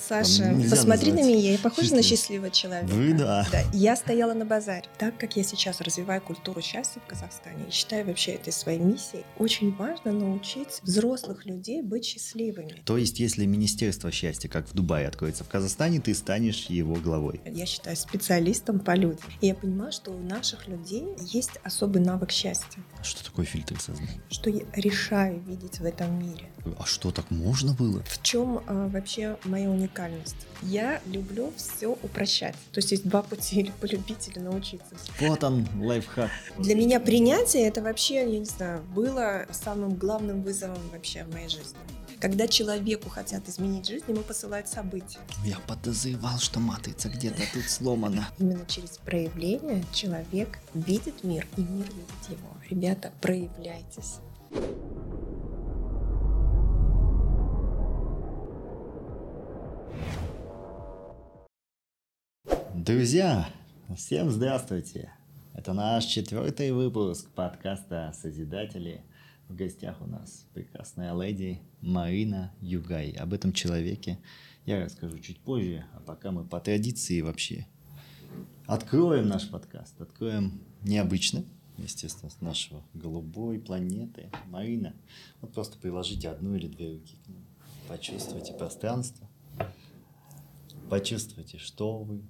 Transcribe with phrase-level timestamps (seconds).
[0.00, 2.92] Саша, посмотри на меня, я похожа на счастливого человека.
[2.92, 3.46] Вы да.
[3.50, 4.84] Да, я стояла на базаре.
[4.98, 9.24] Так как я сейчас развиваю культуру счастья в Казахстане и считаю вообще этой своей миссией,
[9.38, 12.82] очень важно научить взрослых людей быть счастливыми.
[12.84, 17.40] То есть, если Министерство счастья, как в Дубае, откроется в Казахстане, ты станешь его главой.
[17.46, 19.24] Я считаю специалистом по людям.
[19.40, 24.20] И я понимаю, что у наших людей есть особый навык счастья, Что такое фильтр сознания?
[24.30, 26.46] что я решаю видеть в этом мире.
[26.78, 28.02] А что, так можно было?
[28.06, 29.83] В чем а, вообще моя уникальность?
[30.62, 32.54] Я люблю все упрощать.
[32.72, 34.94] То есть есть два пути, или полюбить, или научиться.
[35.20, 36.30] Вот он, лайфхак.
[36.58, 41.48] Для меня принятие это вообще, я не знаю, было самым главным вызовом вообще в моей
[41.48, 41.78] жизни.
[42.20, 45.18] Когда человеку хотят изменить жизнь, ему посылают события.
[45.44, 48.28] Я подозревал, что матрица где-то тут сломана.
[48.38, 52.48] Именно через проявление человек видит мир, и мир видит его.
[52.70, 54.20] Ребята, проявляйтесь.
[62.86, 63.48] Друзья,
[63.96, 65.10] всем здравствуйте.
[65.54, 69.00] Это наш четвертый выпуск подкаста «Созидатели».
[69.48, 73.12] В гостях у нас прекрасная леди Марина Югай.
[73.12, 74.18] Об этом человеке
[74.66, 77.66] я расскажу чуть позже, а пока мы по традиции вообще
[78.66, 81.42] откроем наш подкаст, откроем необычно,
[81.78, 84.28] естественно, с нашего голубой планеты.
[84.50, 84.92] Марина,
[85.40, 87.46] вот просто приложите одну или две руки к нему.
[87.88, 89.26] Почувствуйте пространство,
[90.90, 92.20] почувствуйте, что вы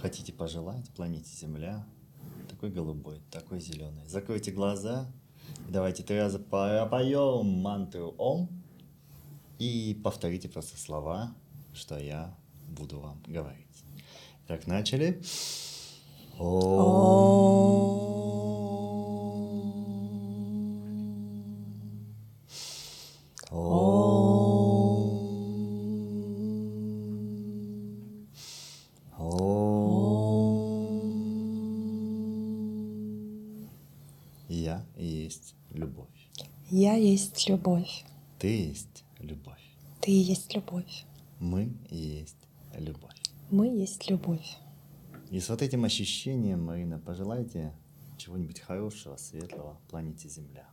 [0.00, 1.84] хотите пожелать планете Земля.
[2.48, 4.06] Такой голубой, такой зеленый.
[4.06, 5.06] Закройте глаза.
[5.68, 8.48] Давайте три раза пропоем мантру Ом.
[9.58, 11.34] И повторите просто слова,
[11.74, 12.34] что я
[12.68, 13.66] буду вам говорить.
[14.46, 15.22] Так, начали.
[16.38, 17.60] Ом.
[36.82, 38.06] Я есть любовь.
[38.38, 39.60] Ты есть любовь.
[40.00, 41.04] Ты есть любовь.
[41.38, 42.38] Мы есть
[42.74, 43.20] любовь.
[43.50, 44.56] Мы есть любовь.
[45.30, 47.74] И с вот этим ощущением, Марина, пожелайте
[48.16, 50.66] чего-нибудь хорошего, светлого планете Земля.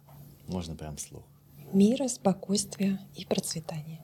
[0.47, 1.25] Можно прям слух.
[1.73, 3.99] Мира, спокойствия и процветания.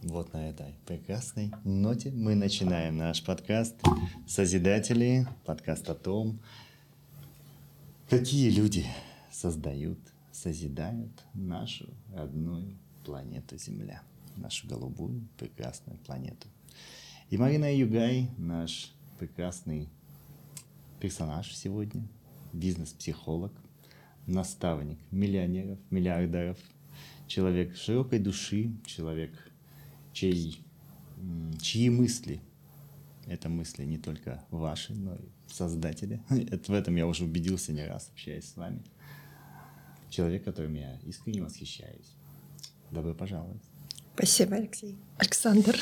[0.00, 3.76] Вот на этой прекрасной ноте мы начинаем наш подкаст
[4.26, 6.40] «Созидатели», подкаст о том,
[8.08, 8.86] какие люди
[9.30, 9.98] создают,
[10.34, 14.02] созидают нашу родную планету Земля,
[14.36, 16.48] нашу голубую прекрасную планету.
[17.30, 19.88] И Марина Югай, наш прекрасный
[21.00, 22.06] персонаж сегодня,
[22.52, 23.52] бизнес-психолог,
[24.26, 26.58] наставник миллионеров, миллиардеров,
[27.28, 29.32] человек широкой души, человек,
[30.12, 30.60] чей,
[31.60, 32.40] чьи мысли,
[33.26, 36.20] это мысли не только ваши, но и создатели.
[36.28, 38.82] Это, в этом я уже убедился не раз, общаясь с вами.
[40.14, 42.14] Человек, которым я искренне восхищаюсь.
[42.92, 43.60] Добро пожаловать.
[44.14, 44.96] Спасибо, Алексей.
[45.18, 45.76] Александр.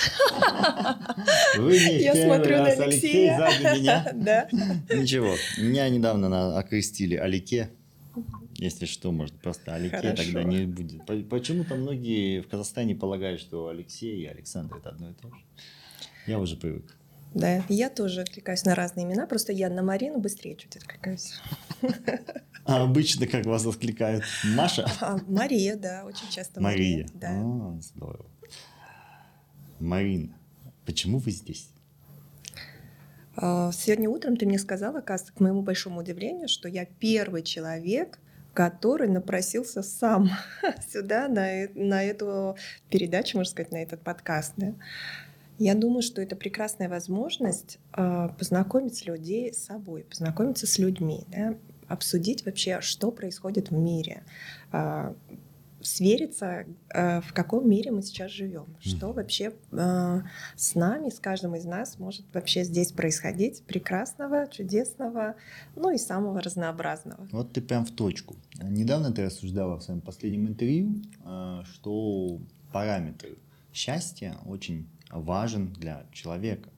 [1.59, 3.37] Вы не Я смотрю на раз, Алексей, Алексея.
[3.37, 4.13] сзади меня.
[4.15, 4.49] Да.
[4.97, 7.69] Ничего, меня недавно на- окрестили Алике.
[8.55, 10.23] Если что, может, просто Алике Хорошо.
[10.23, 11.05] тогда не будет.
[11.05, 15.43] По- Почему-то многие в Казахстане полагают, что Алексей и Александр это одно и то же.
[16.27, 16.97] Я уже привык.
[17.35, 21.35] Да, я тоже откликаюсь на разные имена, просто я на Марину быстрее чуть откликаюсь.
[22.65, 24.25] А обычно как вас откликают?
[24.55, 24.87] Маша?
[25.01, 27.09] А, Мария, да, очень часто Мария.
[27.15, 27.29] Да.
[27.33, 28.27] А, здорово.
[29.81, 30.33] Марина,
[30.87, 31.69] почему вы здесь?
[33.37, 38.21] А, Сегодня утром ты мне сказала, оказывается, к моему большому удивлению, что я первый человек,
[38.55, 40.31] который напросился сам
[40.93, 42.57] сюда, на, э- на эту
[42.91, 44.53] передачу, можно сказать, на этот подкаст.
[44.57, 44.75] да.
[45.59, 51.55] Я думаю, что это прекрасная возможность а, познакомить людей с собой, познакомиться с людьми, да,
[51.93, 54.25] обсудить вообще, что происходит в мире,
[54.73, 55.15] а,
[55.83, 56.65] свериться,
[56.95, 60.23] а, в каком мире мы сейчас живем, что вообще а,
[60.57, 65.35] с нами, с каждым из нас может вообще здесь происходить прекрасного, чудесного,
[65.77, 67.29] ну и самого разнообразного.
[67.31, 68.37] Вот ты прям в точку.
[68.63, 72.41] Недавно ты рассуждала в своем последнем интервью, э, что
[72.73, 73.37] параметр
[73.73, 76.71] счастья очень важен для человека,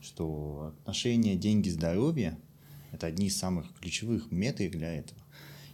[0.00, 2.38] что отношения, деньги, здоровье–
[2.94, 5.20] это одни из самых ключевых метрик для этого.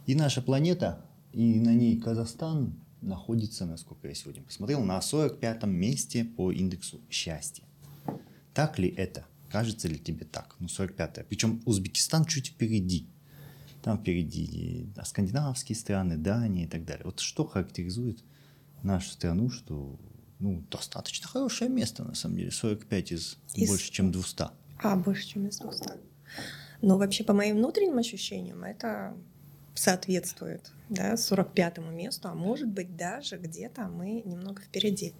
[0.05, 6.25] И наша планета, и на ней Казахстан находится, насколько я сегодня посмотрел, на 45-м месте
[6.25, 7.63] по индексу счастья.
[8.53, 9.25] Так ли это?
[9.49, 10.55] Кажется ли тебе так?
[10.59, 11.25] Ну, 45-е.
[11.27, 13.07] Причем Узбекистан чуть впереди.
[13.83, 17.03] Там впереди да, скандинавские страны, Дания и так далее.
[17.05, 18.23] Вот что характеризует
[18.83, 19.99] нашу страну, что
[20.39, 22.51] ну, достаточно хорошее место, на самом деле.
[22.51, 24.45] 45 из, Из- больше, чем 200.
[24.83, 25.91] А, больше, чем из 200.
[26.81, 29.15] Но вообще, по моим внутренним ощущениям, это
[29.75, 35.13] соответствует да, 45-му месту, а может быть даже где-то мы немного впереди.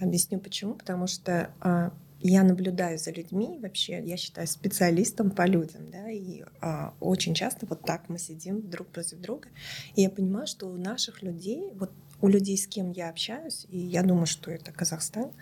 [0.00, 0.74] Объясню почему.
[0.74, 6.44] Потому что а, я наблюдаю за людьми, вообще я считаю специалистом по людям, да, и
[6.60, 9.48] а, очень часто вот так мы сидим друг против друга,
[9.94, 11.90] и я понимаю, что у наших людей, вот
[12.20, 15.32] у людей, с кем я общаюсь, и я думаю, что это Казахстан,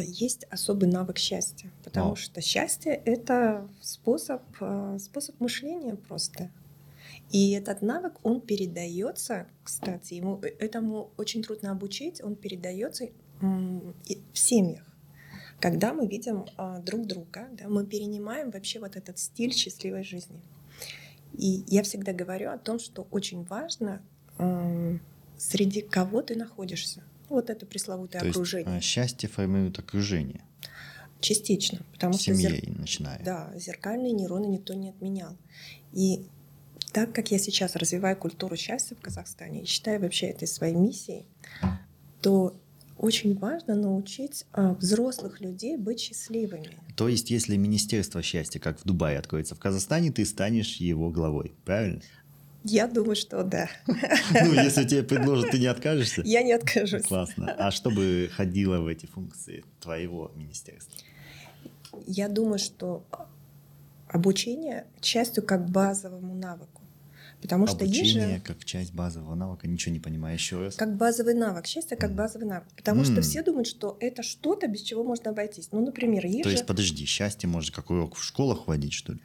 [0.00, 2.16] есть особый навык счастья, потому Вау.
[2.16, 6.50] что счастье это способ, а, способ мышления просто.
[7.30, 13.08] И этот навык, он передается, кстати, ему, э, этому очень трудно обучить, он передается
[13.40, 13.94] в
[14.34, 14.84] семьях.
[15.60, 20.40] Когда мы видим а, друг друга, да, мы перенимаем вообще вот этот стиль счастливой жизни.
[21.34, 24.02] И я всегда говорю о том, что очень важно,
[25.36, 27.02] среди кого ты находишься.
[27.28, 28.78] Вот это пресловутое То есть окружение.
[28.78, 30.42] э, счастье формирует окружение.
[31.20, 31.80] Частично.
[31.92, 33.22] Потому в что зер- начиная.
[33.24, 35.36] Да, зеркальные нейроны никто не отменял.
[35.92, 36.24] И
[36.92, 41.26] так как я сейчас развиваю культуру счастья в Казахстане и считаю вообще этой своей миссией,
[42.22, 42.56] то
[42.96, 46.70] очень важно научить а, взрослых людей быть счастливыми.
[46.96, 51.52] То есть, если Министерство счастья, как в Дубае, откроется в Казахстане, ты станешь его главой,
[51.64, 52.00] правильно?
[52.64, 53.68] Я думаю, что да.
[53.86, 56.22] Ну, если тебе предложат, ты не откажешься?
[56.24, 57.02] Я не откажусь.
[57.06, 57.52] Классно.
[57.58, 60.92] А что бы ходило в эти функции твоего министерства?
[62.06, 63.04] Я думаю, что
[64.08, 66.82] обучение счастью как базовому навыку.
[67.40, 69.68] Потому что есть же- Обучение как часть базового навыка.
[69.68, 70.74] Ничего не понимаю еще раз.
[70.74, 71.66] Как базовый навык.
[71.66, 72.16] Счастье как Мгм.
[72.18, 72.66] базовый навык.
[72.74, 73.22] Потому что М.
[73.22, 75.68] все думают, что это что-то, без чего можно обойтись.
[75.70, 76.56] Ну, например, есть То же...
[76.56, 79.20] есть, подожди, счастье может как урок в школах вводить, что ли?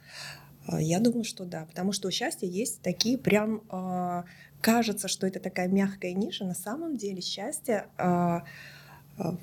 [0.66, 4.24] А, Я думаю, что да, потому что у счастья есть такие прям а,
[4.60, 6.44] кажется, что это такая мягкая ниша.
[6.44, 8.44] На самом деле счастье а,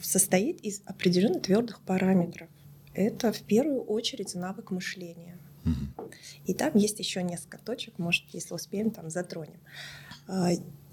[0.02, 2.50] состоит из определенно твердых параметров.
[2.94, 5.38] Это в первую очередь навык мышления.
[6.46, 9.60] И там есть еще несколько точек, может, если успеем, там затронем.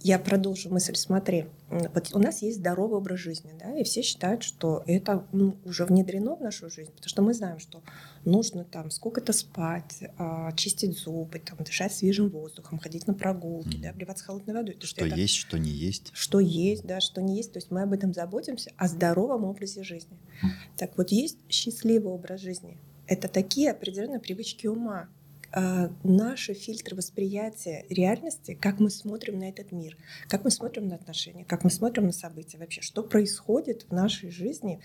[0.03, 4.45] Я продолжу мысль, смотри, вот у нас есть здоровый образ жизни, да, и все считают,
[4.45, 7.83] что это ну, уже внедрено в нашу жизнь, потому что мы знаем, что
[8.25, 13.91] нужно там сколько-то спать, а, чистить зубы, там, дышать свежим воздухом, ходить на прогулки, да,
[13.91, 14.75] обливаться холодной водой.
[14.77, 16.11] То Что это- есть, что не есть.
[16.15, 17.53] что есть, да, что не есть.
[17.53, 20.17] То есть мы об этом заботимся, о здоровом образе жизни.
[20.77, 22.79] Так вот, есть счастливый образ жизни.
[23.09, 25.09] Это такие определенные привычки ума,
[25.51, 29.97] а, наши фильтры восприятия реальности, как мы смотрим на этот мир,
[30.29, 34.31] как мы смотрим на отношения, как мы смотрим на события вообще, что происходит в нашей
[34.31, 34.81] жизни.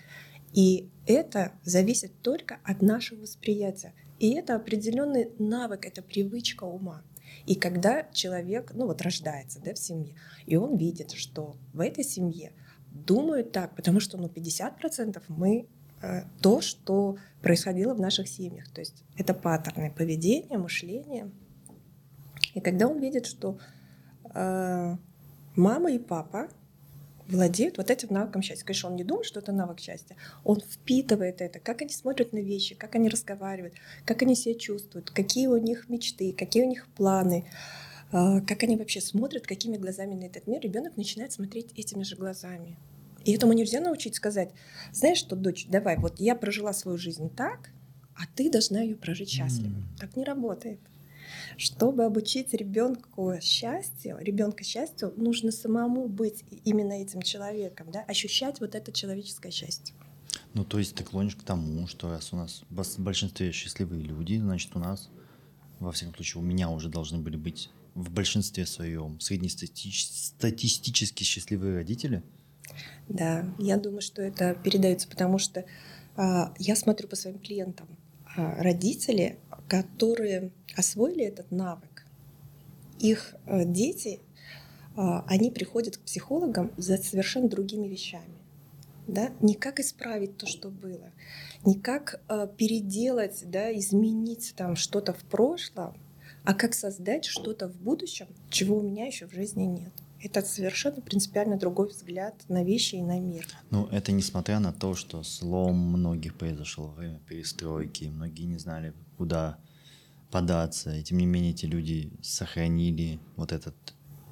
[0.52, 3.92] И это зависит только от нашего восприятия.
[4.20, 7.02] И это определенный навык, это привычка ума.
[7.46, 10.14] И когда человек, ну вот рождается да, в семье,
[10.46, 12.52] и он видит, что в этой семье
[12.94, 15.66] думают так, потому что ну, 50% мы э,
[16.40, 18.68] то, что происходило в наших семьях.
[18.72, 21.30] То есть это паттерны поведения, мышления.
[22.54, 23.58] И когда он видит, что
[24.34, 24.96] э,
[25.56, 26.48] мама и папа
[27.28, 28.64] владеют вот этим навыком счастья.
[28.64, 30.16] Конечно, он не думает, что это навык счастья.
[30.44, 33.74] Он впитывает это, как они смотрят на вещи, как они разговаривают,
[34.04, 37.46] как они себя чувствуют, какие у них мечты, какие у них планы,
[38.12, 40.60] а, как они вообще смотрят, какими глазами на этот мир.
[40.60, 42.76] Ребенок начинает смотреть этими же глазами.
[43.24, 44.50] И этому нельзя научить сказать,
[44.92, 47.70] знаешь что, дочь, давай, вот я прожила свою жизнь так,
[48.14, 49.74] а ты должна ее прожить счастливо.
[49.74, 49.88] М.
[49.98, 50.80] Так не работает.
[51.56, 58.74] Чтобы обучить ребенку счастью, ребенка счастью, нужно самому быть именно этим человеком, да, ощущать вот
[58.74, 59.94] это человеческое счастье.
[60.52, 64.38] Ну, то есть ты клонишь к тому, что раз у нас в большинстве счастливые люди,
[64.38, 65.08] значит, у нас,
[65.80, 72.22] во всяком случае, у меня уже должны были быть в большинстве своем среднестатистически счастливые родители.
[73.08, 75.64] Да, я думаю, что это передается, потому что
[76.16, 77.86] а, я смотрю по своим клиентам,
[78.36, 82.06] а, родители, которые освоили этот навык,
[82.98, 84.20] их а, дети,
[84.96, 88.24] а, они приходят к психологам за совершенно другими вещами.
[89.06, 89.30] Да?
[89.40, 91.10] Не как исправить то, что было,
[91.64, 95.94] не как а, переделать, да, изменить там что-то в прошлом,
[96.44, 99.92] а как создать что-то в будущем, чего у меня еще в жизни нет.
[100.24, 103.46] Это совершенно принципиально другой взгляд на вещи и на мир.
[103.70, 108.94] Ну, это несмотря на то, что слом многих произошел во время перестройки, многие не знали,
[109.18, 109.58] куда
[110.30, 113.74] податься, и тем не менее эти люди сохранили вот этот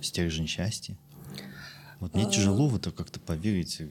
[0.01, 0.97] стержень счастья.
[2.01, 2.31] Вот мне А.
[2.31, 3.83] тяжело в это как-то поверить,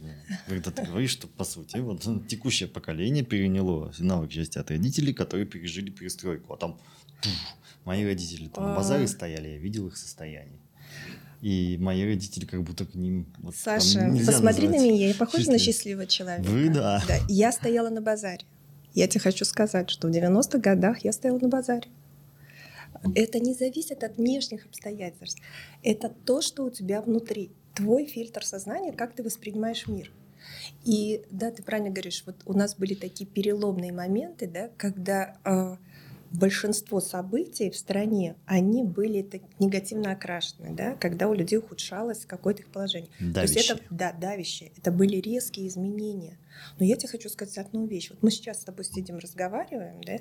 [0.47, 5.45] когда ты говоришь, что по сути вот текущее поколение переняло навык счастья от родителей, которые
[5.45, 6.79] пережили перестройку, а там
[7.21, 10.59] пуф, мои родители там на базаре стояли, я видел их состояние.
[11.41, 13.25] И мои родители как будто к ним...
[13.39, 16.47] Вот, Саша, посмотри на меня, я похожа на счастливого человека.
[16.47, 17.03] Вы да.
[17.07, 17.17] да.
[17.27, 18.45] Я стояла на базаре.
[18.93, 21.87] Я тебе хочу сказать, что в 90-х годах я стояла на базаре.
[23.15, 25.41] Это не зависит от внешних обстоятельств.
[25.81, 27.51] Это то, что у тебя внутри.
[27.73, 30.11] Твой фильтр сознания, как ты воспринимаешь мир.
[30.83, 35.77] И да, ты правильно говоришь, вот у нас были такие переломные моменты, да, когда э,
[36.33, 42.61] большинство событий в стране, они были так негативно окрашены, да, когда у людей ухудшалось какое-то
[42.63, 43.09] их положение.
[43.19, 43.33] Давящие.
[43.33, 44.71] То есть это, да, давящие.
[44.77, 46.37] Это были резкие изменения.
[46.79, 48.09] Но я тебе хочу сказать одну вещь.
[48.09, 50.17] Вот мы сейчас с тобой сидим, разговариваем, да,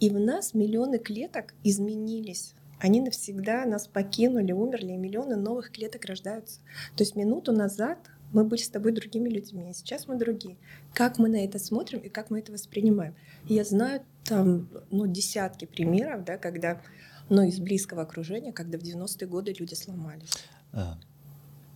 [0.00, 2.54] и в нас миллионы клеток изменились.
[2.80, 6.60] Они навсегда нас покинули, умерли, и миллионы новых клеток рождаются.
[6.96, 7.98] То есть минуту назад
[8.32, 10.56] мы были с тобой другими людьми, а сейчас мы другие.
[10.94, 13.14] Как мы на это смотрим и как мы это воспринимаем?
[13.46, 16.80] я знаю там ну, десятки примеров, да, когда,
[17.28, 20.30] ну, из близкого окружения, когда в 90-е годы люди сломались.
[20.72, 20.98] А,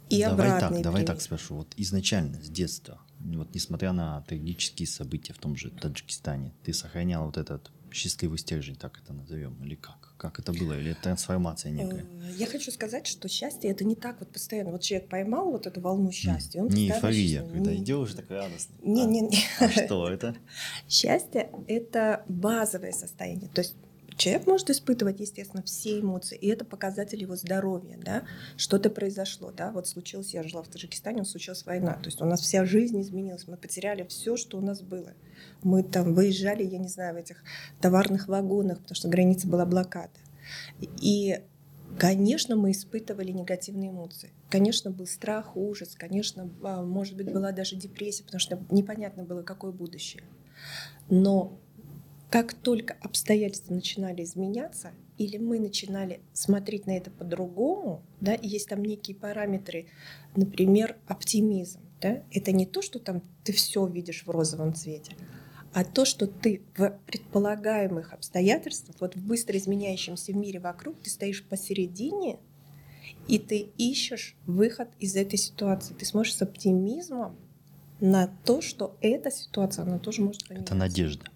[0.08, 1.56] и давай так, давай так спрошу.
[1.56, 7.26] Вот изначально, с детства, вот несмотря на трагические события в том же Таджикистане, ты сохранял
[7.26, 10.07] вот этот счастливый стержень, так это назовем, или как?
[10.18, 10.76] Как это было?
[10.76, 12.00] Или это трансформация некая?
[12.02, 14.72] Э, я хочу сказать, что счастье это не так вот постоянно.
[14.72, 16.60] Вот человек поймал вот эту волну счастья.
[16.60, 17.76] Он не эйфория, когда не...
[17.78, 18.74] идешь так радостно.
[18.82, 19.38] Не, а, не, не.
[19.60, 20.34] А что это?
[20.88, 23.48] Счастье это базовое состояние.
[23.54, 23.76] То есть
[24.18, 28.24] Человек может испытывать, естественно, все эмоции, и это показатель его здоровья, да,
[28.56, 32.40] что-то произошло, да, вот случилось, я жила в Таджикистане, случилась война, то есть у нас
[32.40, 35.14] вся жизнь изменилась, мы потеряли все, что у нас было.
[35.62, 37.44] Мы там выезжали, я не знаю, в этих
[37.80, 40.10] товарных вагонах, потому что граница была блокада.
[41.00, 41.40] И
[41.96, 44.30] Конечно, мы испытывали негативные эмоции.
[44.50, 45.94] Конечно, был страх, ужас.
[45.96, 50.22] Конечно, а, может быть, была даже депрессия, потому что непонятно было, какое будущее.
[51.08, 51.58] Но
[52.30, 58.68] как только обстоятельства начинали изменяться, или мы начинали смотреть на это по-другому, да, и есть
[58.68, 59.86] там некие параметры,
[60.36, 65.16] например, оптимизм, да, это не то, что там ты все видишь в розовом цвете,
[65.72, 71.44] а то, что ты в предполагаемых обстоятельствах, вот в быстро изменяющемся мире вокруг, ты стоишь
[71.44, 72.38] посередине,
[73.26, 75.94] и ты ищешь выход из этой ситуации.
[75.94, 77.36] Ты сможешь с оптимизмом
[78.00, 80.74] на то, что эта ситуация, она тоже может поменяться.
[80.74, 81.26] Это надежда.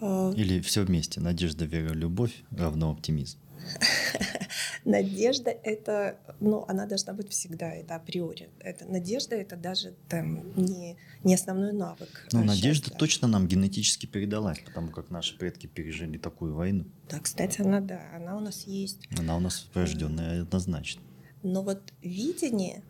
[0.00, 1.20] А, Или все вместе.
[1.20, 3.38] Надежда, вера, любовь равно оптимизм.
[4.84, 8.48] Надежда это, ну, она должна быть всегда, это априори.
[8.60, 12.28] Это надежда это даже там не не основной навык.
[12.30, 16.84] Ну, надежда точно нам генетически передалась, потому как наши предки пережили такую войну.
[17.10, 19.08] Да, кстати, она да, она у нас есть.
[19.18, 21.02] Она у нас врожденная однозначно.
[21.42, 22.82] Но вот видение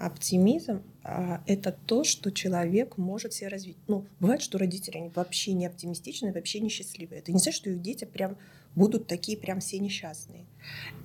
[0.00, 3.76] Оптимизм а, это то, что человек может себе развить.
[3.86, 7.20] Ну, бывает, что родители они вообще не оптимистичны, вообще не счастливые.
[7.20, 8.38] Это не значит, что их дети прям
[8.74, 10.46] будут такие прям все несчастные.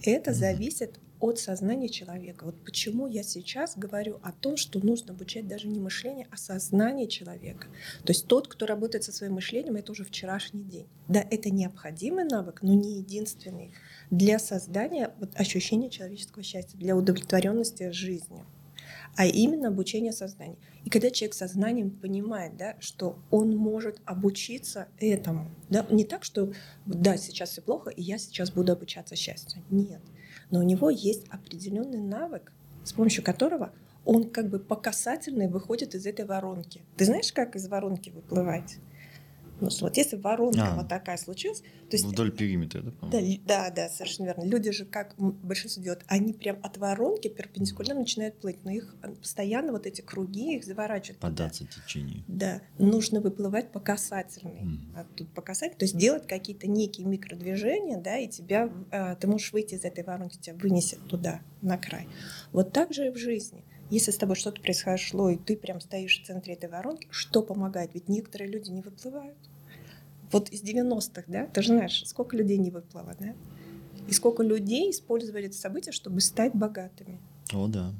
[0.03, 2.45] Это зависит от сознания человека.
[2.45, 7.07] Вот почему я сейчас говорю о том, что нужно обучать даже не мышление, а сознание
[7.07, 7.67] человека.
[8.03, 10.87] То есть тот, кто работает со своим мышлением, это уже вчерашний день.
[11.07, 13.71] Да, это необходимый навык, но не единственный
[14.11, 18.45] для создания вот, ощущения человеческого счастья, для удовлетворенности жизнью
[19.15, 20.57] а именно обучение сознания.
[20.83, 26.51] И когда человек сознанием понимает, да, что он может обучиться этому, да, не так, что
[26.85, 29.61] да, сейчас все плохо, и я сейчас буду обучаться счастью.
[29.69, 30.01] Нет.
[30.51, 32.51] Но у него есть определенный навык,
[32.83, 36.81] с помощью которого он как бы по касательной выходит из этой воронки.
[36.95, 38.77] Ты знаешь, как из воронки выплывать?
[39.59, 42.93] Ну, что вот если воронка а, вот такая случилась, то есть вдоль периметра, да?
[43.01, 44.43] Да, да, да, совершенно верно.
[44.43, 49.09] Люди же, как большинство делают, они прям от воронки перпендикулярно начинают плыть, но их а,
[49.09, 51.19] постоянно вот эти круги их заворачивают.
[51.19, 52.23] Податься течению.
[52.27, 54.61] Да, нужно выплывать по касательной.
[54.61, 54.77] Mm.
[54.95, 59.27] А тут по касательной, то есть делать какие-то некие микродвижения, да, и тебя, а, ты
[59.27, 62.07] можешь выйти из этой воронки, тебя вынесет туда, на край.
[62.51, 63.63] Вот так же и в жизни.
[63.89, 67.91] Если с тобой что-то произошло, и ты прям стоишь в центре этой воронки, что помогает?
[67.93, 69.37] Ведь некоторые люди не выплывают.
[70.31, 73.35] Вот из 90-х, да, ты же знаешь, сколько людей не выплыло, да?
[74.07, 77.19] И сколько людей использовали это событие, чтобы стать богатыми.
[77.53, 77.93] О, да.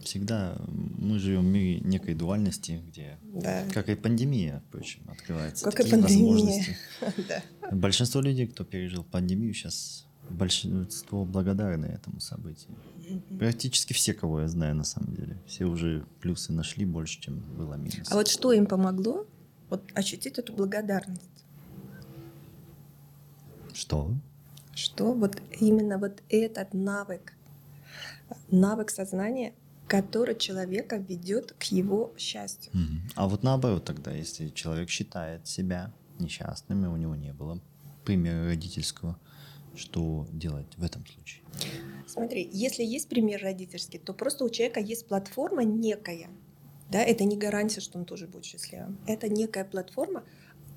[0.00, 3.64] Всегда мы живем в мире некой дуальности, где, да.
[3.74, 6.32] как и пандемия, впрочем, открывается как такие и пандемия.
[6.32, 6.76] возможности.
[7.28, 7.42] да.
[7.72, 12.76] Большинство людей, кто пережил пандемию, сейчас большинство благодарны этому событию.
[13.38, 15.38] Практически все, кого я знаю, на самом деле.
[15.46, 18.10] Все уже плюсы нашли больше, чем было минус.
[18.10, 19.26] А вот что им помогло?
[19.70, 21.44] Вот ощутить эту благодарность.
[23.74, 24.12] Что?
[24.74, 27.34] Что вот именно вот этот навык,
[28.50, 29.52] навык сознания,
[29.86, 32.72] который человека ведет к его счастью.
[33.14, 37.60] А вот наоборот тогда, если человек считает себя несчастным, и у него не было
[38.04, 39.18] примера родительского,
[39.76, 41.42] что делать в этом случае?
[42.08, 46.28] Смотри, если есть пример родительский, то просто у человека есть платформа некая.
[46.90, 48.98] Да, это не гарантия, что он тоже будет счастливым.
[49.06, 50.24] Это некая платформа,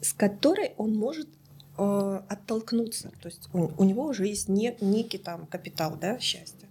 [0.02, 1.30] с которой он может
[1.78, 3.12] э, оттолкнуться.
[3.22, 6.68] То есть у, у него уже есть не, некий там капитал да, счастья.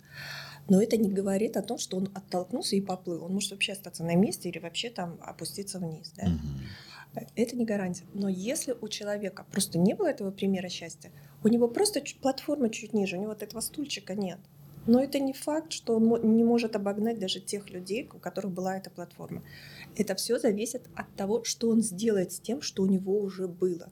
[0.69, 3.25] Но это не говорит о том, что он оттолкнулся и поплыл.
[3.25, 6.13] Он может вообще остаться на месте или вообще там опуститься вниз.
[6.17, 6.29] Да?
[6.29, 7.25] Мгм.
[7.35, 8.05] Это не гарантия.
[8.15, 11.11] Но если у человека просто не было этого примера счастья,
[11.43, 14.39] у него просто чуть- платформа чуть ниже, у него вот этого стульчика нет.
[14.87, 18.77] Но это не факт, что он не может обогнать даже тех людей, у которых была
[18.77, 19.43] эта платформа.
[19.97, 23.91] Это все зависит от того, что он сделает с тем, что у него уже было.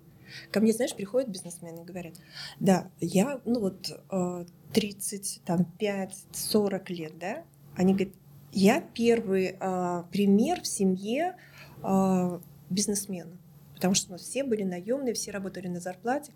[0.50, 2.14] Ко мне, знаешь, приходят бизнесмены и говорят,
[2.60, 7.44] да, я, ну вот, э, 30, там, 5, 40 лет, да,
[7.76, 8.14] они говорят,
[8.52, 11.36] я первый э, пример в семье
[11.82, 12.40] э,
[12.70, 13.36] бизнесмена,
[13.74, 16.32] потому что у нас все были наемные, все работали на зарплате.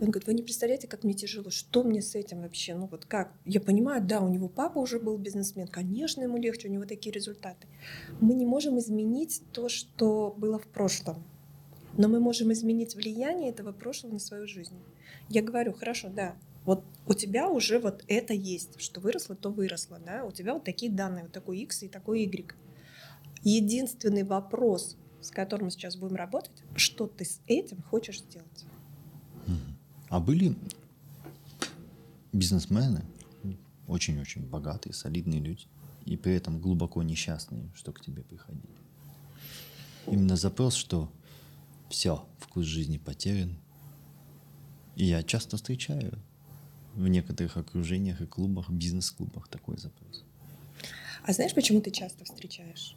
[0.00, 3.04] Он говорит, вы не представляете, как мне тяжело, что мне с этим вообще, ну вот
[3.04, 3.32] как?
[3.44, 7.12] Я понимаю, да, у него папа уже был бизнесмен, конечно, ему легче, у него такие
[7.12, 7.66] результаты.
[8.20, 11.24] Мы не можем изменить то, что было в прошлом,
[11.96, 14.76] но мы можем изменить влияние этого прошлого на свою жизнь.
[15.28, 19.98] Я говорю, хорошо, да, вот у тебя уже вот это есть, что выросло, то выросло,
[19.98, 22.54] да, у тебя вот такие данные, вот такой X и такой Y.
[23.42, 28.64] Единственный вопрос, с которым мы сейчас будем работать, что ты с этим хочешь сделать?
[30.08, 30.56] А были
[32.32, 33.04] бизнесмены,
[33.86, 35.66] очень-очень богатые, солидные люди,
[36.04, 38.76] и при этом глубоко несчастные, что к тебе приходили.
[40.06, 41.10] Именно запрос, что
[41.90, 43.58] все, вкус жизни потерян.
[44.96, 46.18] И я часто встречаю
[46.94, 50.24] в некоторых окружениях и клубах, бизнес-клубах такой запрос.
[51.24, 52.96] А знаешь, почему ты часто встречаешь?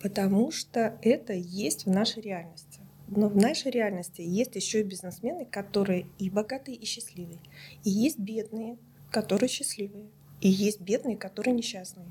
[0.00, 2.79] Потому что это есть в нашей реальности.
[3.10, 7.40] Но в нашей реальности есть еще и бизнесмены, которые и богатые, и счастливые.
[7.82, 8.78] И есть бедные,
[9.10, 10.06] которые счастливые.
[10.40, 12.06] И есть бедные, которые несчастные.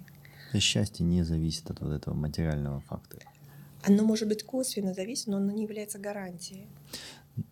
[0.53, 3.23] И счастье не зависит от вот этого материального фактора.
[3.83, 6.67] Оно может быть косвенно зависит, но оно не является гарантией.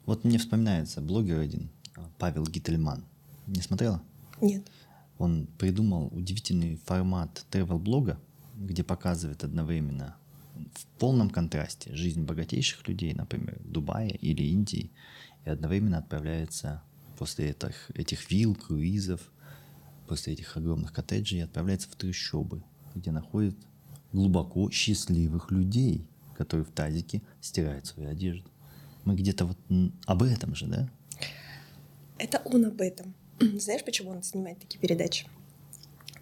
[0.06, 3.06] Вот мне вспоминается блогер один, а, Павел Гительман.
[3.48, 4.04] Не смотрела?
[4.42, 4.64] Нет.
[5.18, 8.20] Он придумал удивительный формат travel-блога,
[8.58, 10.18] где показывает одновременно
[10.74, 14.92] в полном контрасте жизнь богатейших людей, например, Дубая или Индии,
[15.46, 16.84] и одновременно отправляется
[17.18, 19.22] после этих, этих вилл, круизов,
[20.08, 22.64] после этих огромных коттеджей, отправляется в трущобы,
[22.96, 23.58] где находит
[24.14, 28.50] глубоко счастливых людей, которые в тазике стирают свою одежду.
[29.06, 29.58] Мы где-то вот
[30.06, 30.90] об этом же, да?
[32.18, 33.14] Это он об этом.
[33.40, 35.28] Знаешь, почему он снимает такие передачи?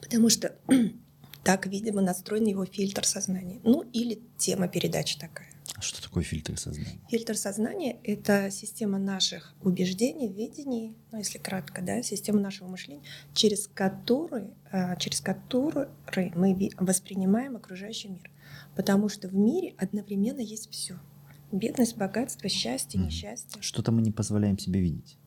[0.02, 0.56] Потому что
[1.46, 3.62] так, видимо, настроен его фильтр сознания.
[3.64, 5.48] Ну, или тема передачи такая.
[5.76, 7.00] А Что такое фильтр сознания?
[7.08, 13.04] Фильтр сознания— это система наших убеждений, видений, ну, если кратко, да, система нашего мышления,
[13.36, 15.88] через который, а, через который
[16.34, 18.32] мы воспринимаем окружающий мир.
[18.76, 20.96] Потому что в мире одновременно есть все.
[21.52, 23.62] Бедность, богатство, счастье, несчастье.
[23.62, 25.20] Что-то мы не позволяем себе видеть.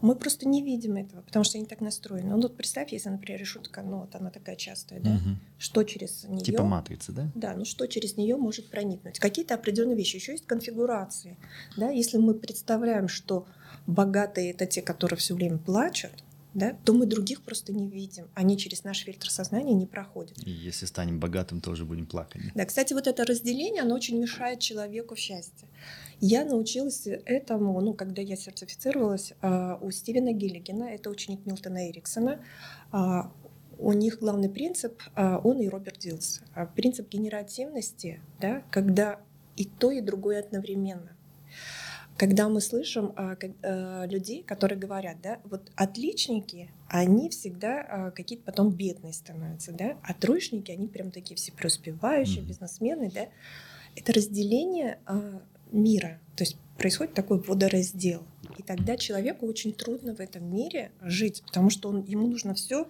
[0.00, 2.30] Мы просто не видим этого, потому что они так настроены.
[2.30, 5.38] Ну, вот представь, если, например, решетка, ну, вот она такая частая, да, Мгм.
[5.58, 6.42] что через нее...
[6.44, 7.30] Типа матрицы, да?
[7.34, 9.18] Да, ну что через нее может проникнуть?
[9.18, 10.16] Какие-то определенные вещи.
[10.16, 11.36] Еще есть конфигурации.
[11.76, 11.90] Да?
[11.90, 13.46] Если мы представляем, что
[13.86, 16.12] богатые это те, которые все время плачут,
[16.54, 18.28] да, то мы других просто не видим.
[18.34, 20.38] Они через наш фильтр сознания не проходят.
[20.46, 22.42] И если станем богатым, тоже будем плакать.
[22.54, 25.66] Да, кстати, вот это разделение, оно очень мешает человеку в счастье.
[26.26, 32.42] Я научилась этому, ну, когда я сертифицировалась а, у Стивена Гиллигена, это ученик Милтона Эриксона.
[32.92, 33.30] А,
[33.78, 36.40] у них главный принцип, а, он и Роберт Дилс,
[36.76, 39.20] принцип генеративности, да, когда
[39.58, 41.14] и то, и другое одновременно.
[42.16, 48.10] Когда мы слышим а, как- а, людей, которые говорят, да, вот отличники, они всегда а,
[48.12, 53.26] какие-то потом бедные становятся, да, а троечники, они прям такие все преуспевающие, бизнесмены, да.
[53.94, 55.42] Это разделение а,
[55.74, 58.22] мира, то есть происходит такой водораздел.
[58.58, 62.86] И тогда человеку очень трудно в этом мире жить, потому что он, ему нужно все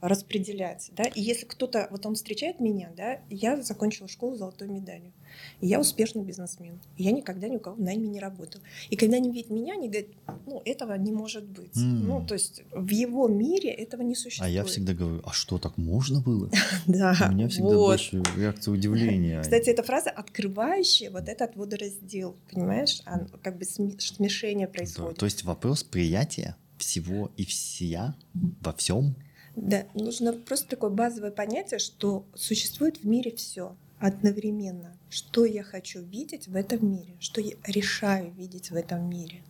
[0.00, 0.90] распределять.
[0.96, 1.04] Да?
[1.04, 5.12] И если кто-то, вот он встречает меня, да, я закончила школу с золотой медалью,
[5.60, 8.60] и я успешный бизнесмен, и я никогда ни у кого в найме не работал.
[8.90, 10.08] И когда они видят меня, они говорят,
[10.46, 11.76] ну, этого не может быть.
[11.76, 12.06] М.
[12.06, 14.52] Ну, то есть в его мире этого не А существует.
[14.52, 16.50] я всегда говорю, а что, так можно было?
[16.86, 17.86] Да, У меня всегда вот.
[17.86, 19.40] больше реакция удивления.
[19.42, 23.00] Кстати, эта фраза открывающая вот этот водораздел, понимаешь?
[23.04, 25.18] А, как бы сме- смешение То- происходит.
[25.18, 29.14] То есть вопрос приятия всего и всея во всем.
[29.56, 34.94] Да, нужно просто такое базовое понятие, что существует в мире все одновременно.
[35.08, 39.42] Что я хочу видеть в этом мире, что я решаю видеть в этом мире.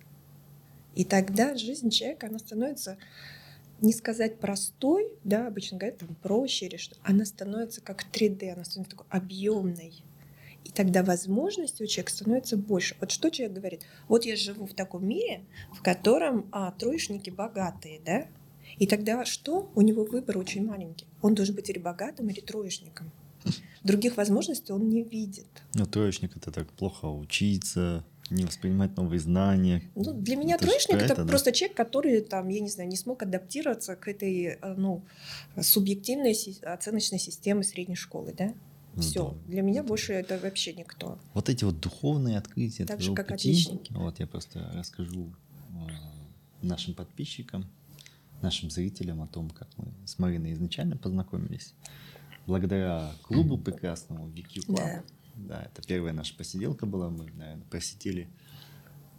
[0.95, 2.99] И тогда жизнь человека, она становится
[3.81, 8.64] не сказать простой, да, обычно говорят там проще или что, она становится как 3D, она
[8.64, 9.92] становится такой объемной.
[10.64, 12.97] И тогда возможности у человека становится больше.
[13.01, 13.83] Вот что человек говорит?
[14.09, 18.27] Вот я живу в таком мире, в котором а, троечники богатые, да?
[18.79, 19.71] И тогда что?
[19.75, 21.07] У него выбор очень маленький.
[21.23, 23.11] Он должен быть или богатым, или троечником.
[23.83, 25.47] Других возможностей он не видит.
[25.75, 29.83] Ну, троечник это так плохо учиться, не воспринимать новые знания.
[29.95, 31.29] Ну, для меня Это троечник это, это, да?
[31.29, 35.05] просто человек, который там, я не знаю, не смог адаптироваться к этой э, ну,
[35.61, 38.53] субъективной оценочной системе средней школы, да?
[38.95, 39.31] Ну Все.
[39.31, 39.53] да.
[39.53, 41.19] Для меня больше это вообще никто.
[41.35, 43.93] Вот эти вот духовные открытия Так же, как пути, отличники.
[43.93, 45.33] вот я просто расскажу
[45.71, 47.67] э, нашим подписчикам,
[48.42, 51.75] нашим зрителям о том, как мы с Мариной изначально познакомились.
[52.46, 54.77] Благодаря клубу прекрасному VQ Club.
[54.77, 55.03] Да.
[55.37, 57.11] Да, это первая наша посиделка была.
[57.11, 58.29] Мы, наверное, просидели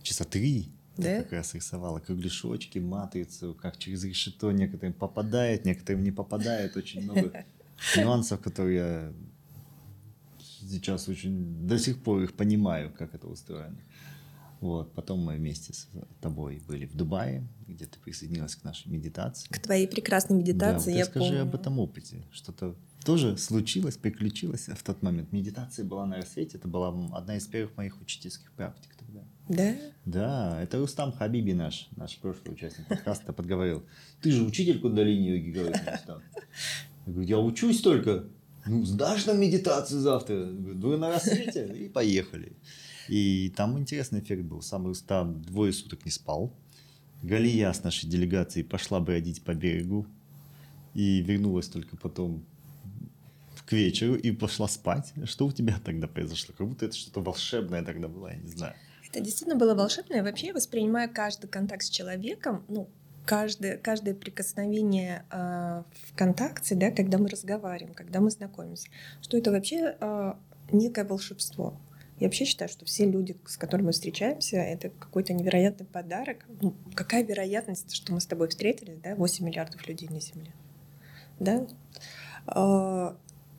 [0.01, 0.71] часа три.
[0.95, 1.23] Ты Да?
[1.23, 6.75] как раз рисовала кругляшочки, матрицу, как через решето некоторым попадает, некоторым не попадает.
[6.75, 7.45] Очень много
[7.97, 9.13] нюансов, которые я
[10.67, 13.77] сейчас очень до сих пор их понимаю, как это устроено.
[14.59, 14.93] Вот.
[14.93, 15.87] Потом мы вместе с
[16.21, 19.47] тобой были в Дубае, где ты присоединилась к нашей медитации.
[19.49, 21.41] К твоей прекрасной медитации да, вот я расскажи помню.
[21.43, 22.25] об этом опыте.
[22.31, 25.31] Что-то тоже случилось, приключилось в тот момент.
[25.31, 29.21] Медитация была на рассвете, это была одна из первых моих учительских практик тогда.
[29.47, 29.75] Да?
[30.05, 33.83] Да, это Рустам Хабиби наш, наш прошлый участник подкаста подговорил.
[34.21, 36.21] Ты же учитель кундалини йоги, говорит Рустам.
[37.05, 38.25] Я говорю, я учусь только.
[38.65, 40.43] Ну, сдашь нам медитацию завтра?
[40.43, 41.73] Говорю, «Ну, на рассвете.
[41.73, 42.57] И поехали.
[43.07, 44.61] И там интересный эффект был.
[44.61, 46.53] Сам Рустам двое суток не спал.
[47.23, 50.05] Галия с нашей делегацией пошла бродить по берегу
[50.93, 52.45] и вернулась только потом
[53.65, 55.13] к вечеру и пошла спать.
[55.25, 56.53] Что у тебя тогда произошло?
[56.57, 58.75] Как будто это что-то волшебное тогда было, я не знаю.
[59.09, 60.15] Это действительно было волшебно.
[60.15, 62.89] Я вообще воспринимаю каждый контакт с человеком, ну,
[63.25, 68.89] каждое, каждое прикосновение э, в контакте, да, когда мы разговариваем, когда мы знакомимся,
[69.21, 70.33] что это вообще э,
[70.71, 71.79] некое волшебство.
[72.19, 76.45] Я вообще считаю, что все люди, с которыми мы встречаемся, это какой-то невероятный подарок.
[76.61, 80.51] Ну, какая вероятность, что мы с тобой встретились, да, 8 миллиардов людей на Земле,
[81.39, 81.67] да?
[82.47, 83.15] А,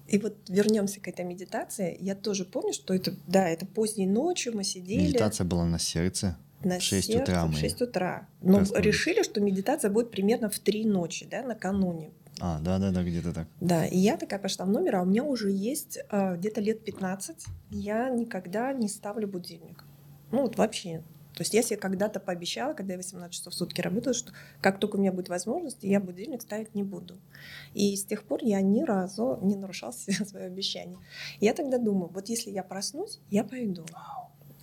[0.09, 1.97] И вот вернемся к этой медитации.
[2.01, 6.37] Я тоже помню, что это, да, это поздней ночью мы сидели Медитация была на сердце.
[6.65, 8.29] на в 6 сердце утра в мы 6 утра.
[8.41, 8.85] Но проснулись.
[8.87, 12.11] решили, что медитация будет примерно в 3 ночи, да, накануне.
[12.41, 13.49] А, да-да-да, где-то так.
[13.61, 16.85] Да, и я такая пошла в номер, а у меня уже есть э, где-то лет
[16.85, 17.47] 15.
[17.71, 19.85] Я никогда не ставлю будильник.
[20.31, 21.03] Ну вот вообще.
[21.35, 24.81] То есть я себе когда-то пообещала, когда я 18 часов в сутки работала, что как
[24.81, 27.17] только у меня будет возможность, я будильник ставить не буду.
[27.75, 30.99] И с тех пор я ни разу не нарушала себе свое обещание.
[31.39, 33.87] Я тогда думаю, вот если я проснусь, я пойду.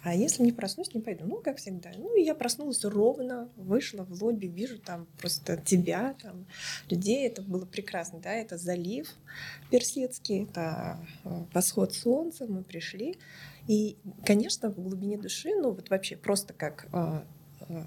[0.06, 1.26] А если не проснусь, не пойду.
[1.26, 1.90] Ну, как всегда.
[1.98, 6.46] Ну, и я проснулась ровно, вышла в лобби, вижу там просто тебя, там,
[6.92, 7.26] людей.
[7.26, 9.12] Это было прекрасно, да, это залив
[9.72, 13.18] персидский, это э, восход солнца, мы пришли.
[13.68, 17.22] И, конечно, в глубине души, ну, вот вообще просто как э,
[17.70, 17.84] э,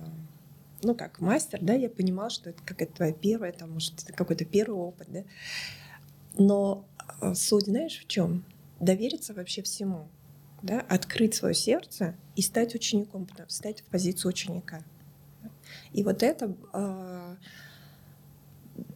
[0.83, 4.45] ну, как мастер, да, я понимала, что это какая-то твоя первая, там, может, это какой-то
[4.45, 5.23] первый опыт, да.
[6.37, 6.85] Но
[7.37, 8.45] суть, знаешь, в чем?
[8.81, 10.09] Довериться вообще всему
[10.62, 14.83] да, открыть свое сердце и стать учеником, стать в позицию ученика.
[15.92, 17.37] И вот это э,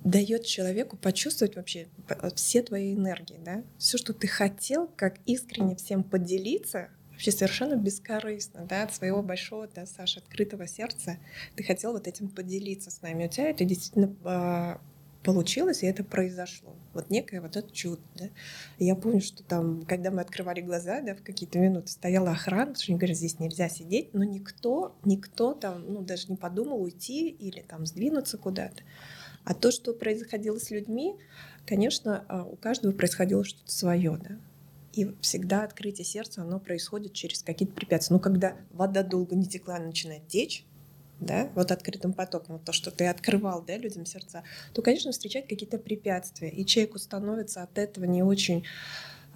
[0.04, 1.88] дает человеку почувствовать вообще
[2.34, 8.66] все твои энергии, да, все, что ты хотел, как искренне всем поделиться, вообще совершенно бескорыстно,
[8.66, 11.18] да, от своего большого, да, Саша, открытого сердца,
[11.56, 13.26] ты хотел вот этим поделиться с нами.
[13.26, 14.76] У тебя это действительно э,
[15.22, 16.74] получилось, и это произошло.
[16.94, 18.28] Вот некое вот это чудо, да.
[18.78, 22.92] Я помню, что там, когда мы открывали глаза, да, в какие-то минуты стояла охрана, что
[22.92, 27.60] они говорят, здесь нельзя сидеть, но никто, никто там, ну, даже не подумал уйти или
[27.60, 28.82] там сдвинуться куда-то.
[29.44, 31.16] А то, что происходило с людьми,
[31.66, 34.36] конечно, а, у каждого происходило что-то свое, да.
[34.92, 38.14] И всегда открытие сердца, оно происходит через какие-то препятствия.
[38.14, 40.66] Ну, когда вода долго не текла, начинает течь,
[41.24, 45.48] да, вот открытым потоком, вот то, что ты открывал, да, людям сердца, то, конечно, встречать
[45.48, 46.50] какие-то препятствия.
[46.50, 48.64] И человеку становится от этого не очень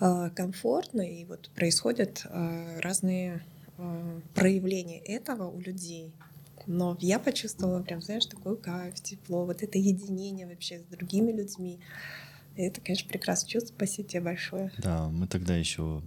[0.01, 3.43] э, комфортно, и вот происходят э, разные
[3.79, 6.13] э, проявления этого у людей.
[6.67, 11.79] Но я почувствовала прям, знаешь, такой кайф, тепло, вот это единение вообще с другими людьми.
[12.57, 13.75] И это, конечно, прекрасное чувство.
[13.75, 14.73] Спасибо тебе большое.
[14.79, 16.03] Да, мы тогда еще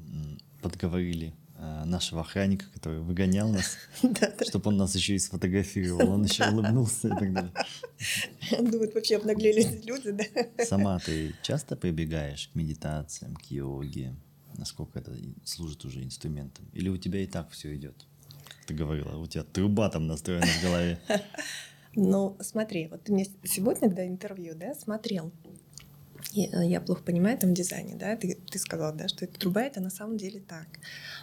[0.62, 3.78] подговорили нашего охранника, который выгонял нас,
[4.48, 6.12] чтобы он нас еще и сфотографировал.
[6.12, 7.54] Он еще улыбнулся и так далее.
[8.60, 10.66] Думают, вообще обнаглели люди, да?
[10.66, 14.16] Сама ты часто прибегаешь к медитациям, к йоге?
[14.58, 16.66] Насколько это служит уже инструментом?
[16.74, 18.06] Или у тебя и так все идет?
[18.48, 21.00] Как ты говорила, у тебя труба там настроена в голове.
[21.96, 25.32] Но смотри, вот ты мне сегодня, когда интервью, да, смотрел,
[26.32, 29.82] я, я плохо понимаю там дизайне, да, ты, ты сказала, да, что эта труба это
[29.82, 30.68] на самом деле так.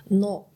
[0.09, 0.49] Но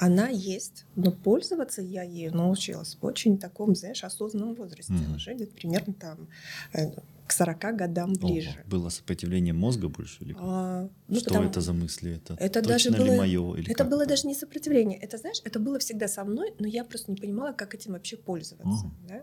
[0.00, 4.94] она есть, но пользоваться я ею научилась в очень таком, знаешь, осознанном возрасте.
[4.94, 5.14] Mm-hmm.
[5.16, 6.28] Уже где-то примерно там
[6.72, 6.92] э,
[7.26, 8.64] к 40 годам ближе.
[8.64, 10.24] О, было сопротивление мозга больше?
[10.24, 11.48] Или а, ну, что потому...
[11.48, 12.16] это за мысли?
[12.16, 13.54] Это, это точно даже было, ли мое?
[13.56, 14.10] Или это было это?
[14.10, 14.98] даже не сопротивление.
[14.98, 18.16] Это, знаешь, это было всегда со мной, но я просто не понимала, как этим вообще
[18.16, 18.86] пользоваться.
[18.86, 19.08] Mm.
[19.08, 19.18] Да?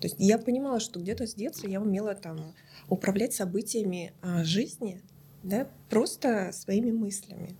[0.00, 2.54] То есть я понимала, что где-то с детства я умела там
[2.88, 5.00] управлять событиями а, жизни,
[5.42, 7.56] да, просто своими мыслями.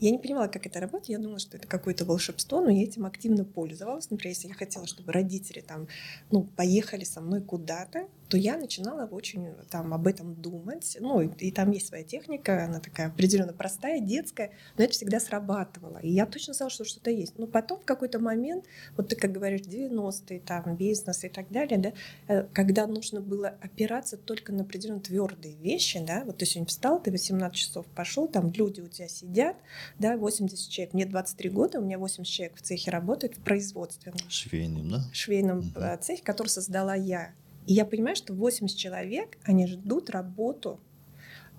[0.00, 1.10] Я не понимала, как это работает.
[1.10, 4.10] Я думала, что это какое-то волшебство, но я этим активно пользовалась.
[4.10, 5.88] Например, если я хотела, чтобы родители там,
[6.30, 10.96] ну, поехали со мной куда-то, то я начинала очень там об этом думать.
[11.00, 15.18] Ну, и, и там есть своя техника, она такая определенно простая, детская, но это всегда
[15.18, 15.98] срабатывало.
[15.98, 17.38] И я точно знала, что что-то есть.
[17.38, 18.66] Но потом в какой-то момент,
[18.96, 21.92] вот ты как говоришь, 90-е, там, бизнес и так далее, да,
[22.28, 27.02] э, когда нужно было опираться только на определенно твердые вещи, да, вот ты сегодня встал,
[27.02, 29.56] ты 18 часов пошел, там люди у тебя сидят,
[29.98, 34.12] да, 80 человек, мне 23 года, у меня 80 человек в цехе работает в производстве.
[34.28, 35.00] Швейном, да?
[35.12, 35.80] Швейном угу.
[36.00, 37.32] цехе, который создала я.
[37.66, 40.80] И я понимаю, что 80 человек, они ждут работу,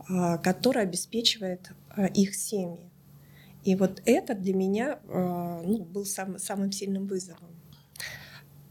[0.09, 2.89] а, которая обеспечивает а, их семьи.
[3.63, 7.49] И вот это для меня а, ну, был сам, самым сильным вызовом.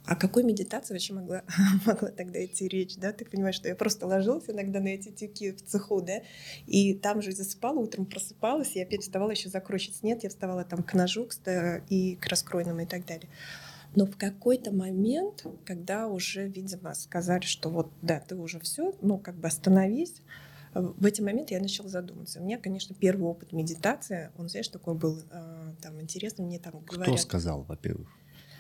[0.07, 1.45] О какой медитации вообще могла,
[1.87, 3.12] могла тогда идти речь, да?
[3.12, 6.23] Ты понимаешь, что я просто ложилась иногда на эти тюки в цеху, да,
[6.66, 10.83] и там же засыпала, утром просыпалась, и опять вставала еще закройщиц нет, я вставала там
[10.83, 11.29] к ножу
[11.88, 13.29] и к раскройному и так далее.
[13.94, 19.18] Но в какой-то момент, когда уже, видимо, сказали, что вот, да, ты уже все, ну,
[19.18, 20.22] как бы остановись,
[20.74, 22.40] в эти моменты я начала задуматься.
[22.40, 26.44] У меня, конечно, первый опыт медитации, он, знаешь, такой был э, там интересный.
[26.44, 27.09] Мне там говорят...
[27.09, 28.09] Кто сказал, во-первых?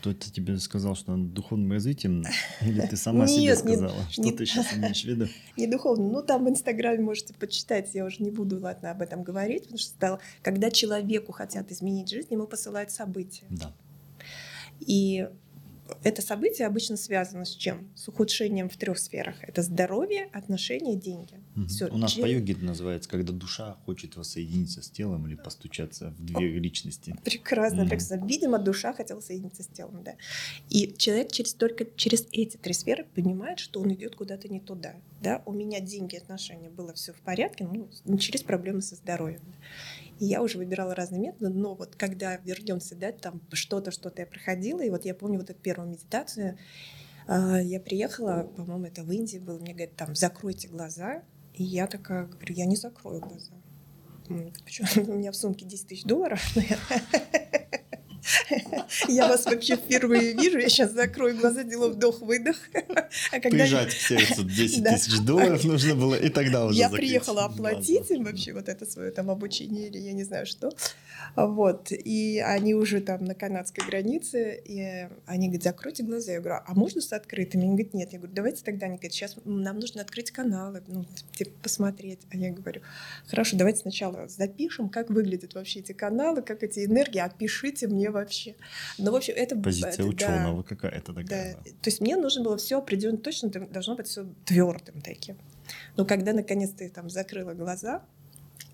[0.00, 2.24] Кто-то тебе сказал, что он духовным развитием,
[2.62, 3.94] или ты сама себе сказала?
[4.10, 5.28] Что ты сейчас имеешь в виду?
[5.56, 6.08] Не духовно.
[6.08, 9.78] Ну, там в Инстаграме можете почитать, я уже не буду, ладно, об этом говорить, потому
[9.78, 13.44] что когда человеку хотят изменить жизнь, ему посылают события.
[13.50, 13.72] Да.
[14.80, 15.28] И
[16.02, 17.90] это событие обычно связано с чем?
[17.94, 19.36] С ухудшением в трех сферах.
[19.42, 21.34] Это здоровье, отношения, деньги.
[21.56, 21.66] Угу.
[21.66, 21.88] Всё.
[21.88, 22.22] У нас Чем...
[22.22, 27.16] по йоге это называется, когда душа хочет воссоединиться с телом или постучаться в две личности.
[27.24, 27.90] Прекрасно, угу.
[27.90, 28.26] прекрасно.
[28.26, 30.14] Видимо, душа хотела соединиться с телом, да.
[30.68, 34.94] И человек через только через эти три сферы понимает, что он идет куда-то не туда.
[35.22, 35.42] Да?
[35.44, 37.68] У меня деньги, отношения было все в порядке,
[38.04, 39.42] ну, через проблемы со здоровьем.
[40.20, 44.26] И я уже выбирала разные методы, но вот когда вернемся, да, там что-то, что-то я
[44.26, 46.58] проходила, и вот я помню вот эту первую медитацию,
[47.26, 51.22] а, я приехала, по-моему, это в Индии было, мне говорят, там, закройте глаза,
[51.54, 53.52] и я такая говорю, я не закрою глаза.
[54.62, 54.88] Почему?
[55.14, 56.40] У меня в сумке 10 тысяч долларов.
[59.08, 62.56] Я вас вообще впервые вижу, я сейчас закрою глаза, делаю вдох-выдох.
[63.32, 63.50] А когда...
[63.50, 68.24] Прижать к сердцу 10 тысяч долларов нужно было, и тогда уже Я приехала оплатить им
[68.24, 70.70] вообще вот это свое там обучение или я не знаю что.
[71.36, 71.92] Вот.
[71.92, 76.32] И они уже там на канадской границе, и они говорят, закройте глаза.
[76.32, 77.64] Я говорю, а можно с открытыми?
[77.64, 78.12] Они говорят, нет.
[78.12, 78.86] Я говорю, давайте тогда.
[78.86, 82.20] Они говорят, сейчас нам нужно открыть каналы, ну, типа, посмотреть.
[82.30, 82.80] А я говорю,
[83.26, 88.54] хорошо, давайте сначала запишем, как выглядят вообще эти каналы, как эти энергии, опишите мне вообще.
[88.98, 89.56] Ну, в общем, это...
[89.56, 91.54] Позиция это, ученого да, какая-то такая.
[91.54, 91.62] Да.
[91.62, 95.36] То есть мне нужно было все определенно точно, должно быть все твердым таким.
[95.96, 98.02] Но когда наконец-то я там закрыла глаза,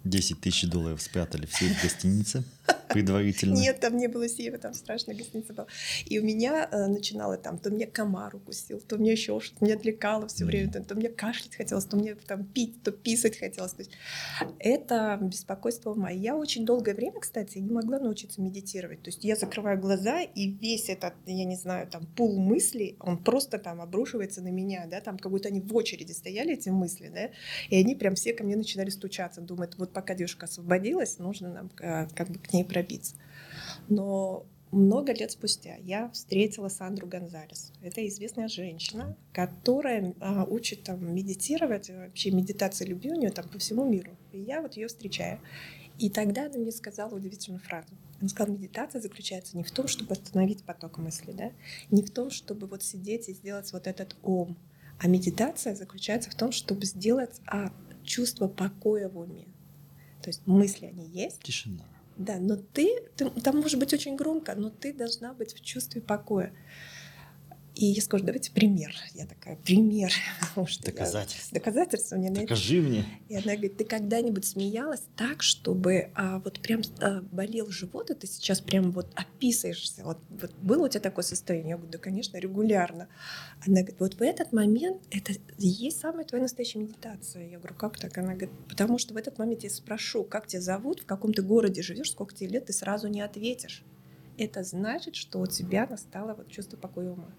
[0.08, 2.44] 10 тысяч долларов спрятали все в гостинице
[2.88, 3.54] предварительно.
[3.54, 5.66] Нет, там не было сейфа, там страшная гостиница была.
[6.04, 9.76] И у меня э, начинало там, то мне комар укусил, то мне еще что-то, меня
[9.76, 10.46] отвлекало все mm.
[10.46, 13.72] время, то, то мне кашлять хотелось, то мне там пить, то писать хотелось.
[13.72, 13.92] То есть
[14.58, 16.10] это беспокойство ума.
[16.10, 19.02] Я очень долгое время, кстати, не могла научиться медитировать.
[19.02, 23.22] То есть я закрываю глаза, и весь этот, я не знаю, там пул мыслей, он
[23.22, 27.10] просто там обрушивается на меня, да, там как будто они в очереди стояли, эти мысли,
[27.12, 27.30] да,
[27.68, 31.70] и они прям все ко мне начинали стучаться, думают, вот пока девушка освободилась, нужно нам
[31.80, 33.14] э, как бы к ней пробиться.
[33.88, 37.72] Но много лет спустя я встретила Сандру Гонзалес.
[37.80, 43.58] Это известная женщина, которая а, учит там медитировать, вообще медитация любви у нее там по
[43.58, 44.10] всему миру.
[44.32, 45.40] И я вот ее встречаю.
[45.98, 47.88] И тогда она мне сказала удивительную фразу.
[48.20, 51.52] Она сказала, медитация заключается не в том, чтобы остановить поток мысли, да?
[51.90, 54.58] не в том, чтобы вот сидеть и сделать вот этот ом,
[54.98, 57.72] а медитация заключается в том, чтобы сделать а,
[58.04, 59.46] чувство покоя в уме.
[60.26, 61.40] То есть мысли, они есть.
[61.44, 61.84] Тишина.
[62.16, 66.00] Да, но ты, ты, там может быть очень громко, но ты должна быть в чувстве
[66.00, 66.52] покоя.
[67.76, 68.94] И я скажу, давайте пример.
[69.12, 70.10] Я такая, пример.
[70.56, 71.54] Я- Доказательство.
[71.58, 72.54] Доказательства мне на это.
[73.02, 73.04] Мне.
[73.28, 78.14] И она говорит, ты когда-нибудь смеялась так, чтобы а, вот прям а, болел живот, и
[78.14, 80.04] ты сейчас прям вот описываешься.
[80.04, 81.70] Вот, вот было у тебя такое состояние?
[81.72, 83.08] Я говорю, да, конечно, регулярно.
[83.66, 87.46] Она говорит, вот в этот момент это и есть самая твоя настоящая медитация.
[87.46, 88.16] Я говорю, как так?
[88.16, 91.42] Она говорит, потому что в этот момент я спрошу, как тебя зовут, в каком ты
[91.42, 93.82] городе живешь, сколько тебе лет, ты сразу не ответишь.
[94.38, 97.34] Это значит, что у тебя настало вот чувство покоя ума.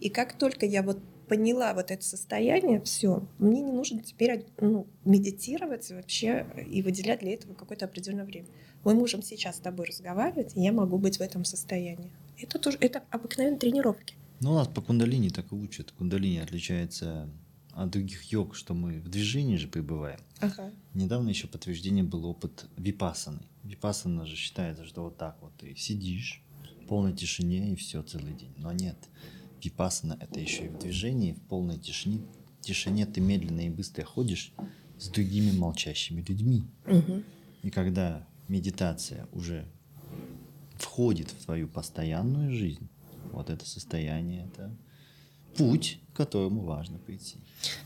[0.00, 4.86] И как только я вот поняла вот это состояние, все, мне не нужно теперь ну,
[5.04, 8.46] медитировать вообще и выделять для этого какое-то определенное время.
[8.84, 12.10] Мы можем сейчас с тобой разговаривать, и я могу быть в этом состоянии.
[12.40, 14.14] Это тоже это обыкновенные тренировки.
[14.40, 15.92] Ну, у нас по кундалини так и учат.
[15.92, 17.28] Кундалини отличается
[17.72, 20.20] от других йог, что мы в движении же пребываем.
[20.40, 20.72] Ага.
[20.94, 23.40] Недавно еще подтверждение был опыт випасаны.
[23.64, 26.42] Випасана же считается, что вот так вот ты сидишь
[26.82, 28.52] в полной тишине и все целый день.
[28.58, 28.96] Но нет.
[29.62, 32.20] Випасана это еще и в движении, в полной тишине.
[32.60, 34.52] тишине ты медленно и быстро ходишь
[34.98, 36.64] с другими молчащими людьми.
[36.86, 37.24] Мгм.
[37.62, 39.66] И когда медитация уже
[40.76, 42.88] входит в твою постоянную жизнь,
[43.32, 44.74] вот это состояние, это
[45.56, 47.38] путь, к которому важно прийти.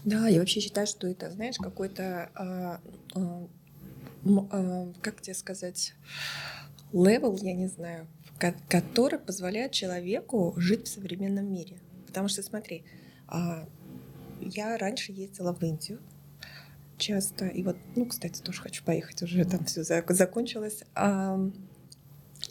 [0.04, 2.80] Да, я вообще считаю, что это, знаешь, какой-то, а,
[3.14, 3.48] а,
[4.50, 5.94] а, как тебе сказать,
[6.92, 8.06] level, я не знаю,
[8.40, 11.79] который позволяет человеку жить в современном мире.
[12.07, 12.85] Потому что, смотри,
[13.29, 13.68] а,
[14.40, 16.00] я раньше ездила в Индию
[16.96, 20.83] часто, и вот, ну, кстати, тоже хочу поехать, уже там все закончилось,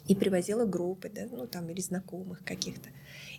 [0.06, 2.88] и привозила группы, да, ну, там, или знакомых каких-то.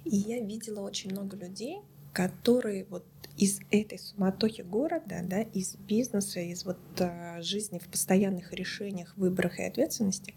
[0.06, 1.80] И я видела очень много людей,
[2.14, 3.06] которые вот
[3.38, 9.60] из этой суматохи города, да, из бизнеса, из вот а, жизни в постоянных решениях, выборах
[9.60, 10.34] и ответственности,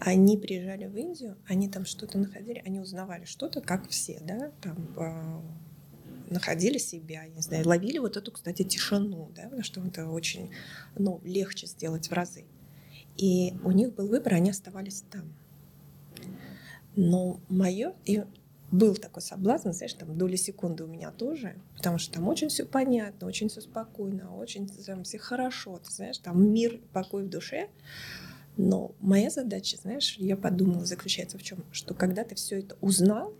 [0.00, 4.94] они приезжали в Индию, они там что-то находили, они узнавали что-то, как все, да, там
[4.96, 5.42] а,
[6.30, 10.50] находили себя, я не знаю, ловили вот эту, кстати, тишину, да, потому что это очень,
[10.96, 12.44] ну, легче сделать в разы.
[13.16, 15.34] И у них был выбор, они оставались там.
[16.94, 18.24] Но мое, и
[18.70, 22.64] был такой соблазн, знаешь, там доли секунды у меня тоже, потому что там очень все
[22.66, 27.68] понятно, очень все спокойно, очень там все хорошо, ты знаешь, там мир, покой в душе.
[28.58, 33.32] Но моя задача, знаешь, я подумала, заключается в чем, что когда ты все это узнал,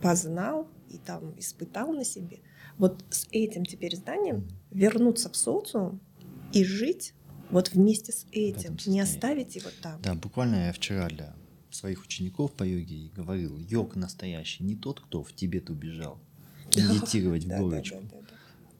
[0.00, 2.38] познал и там испытал на себе,
[2.78, 6.00] вот с этим теперь знанием вернуться в социум
[6.52, 7.12] и жить
[7.50, 10.00] вот вместе с этим, не оставить его там.
[10.00, 11.34] Да, буквально я вчера для
[11.70, 16.20] своих учеников по йоге и говорил, йог настоящий не тот, кто в Тибет убежал
[16.76, 18.21] медитировать в Да, да, горочку, да, да.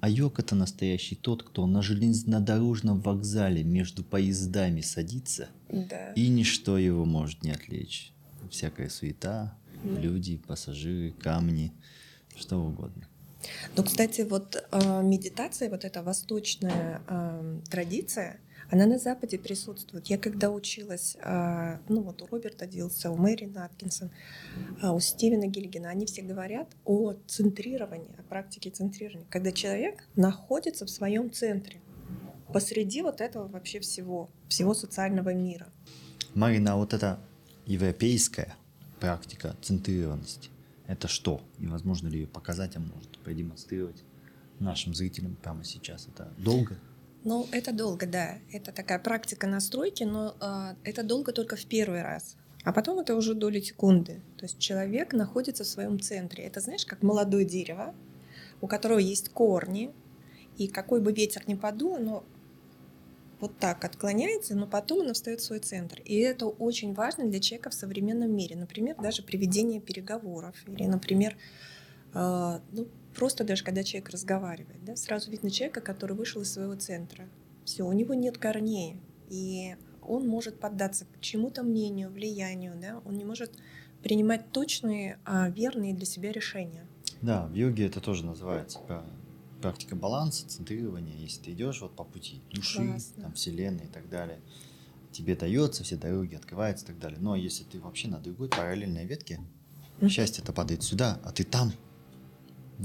[0.03, 6.12] А йог это настоящий тот, кто на железнодорожном вокзале между поездами садится, Да.
[6.15, 8.12] и ничто его может не отвлечь.
[8.51, 10.01] Всякая суета, Да.
[10.01, 11.73] люди, пассажиры, камни,
[12.37, 13.07] что угодно.
[13.77, 18.41] Ну, кстати, вот э, медитация, вот эта восточная э, традиция,
[18.73, 20.07] она на Западе присутствует.
[20.07, 24.11] Я когда училась, э, ну вот у Роберта Дилса, у Мэри Наткинсон,
[24.83, 30.87] э, у Стивена Гильгена, они все говорят о центрировании, о практике центрирования, когда человек находится
[30.87, 31.83] в своем центре,
[32.51, 35.69] посреди вот этого вообще всего, всего социального мира.
[36.35, 37.21] Марина, а вот эта
[37.67, 38.55] европейская
[39.01, 40.49] практика центрированности,
[40.87, 41.43] это что?
[41.59, 44.03] И возможно ли ее показать, а может продемонстрировать
[44.61, 46.09] нашим зрителям прямо сейчас?
[46.09, 46.79] Это долго?
[47.25, 48.39] Ну, это долго, да.
[48.53, 52.37] Это такая практика настройки, но а, это долго только в первый раз.
[52.65, 54.21] А потом это уже доли секунды.
[54.37, 56.45] То есть человек находится в своем центре.
[56.45, 57.95] Это, знаешь, как молодое дерево,
[58.61, 59.93] у которого есть корни,
[60.59, 62.25] и какой бы ветер ни подул, оно
[63.41, 66.01] вот так отклоняется, но потом оно встает в свой центр.
[66.05, 68.55] И это очень важно для человека в современном мире.
[68.57, 70.55] Например, даже при ведении переговоров.
[70.69, 71.37] Или, например,
[72.15, 76.75] э, ну, просто даже когда человек разговаривает, да, сразу видно человека, который вышел из своего
[76.77, 77.29] центра.
[77.64, 79.01] Все, у него нет корней.
[79.29, 83.53] И он может поддаться к чему-то мнению, влиянию, да, он не может
[84.03, 86.87] принимать точные, а верные для себя решения.
[87.20, 89.07] Да, в йоге это тоже называется пра-
[89.61, 91.16] практика баланса, центрирования.
[91.16, 93.22] Если ты идешь вот по пути души, Классно.
[93.22, 94.40] там, вселенной и так далее,
[95.12, 97.20] тебе дается, все дороги открываются и так далее.
[97.20, 99.38] Но если ты вообще на другой параллельной ветке,
[100.01, 100.09] Мгм.
[100.11, 101.72] счастье-то падает сюда, а ты там,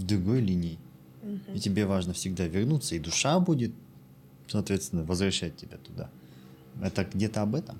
[0.05, 0.79] другой линии.
[1.21, 1.53] Мгм.
[1.55, 3.71] И тебе важно всегда вернуться, и душа будет,
[4.47, 6.09] соответственно, возвращать тебя туда.
[6.81, 7.79] Это где-то об этом?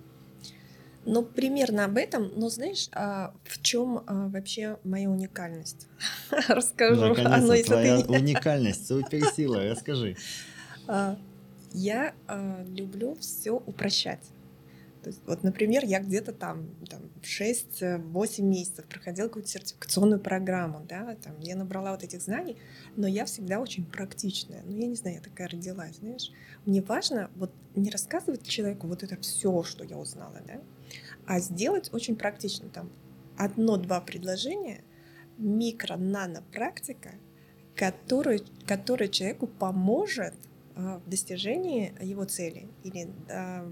[1.06, 5.88] Ну, примерно об этом, но знаешь, а в чем а, вообще моя уникальность?
[6.50, 7.00] Расскажу.
[7.00, 10.18] Наконец-то ты твоя не- уникальность, суперсила, расскажи.
[10.88, 11.18] А,
[11.72, 14.20] Я а, люблю все упрощать.
[15.02, 21.16] То есть, вот, например, я где-то там, там 6-8 месяцев проходила какую-то сертификационную программу, да,
[21.24, 22.58] там, я набрала вот этих знаний,
[22.96, 24.64] но я всегда очень практичная.
[24.66, 26.32] Ну, я не знаю, я такая родилась, знаешь.
[26.66, 30.62] Мне важно вот не рассказывать человеку вот это все, что я узнала, да,
[31.26, 32.70] а сделать очень практично.
[32.70, 32.90] Там
[33.38, 34.84] одно-два предложения,
[35.38, 37.12] микро-нано практика,
[37.76, 40.34] который, который человеку поможет
[40.76, 43.72] а, в достижении его цели или а,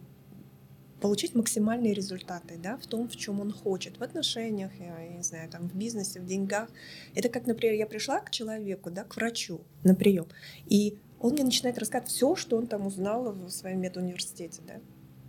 [1.02, 5.24] получить максимальные результаты да, в том, в чем он хочет, в отношениях, я, я не
[5.24, 6.70] знаю, там, в бизнесе, в деньгах.
[7.14, 10.28] Это как, например, я пришла к человеку, да, к врачу на прием,
[10.66, 14.62] и он мне начинает рассказывать все, что он там узнал в своем медуниверситете.
[14.68, 14.76] Да.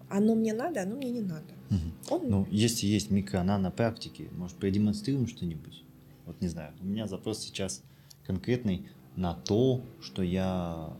[0.09, 1.55] Оно мне надо, оно мне не надо.
[1.71, 2.15] Угу.
[2.15, 2.31] Он...
[2.31, 5.85] Ну, если есть микро-нано практики, может, продемонстрируем что-нибудь?
[6.27, 7.83] Вот не знаю, у меня запрос сейчас
[8.25, 10.93] конкретный на то, что я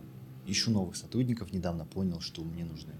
[0.45, 2.93] ищу новых сотрудников, недавно понял, что мне нужны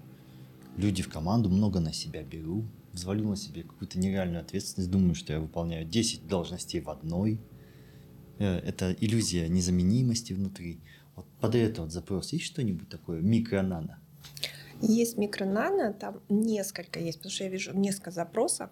[0.77, 5.33] люди в команду, много на себя беру, взвалил на себе какую-то нереальную ответственность, думаю, что
[5.33, 7.39] я выполняю 10 должностей в одной.
[8.39, 10.79] Э, это иллюзия незаменимости внутри.
[11.15, 13.99] Вот под это вот запрос есть что-нибудь такое микро-нано?
[14.81, 18.69] Есть микро-нано, там несколько есть, потому что я вижу несколько запросов.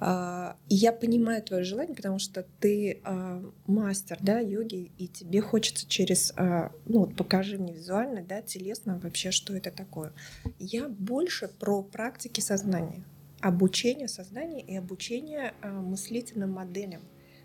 [0.00, 5.40] А, и я понимаю твое желание, потому что ты а, мастер да, йоги, и тебе
[5.40, 10.12] хочется через, а, ну вот покажи мне визуально, да, телесно вообще, что это такое.
[10.58, 13.02] Я больше про практики сознания,
[13.40, 17.02] обучение сознания и обучение мыслительным моделям,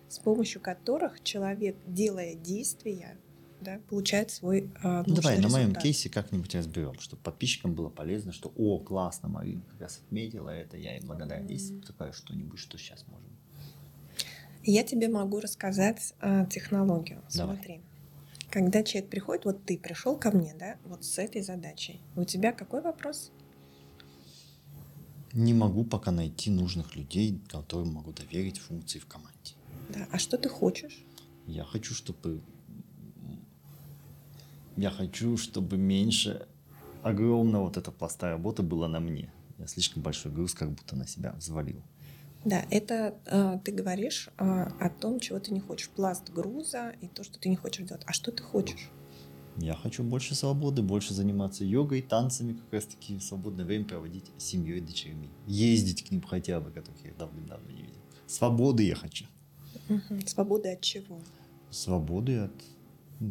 [0.08, 3.18] с помощью которых человек, делая действия,
[3.64, 5.42] да, получает свой э, ну, Давай результат.
[5.42, 10.00] на моем кейсе как-нибудь разберем, чтобы подписчикам было полезно, что о, классно, Марина как раз
[10.06, 13.26] отметила это, я ей благодаря действию такая что-нибудь, что сейчас можем.
[14.62, 17.22] Я тебе могу рассказать э, технологию.
[17.34, 17.56] Давай.
[17.56, 17.80] Смотри.
[18.50, 22.00] Когда человек приходит, вот ты пришел ко мне, да, вот с этой задачей.
[22.14, 23.32] У тебя какой вопрос?
[25.32, 29.54] Не могу пока найти нужных людей, которым могу доверить функции в команде.
[29.88, 30.06] Да.
[30.12, 31.04] А что ты хочешь?
[31.46, 32.40] Я хочу, чтобы
[34.76, 36.46] я хочу, чтобы меньше
[37.02, 39.32] огромного вот эта пласта работы была на мне.
[39.58, 41.82] Я слишком большой груз как будто на себя взвалил.
[42.44, 45.88] Да, это э, ты говоришь э, о том, чего ты не хочешь.
[45.88, 48.02] Пласт груза и то, что ты не хочешь делать.
[48.06, 48.90] А что ты хочешь?
[49.56, 54.30] Я хочу больше свободы, больше заниматься йогой, танцами, как раз таки в свободное время проводить
[54.36, 55.30] с семьей и дочерьми.
[55.46, 58.00] Ездить к ним хотя бы, которых я давно-давно не видел.
[58.26, 59.26] Свободы я хочу.
[59.88, 60.26] Угу.
[60.26, 61.20] Свободы от чего?
[61.70, 62.52] Свободы от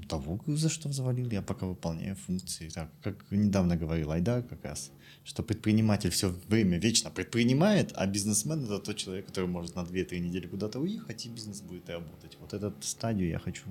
[0.01, 2.69] того, за что взвалил, я пока выполняю функции.
[2.69, 4.91] Так, как недавно говорил Айдар как раз,
[5.23, 10.19] что предприниматель все время вечно предпринимает, а бизнесмен это тот человек, который может на 2-3
[10.19, 12.37] недели куда-то уехать, и бизнес будет работать.
[12.39, 13.63] Вот эту стадию я хочу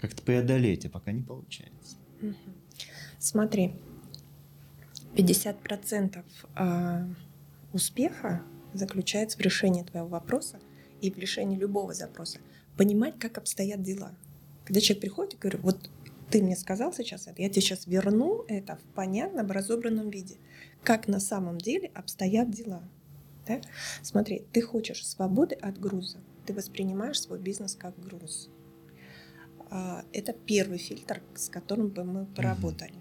[0.00, 1.96] как-то преодолеть, а пока не получается.
[3.18, 3.74] Смотри,
[5.14, 7.08] 50% а,
[7.72, 8.42] успеха
[8.74, 10.58] заключается в решении твоего вопроса
[11.00, 12.38] и в решении любого запроса.
[12.76, 14.12] Понимать, как обстоят дела–
[14.64, 15.90] когда человек приходит и говорит, вот
[16.30, 20.36] ты мне сказал сейчас это, я тебе сейчас верну это в понятном, разобранном виде.
[20.82, 22.82] Как на самом деле обстоят дела.
[23.46, 23.60] Да?
[24.02, 26.18] Смотри, ты хочешь свободы от груза.
[26.46, 28.48] Ты воспринимаешь свой бизнес как груз.
[29.70, 32.94] А, это первый фильтр, с которым бы мы поработали.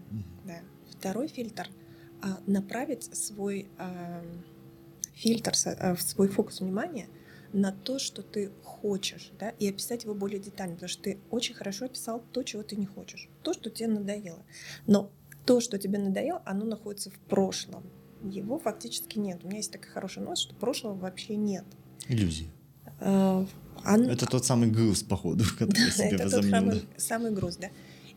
[0.45, 0.59] Да.
[0.89, 1.69] Второй фильтр
[2.21, 4.23] а, направить свой а,
[5.13, 7.07] фильтр, свой фокус внимания–
[7.53, 11.53] на то, что ты хочешь, да, и описать его более детально, потому что ты очень
[11.53, 14.43] хорошо описал то, чего ты не хочешь, то, что тебе надоело.
[14.87, 15.11] Но
[15.45, 17.83] то, что тебе надоело, оно находится в прошлом.
[18.23, 19.41] Его фактически нет.
[19.43, 21.65] У меня есть такая хорошая новость, что прошлого вообще нет.
[22.07, 22.47] Иллюзия.
[22.99, 23.45] А,
[23.85, 24.03] он...
[24.03, 26.51] Это тот самый груз, походу, который да, себе это возомнил.
[26.51, 27.69] тот самый, самый груз, да.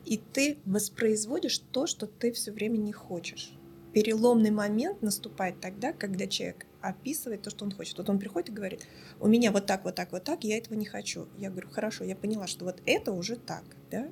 [0.05, 3.51] И ты воспроизводишь то, что ты все время не хочешь.
[3.95, 7.97] Переломный момент наступает тогда, когда человек описывает то, что он хочет.
[7.97, 8.85] Вот он приходит и говорит,
[9.21, 11.29] у меня вот так, вот так, вот так, я этого не хочу.
[11.37, 14.09] Я говорю, хорошо, я поняла, что вот это уже так, да?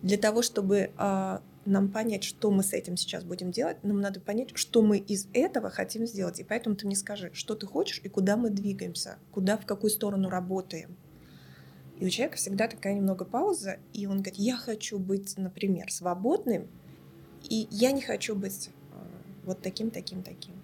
[0.00, 4.20] Для того, чтобы а, нам понять, что мы с этим сейчас будем делать, нам надо
[4.20, 6.38] понять, что мы из этого хотим сделать.
[6.38, 9.90] И поэтому ты мне скажи, что ты хочешь и куда мы двигаемся, куда, в какую
[9.90, 10.96] сторону работаем.
[11.98, 16.68] И у человека всегда такая немного пауза, и он говорит, я хочу быть, например, свободным,
[17.42, 18.70] и я не хочу быть
[19.44, 20.54] вот таким, таким, таким.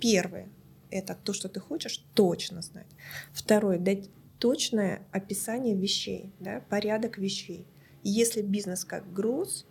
[0.00, 0.48] Первое
[0.90, 2.86] это то, что ты хочешь точно знать.
[3.32, 4.08] Второе, дать
[4.38, 7.66] точное описание вещей, да, порядок вещей.
[8.02, 9.66] если бизнес как груз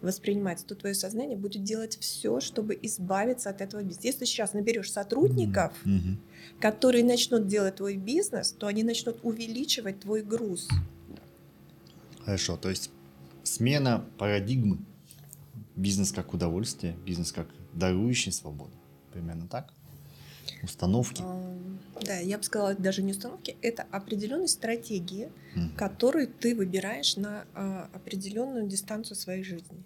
[0.00, 4.06] воспринимается, то твое сознание будет делать все, чтобы избавиться от этого бизнеса.
[4.06, 6.16] Если сейчас наберешь сотрудников, mm-hmm.
[6.60, 10.68] которые начнут делать твой бизнес, то они начнут увеличивать твой груз.
[12.24, 12.90] Хорошо, то есть
[13.42, 14.78] смена парадигмы.
[15.76, 18.72] Бизнес как удовольствие, бизнес как дарующий свободу
[19.12, 19.72] Примерно так?
[20.62, 21.22] Установки?
[22.02, 25.76] Да, я бы сказала, это даже не установки, это определенные стратегии, Мгм.
[25.76, 29.84] которые ты выбираешь на а, определенную дистанцию своей жизни.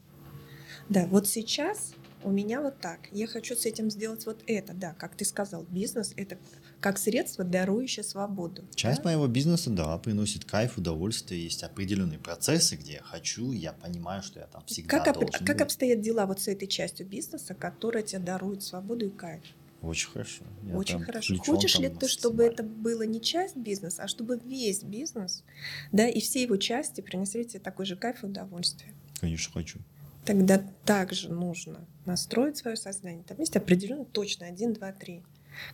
[0.89, 3.01] Да, вот сейчас у меня вот так.
[3.13, 4.73] Я хочу с этим сделать вот это.
[4.73, 6.39] Да, как ты сказал, бизнес это
[6.81, 8.65] как средство, дарующее свободу.
[8.75, 9.11] Часть да?
[9.11, 11.43] моего бизнеса, да, приносит кайф, удовольствие.
[11.43, 15.45] Есть определенные процессы, где я хочу, я понимаю, что я там всегда Как, об- должен
[15.45, 15.63] как быть.
[15.63, 19.43] обстоят дела вот с этой частью бизнеса, которая тебе дарует свободу и кайф?
[19.81, 20.45] Очень хорошо.
[20.65, 21.37] Я Очень хорошо.
[21.39, 25.45] Хочешь ли ты, чтобы это было не часть бизнеса, а чтобы весь бизнес,
[25.93, 28.93] да, и все его части принесли тебе такой же кайф и удовольствие?
[29.21, 29.79] Конечно, хочу.
[30.25, 33.23] Тогда также нужно настроить свое сознание.
[33.23, 35.23] Там есть определенно точно 1, 2, 3.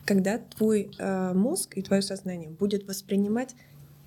[0.05, 3.55] Когда твой э, мозг и твое сознание будет воспринимать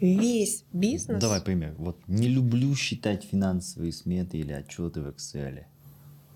[0.00, 1.20] весь бизнес.
[1.20, 1.74] Давай пример.
[1.78, 5.64] Вот не люблю считать финансовые сметы или отчеты в Excel.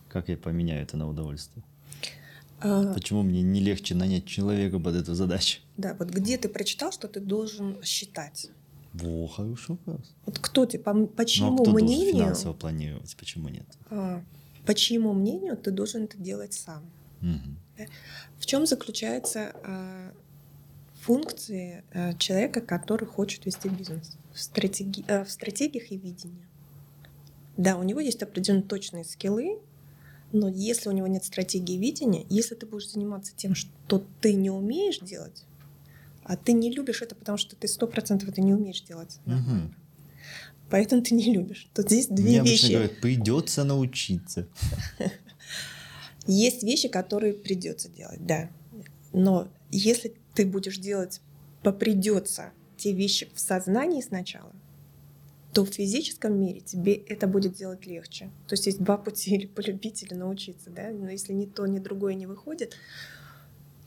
[0.09, 1.65] Как я поменяю это на удовольствие?
[2.61, 5.61] а, Почему мне не легче нанять человека под эту задачу?
[5.77, 8.51] да, вот где ты прочитал, что ты должен считать?
[8.93, 10.15] Во, хороший вопрос.
[10.27, 13.17] Вот кто ты, по, по Ну, а чьему кто мнению, финансово планировать?
[13.17, 13.67] Почему нет?
[13.91, 14.23] а,
[14.67, 16.83] по чьему мнению ты должен это делать сам?
[17.85, 17.93] Мгм.
[18.39, 20.13] В чем заключается а,
[21.01, 24.17] функции а, человека, который хочет вести бизнес?
[24.33, 26.47] В, стратеги- а, в стратегиях и видении.
[27.57, 29.59] Да, у него есть определенные точные скиллы,
[30.33, 34.51] но если у него нет стратегии видения, если ты будешь заниматься тем, что ты не
[34.51, 35.45] умеешь делать,
[36.25, 39.75] а ты не любишь это, потому что ты сто процентов это не умеешь делать, Мгм.
[40.71, 41.69] поэтому ты не любишь.
[41.75, 42.73] Тут здесь две Мне вещи.
[42.73, 44.49] говорят, придется научиться.
[46.27, 48.51] Есть вещи, которые придется делать, да.
[49.13, 51.21] Но если ты будешь делать
[51.63, 54.53] попридется те вещи в сознании сначала,
[55.53, 58.31] то в физическом мире тебе это будет делать легче.
[58.49, 60.91] То есть есть два пути или полюбить, или научиться, да.
[60.91, 62.75] Но если ни то, ни другое не выходит,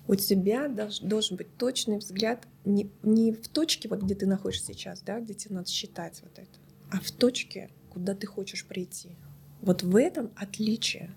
[0.07, 4.67] у тебя долж- должен быть точный взгляд не, не в точке, вот где ты находишься
[4.67, 6.59] сейчас, да, где тебе надо считать вот это,
[6.91, 9.09] а в точке, куда ты хочешь прийти.
[9.61, 11.11] Вот в этом отличие.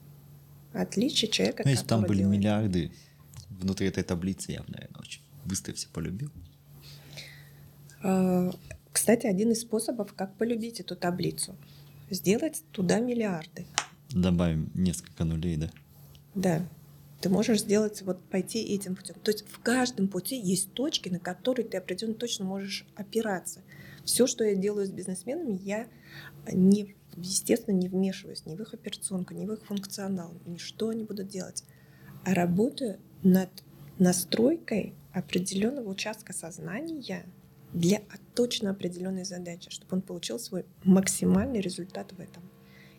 [0.73, 2.39] Отличие человека, Ну, если там были делает.
[2.39, 2.93] миллиарды
[3.51, 6.31] внутри этой таблицы, я наверное, очень быстро все полюбил.
[8.03, 8.51] А,
[8.93, 11.57] Кстати, один из способов, как полюбить эту таблицу,
[12.11, 13.67] сделать туда миллиарды.
[14.11, 15.71] Добавим несколько нулей, да?
[16.35, 16.67] Да,
[17.21, 19.17] ты можешь сделать, вот пойти этим путем.
[19.23, 23.61] То есть в каждом пути есть точки, на которые ты определенно точно можешь опираться.
[24.05, 25.87] Все, что я делаю с бизнесменами, я
[26.53, 31.05] не, естественно, не вмешиваюсь ни в их операционку, ни в их функционал, ни что они
[31.05, 31.65] будут делать,
[32.25, 33.51] а работаю над
[33.99, 37.27] настройкой определенного участка сознания
[37.73, 38.03] для
[38.35, 42.43] точно определенной задачи, чтобы он получил свой максимальный результат в этом.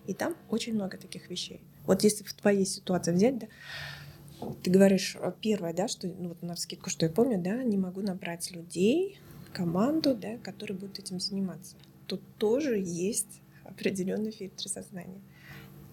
[0.05, 1.61] И там очень много таких вещей.
[1.85, 3.47] Вот если в твоей ситуации взять, да,
[4.63, 7.77] ты говоришь, э, первое, да, что, ну вот на скидку, что я помню, да, не
[7.77, 9.19] могу набрать людей,
[9.53, 11.75] команду, да, которые будут этим заниматься.
[12.07, 15.21] Тут тоже есть определенный фильтр сознания.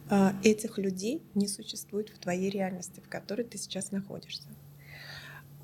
[0.09, 4.49] А Этих людей не существует в твоей реальности, в которой ты сейчас находишься.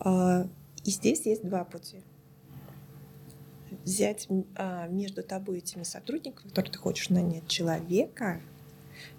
[0.01, 0.49] А,
[0.85, 2.03] И здесь есть два пути.
[3.85, 8.41] Взять а, между тобой и этими сотрудниками, которые ты хочешь нанять, человека,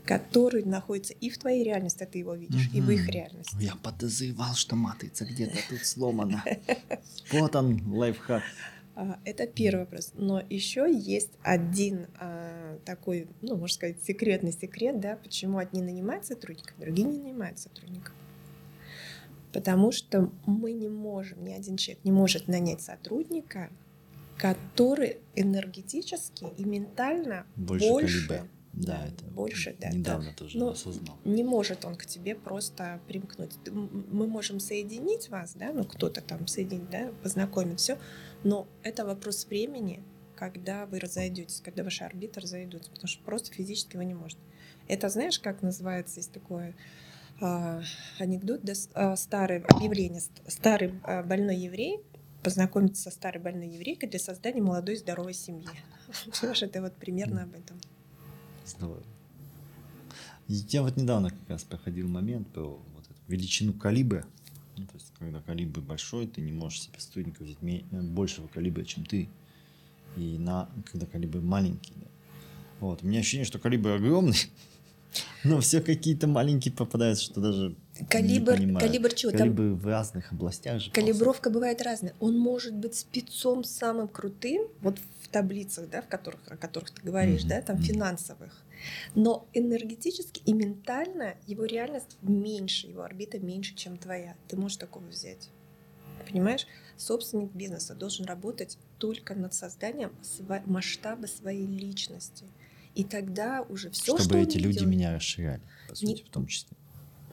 [0.05, 3.55] который находится и в твоей реальности, ты его видишь, и в их реальности.
[3.59, 6.43] Я подозревал, что матрица где-то тут сломана.
[7.31, 8.43] Вот он, лайфхак.
[8.95, 10.11] А, Это первый вопрос.
[10.15, 16.25] Но еще есть один а, такой, ну, можно сказать, секретный секрет, да, почему одни нанимают
[16.25, 18.13] сотрудников, другие не нанимают сотрудников.
[19.51, 23.69] Потому что мы не можем, ни один человек не может нанять сотрудника,
[24.37, 28.47] который энергетически и ментально Больше больше, калибра.
[28.73, 31.19] Да, да, это больше, да, недавно тоже Ну, осознал.
[31.23, 33.51] не может он к тебе просто примкнуть.
[33.67, 37.99] Мы можем соединить вас, да, ну кто-то там соединить, да, познакомить, все,
[38.43, 40.03] но это вопрос времени,
[40.35, 44.41] когда вы разойдетесь, когда ваши орбиты разойдутся, потому что просто физически вы не можете.
[44.87, 46.75] Это знаешь, как называется, есть такое
[47.39, 47.81] а,
[48.19, 51.99] анекдот, да, старое объявление, ст- старый а, больной еврей
[52.43, 55.67] познакомиться со старой больной еврейкой для создания молодой здоровой семьи.
[56.39, 57.79] Понимаешь, это вот примерно об этом.
[58.65, 59.01] Здорово.
[60.47, 62.63] Я вот недавно как раз проходил момент про
[62.93, 64.25] вот эту величину калибра.
[64.77, 68.83] Ну, то есть, когда калибр большой, ты не можешь себе сотрудника взять э, большего калибра,
[68.83, 69.29] чем ты.
[70.17, 71.93] И на, когда калибр маленький.
[71.95, 72.07] Да.
[72.79, 73.03] Вот.
[73.03, 74.37] У меня ощущение, что калибр огромный,
[75.43, 77.75] Но все какие-то маленькие попадаются, что даже
[78.09, 78.87] Калибр, не понимаю.
[78.87, 79.31] калибр чего?
[79.31, 80.91] Там Калибр в разных областях же.
[80.91, 82.13] калибровка бывает разная.
[82.19, 87.01] Он может быть спецом самым крутым, вот в таблицах, да, в которых, о которых ты
[87.03, 87.83] говоришь, Мгм, да, там мгм.
[87.83, 88.62] финансовых.
[89.15, 94.35] Но энергетически и ментально его реальность меньше, его орбита меньше, чем твоя.
[94.47, 95.49] Ты можешь такого взять.
[96.29, 96.67] Понимаешь?
[96.97, 102.45] Собственник бизнеса должен работать только над созданием сва- масштаба своей личности.
[102.95, 106.29] И тогда уже все, чтобы что эти люди делает- меня расширяли, по сути, Не- в
[106.29, 106.77] том числе.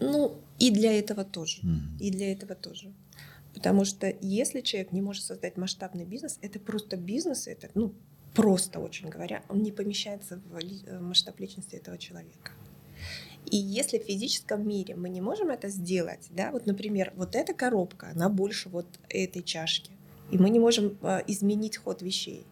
[0.00, 1.60] Ну, и для этого тоже.
[1.62, 1.98] Мгм.
[2.00, 2.92] И для этого тоже.
[3.54, 7.92] Потому что если человек не может создать масштабный бизнес, это просто бизнес, это, ну,
[8.34, 12.52] просто очень говоря, он не помещается в э, масштаб личности этого человека.
[13.50, 17.54] И если в физическом мире мы не можем это сделать, да, вот, например, вот эта
[17.54, 19.90] коробка, она больше вот этой чашки,
[20.30, 22.46] и мы не можем э, изменить ход вещей,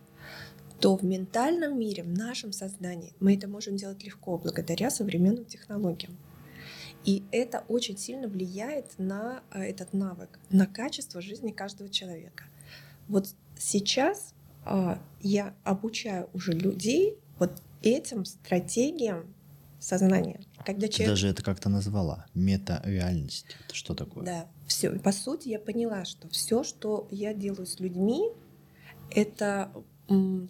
[0.80, 6.16] то в ментальном мире, в нашем сознании, мы это можем делать легко благодаря современным технологиям.
[7.04, 12.44] И это очень сильно влияет на э, этот навык, на качество жизни каждого человека.
[13.08, 14.34] Вот сейчас
[15.20, 19.34] я обучаю уже людей вот этим стратегиям
[19.78, 20.40] сознания.
[20.64, 22.26] Когда Ты человек даже это как-то назвала.
[22.34, 23.46] Мета-реальность.
[23.64, 24.24] Это что такое?
[24.24, 24.90] да, все.
[24.98, 28.30] По сути, я поняла, что все, что я делаю с людьми,
[29.10, 29.72] это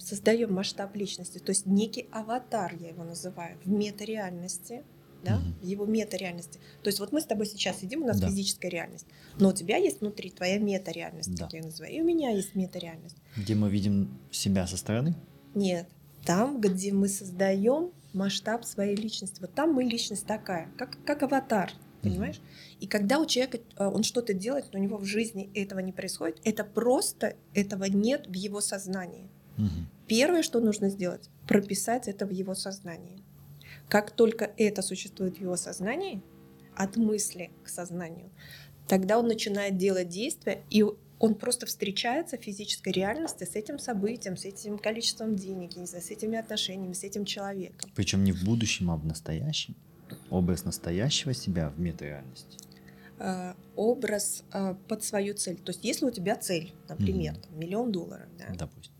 [0.01, 4.85] создаем масштаб личности, то есть некий аватар, я его называю, в метареальности,
[5.23, 6.61] да, в его метареальности.
[6.83, 8.29] То есть вот мы с тобой сейчас сидим, у нас Да.
[8.29, 9.07] физическая реальность,
[9.39, 11.45] но у тебя есть внутри твоя метареальность, Да.
[11.45, 13.17] как я называю, и у меня есть метареальность.
[13.37, 15.15] Где мы видим себя со стороны?
[15.55, 15.89] Нет,
[16.25, 21.73] там, где мы создаем масштаб своей личности, вот там мы личность такая, как, как аватар,
[22.03, 22.41] понимаешь?
[22.81, 25.93] И когда у человека э, он что-то делает, но у него в жизни этого не
[25.93, 29.29] происходит, это просто этого нет в его сознании.
[29.57, 29.89] Мгм.
[30.07, 33.23] Первое, что нужно сделать, прописать это в его сознании.
[33.89, 36.23] Как только это существует в его сознании,
[36.77, 38.31] от мысли к сознанию,
[38.87, 40.85] тогда он начинает делать действия, и
[41.19, 46.05] он просто встречается в физической реальности с этим событием, с этим количеством денег, не знаю,
[46.05, 47.91] с этими отношениями, с этим человеком.
[47.97, 49.75] Причем не в будущем, а в настоящем.
[50.31, 52.57] Образ настоящего себя в мета-реальности.
[53.19, 55.57] Э, Образ э, под свою цель.
[55.57, 57.43] То есть, если у тебя цель, например, Мгм.
[57.43, 58.93] там, миллион долларов, да, Допустим.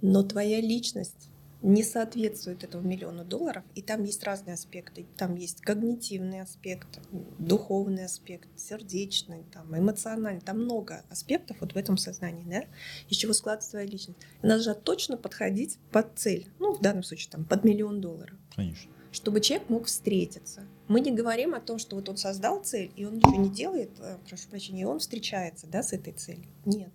[0.00, 1.28] но твоя личность
[1.62, 5.06] не соответствует этому миллиону долларов, и там есть разные аспекты.
[5.16, 7.00] Там есть когнитивный аспект,
[7.38, 10.40] духовный аспект, сердечный, там, эмоциональный.
[10.40, 12.64] Там много аспектов вот в этом сознании, да,
[13.08, 14.18] из чего складывается твоя личность.
[14.42, 18.90] Надо же точно подходить под цель, ну, в данном случае, там, под миллион долларов Конечно.
[19.12, 20.64] чтобы человек мог встретиться.
[20.88, 23.90] Мы не говорим о том, что вот он создал цель, и он ничего не делает,
[24.00, 26.50] э, прошу прощения, и он встречается да, с этой целью.
[26.64, 26.90] Нет.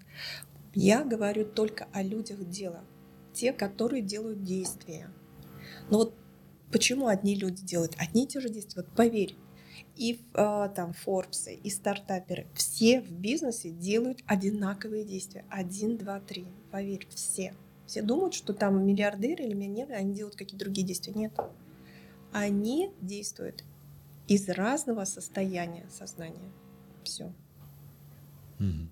[0.74, 2.84] Я говорю только о людях дела.
[3.38, 5.10] Те, которые делают действия.
[5.92, 6.16] Но вот
[6.72, 8.82] почему одни люди делают одни и те же действия?
[8.82, 9.36] Вот поверь,
[9.96, 15.46] и э, там Форбсы, и стартаперы, все в бизнесе делают одинаковые действия.
[15.50, 16.48] Один, два, три.
[16.72, 17.54] Поверь, все.
[17.86, 21.14] Все думают, что там миллиардеры или миллионеры, они делают какие-то другие действия.
[21.14, 21.34] Нет
[22.32, 23.64] они действуют
[24.28, 26.52] из разного состояния сознания.
[27.04, 27.32] Все.
[28.60, 28.90] Мгм.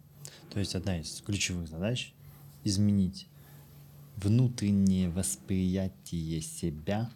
[0.51, 2.13] То есть одна из ключевых задач—
[2.63, 3.27] изменить
[4.17, 7.09] внутреннее восприятие себя,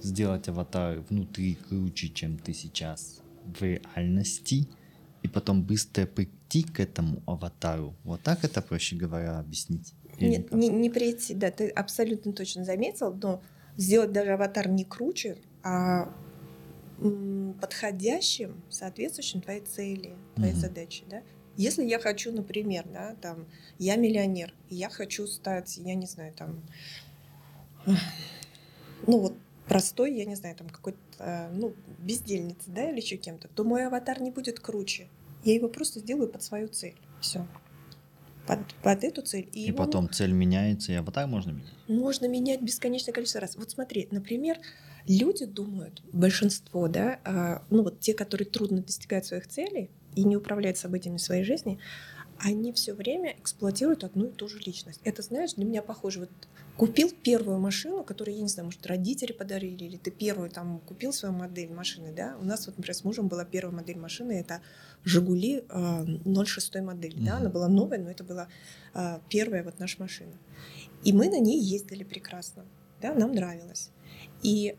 [0.00, 4.68] сделать аватар внутри круче, чем ты сейчас в реальности,
[5.22, 7.94] и потом быстро прийти к этому аватару.
[8.04, 9.94] Вот так это, проще говоря, объяснить?
[10.18, 10.58] Или Нет, как?
[10.58, 13.42] не, не прийти, да, ты абсолютно точно заметил, но
[13.76, 16.12] сделать даже аватар не круче, а
[17.60, 20.60] подходящим, соответствующим твоей цели, твоей Мгм.
[20.60, 21.22] задаче, да.
[21.56, 23.46] Если я хочу, например, да, там,
[23.78, 26.62] я миллионер, и я хочу стать, я не знаю, там,
[29.06, 29.34] ну вот
[29.66, 33.86] простой, я не знаю, там какой-то, э, ну, бездельница, да, или еще кем-то, то мой
[33.86, 35.08] аватар не будет круче.
[35.44, 36.96] Я его просто сделаю под свою цель.
[37.20, 37.46] Все.
[38.46, 39.48] Под, под эту цель.
[39.52, 41.72] И его потом цель меняется, и аватар можно менять.
[41.88, 43.56] можно менять бесконечное количество раз.
[43.56, 44.58] Вот смотри, например,
[45.06, 50.36] люди думают, большинство, да, а, ну вот те, которые трудно достигают своих целей и не
[50.36, 51.78] управляют событиями своей жизни,
[52.38, 55.00] они все время эксплуатируют одну и ту же личность.
[55.04, 56.20] Это, знаешь, для меня похоже.
[56.20, 56.30] Вот
[56.76, 61.12] купил первую машину, которую, я не знаю, может, родители подарили, или ты первую там купил
[61.12, 62.36] свою модель машины, да?
[62.40, 64.60] У нас вот, например, с мужем была первая модель машины, это
[65.04, 67.36] «Жигули» э, 06 модели, да?
[67.36, 68.48] Она была новая, но это была
[68.94, 70.32] э, первая вот наша машина.
[71.04, 72.64] И мы на ней ездили прекрасно,
[73.00, 73.90] да, нам нравилось.
[74.42, 74.76] И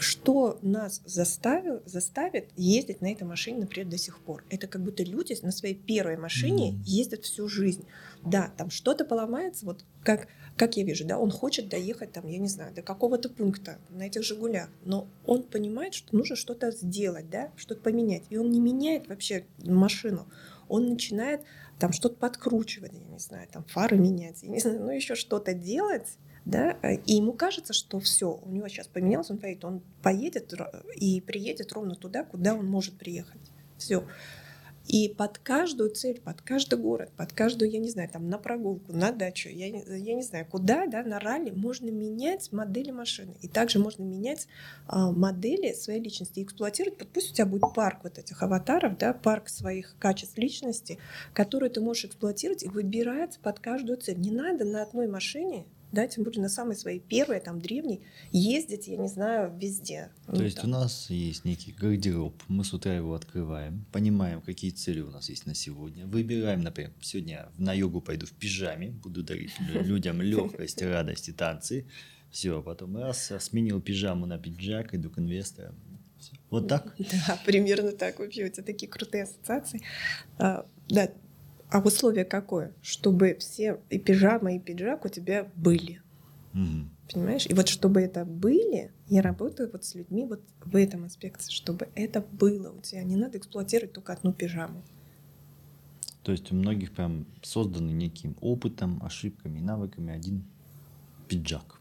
[0.00, 4.44] что нас заставил, заставит ездить на этой машине, например, до сих пор?
[4.50, 6.82] Это как будто люди на своей первой машине Мгм.
[6.82, 7.84] ездят всю жизнь.
[8.24, 12.38] Да, там что-то поломается, вот как, как я вижу, да, он хочет доехать там, я
[12.38, 17.28] не знаю, до какого-то пункта на этих «Жигулях», но он понимает, что нужно что-то сделать,
[17.30, 18.24] да, что-то поменять.
[18.30, 20.26] И он не меняет вообще машину,
[20.68, 21.42] он начинает
[21.78, 25.54] там что-то подкручивать, я не знаю, там фары менять, я не знаю, ну еще что-то
[25.54, 26.08] делать,
[26.46, 30.54] да, э, и ему кажется, что все, у него сейчас поменялось, он поедет, он поедет
[30.94, 33.40] и приедет ровно туда, куда он может приехать.
[33.76, 34.04] Все.
[34.86, 38.92] И под каждую цель, под каждый город, под каждую, я не знаю, там на прогулку,
[38.92, 43.34] на дачу, я я не знаю, куда, да, на ралли можно менять модели машины.
[43.42, 44.46] И также можно менять
[44.86, 47.08] а, модели своей личности, эксплуатировать.
[47.08, 50.98] Пусть у тебя будет парк вот этих аватаров, да, парк своих качеств личности,
[51.34, 54.20] которые ты можешь эксплуатировать и выбирать под каждую цель.
[54.20, 58.86] Не надо на одной машине да, тем более на самой своей первой, там, древней, ездить,
[58.88, 60.10] я не знаю, везде.
[60.26, 60.66] То Ну, есть там.
[60.66, 65.28] у нас есть некий гардероб, мы с утра его открываем, понимаем, какие цели у нас
[65.28, 70.20] есть на сегодня, выбираем, например, сегодня на йогу пойду в пижаме, буду дарить лю- людям
[70.20, 71.86] легкость, радость и танцы.
[72.30, 75.74] Все, потом раз, а, сменил пижаму на пиджак, иду к инвесторам.
[76.50, 76.94] Вот так?
[77.26, 78.18] Да, примерно так.
[78.18, 79.80] Вообще у тебя такие крутые ассоциации.
[80.38, 81.10] А, да.
[81.70, 82.72] А условие какое?
[82.80, 86.00] Чтобы все и пижама, и пиджак у тебя были.
[86.52, 86.90] Мгм.
[87.12, 87.46] Понимаешь?
[87.46, 91.88] И вот чтобы это были, я работаю вот с людьми вот в этом аспекте, чтобы
[91.94, 93.02] это было у тебя.
[93.02, 94.82] Не надо эксплуатировать только одну пижаму.
[96.22, 100.44] То есть у многих прям созданы неким опытом, ошибками, навыками один
[101.28, 101.80] пиджак,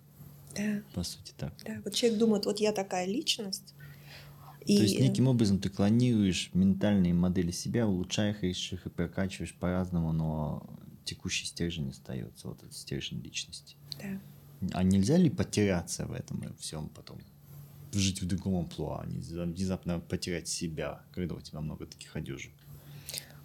[0.55, 1.53] Да, по сути так.
[1.65, 1.81] да.
[1.83, 3.74] Вот человек думает, вот я такая личность.
[4.65, 10.11] И То есть неким образом ты клонируешь ментальные модели себя, улучшаешь их и прокачиваешь по-разному,
[10.11, 10.67] но
[11.03, 13.77] текущий стержень остается, вот этот стержень личности.
[14.01, 14.19] да.
[14.73, 17.19] А нельзя ли потеряться в этом и всем потом?
[17.93, 22.51] Жить в другом амплуа, внезапно потерять себя, когда у тебя много таких одежек.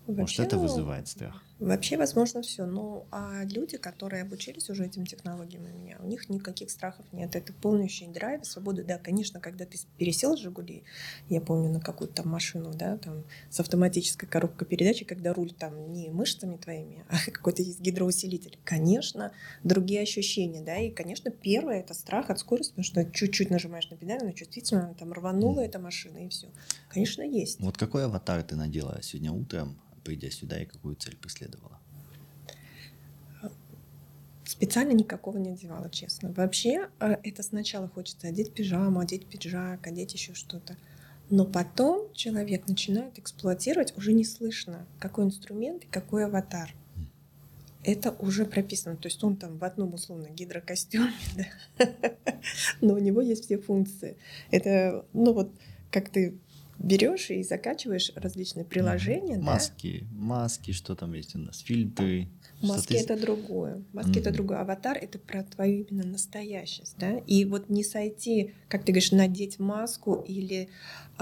[0.06, 1.44] Может, Вообще, это ну, вызывает страх?
[1.60, 2.64] Вообще возможно все.
[2.64, 7.36] Ну, а люди, которые обучились уже этим технологиям у меня, у них никаких страхов нет.
[7.36, 8.82] Это полнейший драйв, свобода.
[8.82, 10.84] Да, конечно, когда ты пересел с «Жигулей»,
[11.28, 15.92] я помню, на какую-то там машину, да, там с автоматической коробкой передачи, когда руль там
[15.92, 18.58] не мышцами твоими, а какой-то есть гидроусилитель.
[18.64, 19.32] Конечно,
[19.62, 23.98] другие ощущения, да, и, конечно, первое— это страх от скорости, потому что чуть-чуть нажимаешь на
[23.98, 26.48] педаль, она чувствительно, она там рванула эта машина, и все.
[26.88, 27.60] Конечно, есть.
[27.60, 31.78] Вот какой аватар ты надела сегодня утром, придя сюда, и какую цель преследовала?
[34.44, 36.32] Специально никакого не одевала, честно.
[36.32, 40.76] Вообще, э, это сначала хочется одеть пижаму, одеть пиджак, одеть еще что-то.
[41.30, 46.74] Но потом человек начинает эксплуатировать, уже не слышно, какой инструмент и какой аватар.
[47.84, 48.96] Это уже прописано.
[48.96, 51.12] То есть он там в одном условно гидрокостюме,
[51.78, 51.86] да,
[52.80, 54.16] но у него есть все функции.
[54.50, 55.52] Это, ну вот,
[55.92, 56.38] как ты
[56.80, 62.28] берешь и закачиваешь различные приложения, да, Маски, маски, что там есть у нас, фильтры.
[62.62, 63.82] Маски ты- это другое.
[63.92, 64.32] Маски это Мгм.
[64.36, 64.58] другое.
[64.60, 67.18] Аватар это про твою именно настоящесть, да.
[67.26, 70.68] И вот не сойти, как ты говоришь, надеть маску или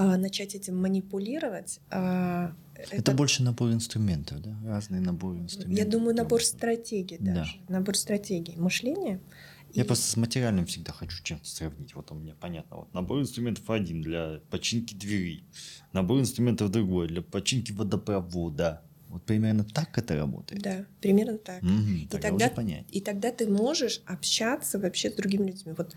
[0.00, 1.80] а, начать этим манипулировать.
[1.90, 2.54] а,
[2.92, 4.54] Это, больше набор инструментов, да?
[4.64, 5.84] Разные наборы инструментов.
[5.84, 7.34] я думаю, набор стратегий Да.
[7.34, 9.18] даже, набор стратегий мышления.
[9.72, 11.94] Я И- просто с материальным всегда хочу чем-то сравнить.
[11.94, 12.76] Вот у меня понятно.
[12.78, 15.44] Вот набор инструментов один для починки двери,
[15.92, 18.82] набор инструментов другой для починки водопровода.
[19.08, 20.62] Вот примерно так это работает.
[20.62, 21.62] да, примерно так.
[21.62, 22.84] Мгм, тогда тогда- уже понять.
[22.90, 25.72] И тогда ты можешь общаться вообще с другими людьми.
[25.76, 25.94] Вот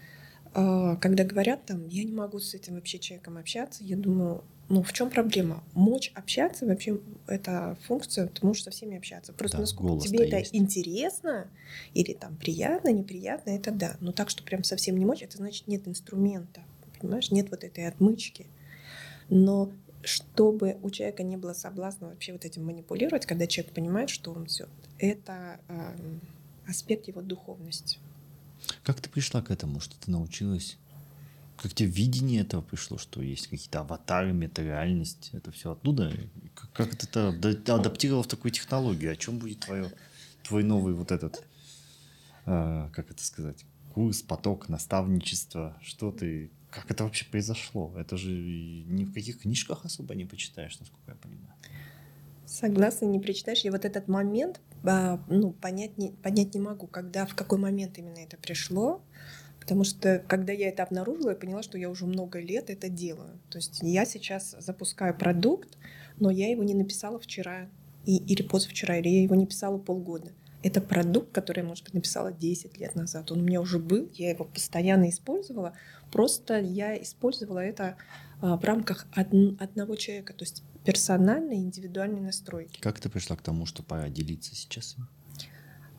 [0.53, 4.93] когда говорят там, я не могу с этим вообще человеком общаться, я думаю, ну в
[4.93, 5.63] чем проблема?
[5.73, 9.33] Мочь общаться вообще это функция, ты можешь со всеми общаться.
[9.33, 10.55] Просто Да, насколько тебе это есть.
[10.55, 11.47] интересно
[11.93, 13.97] или там приятно, неприятно, это да.
[13.99, 16.61] Но так, что прям совсем не мочь, это значит нет инструмента,
[16.99, 18.47] понимаешь, нет вот этой отмычки.
[19.29, 19.71] Но
[20.03, 24.45] чтобы у человека не было соблазна вообще вот этим манипулировать, когда человек понимает, что он
[24.47, 26.21] все, это эм,
[26.67, 27.99] аспект его духовности.
[28.83, 29.79] Как ты пришла к этому?
[29.79, 30.77] Что ты научилась?
[31.57, 35.29] Как тебе видение этого пришло, что есть какие-то аватары, метареальность?
[35.33, 36.09] Это все оттуда?
[36.09, 36.27] И
[36.73, 39.11] Как, это ты ада- адаптировала в такую технологию?
[39.11, 39.91] О чем будет твое,
[40.43, 41.43] твой новый вот этот,
[42.47, 45.77] э, как это сказать, курс, поток, наставничество?
[45.83, 46.49] Что ты...
[46.71, 47.93] Как это вообще произошло?
[47.95, 51.53] Это же и ни в каких книжках особо не почитаешь, насколько я понимаю.
[52.47, 53.59] Согласна, не прочитаешь.
[53.59, 58.19] Я вот этот момент ну, понять, не, понять не могу, когда, в какой момент именно
[58.19, 59.01] это пришло.
[59.59, 63.39] Потому что, когда я это обнаружила, я поняла, что я уже много лет это делаю.
[63.49, 65.77] То есть я сейчас запускаю продукт,
[66.19, 67.69] но я его не написала вчера
[68.05, 70.31] и, или позавчера, или я его не писала полгода.
[70.63, 73.31] Это продукт, который я, может быть, написала 10 лет назад.
[73.31, 75.73] Он у меня уже был, я его постоянно использовала.
[76.11, 77.97] Просто я использовала это
[78.41, 82.79] а, в рамках од- одного человека, то есть персональной, индивидуальной настройки.
[82.81, 84.95] Как ты пришла к тому, что пора делиться сейчас?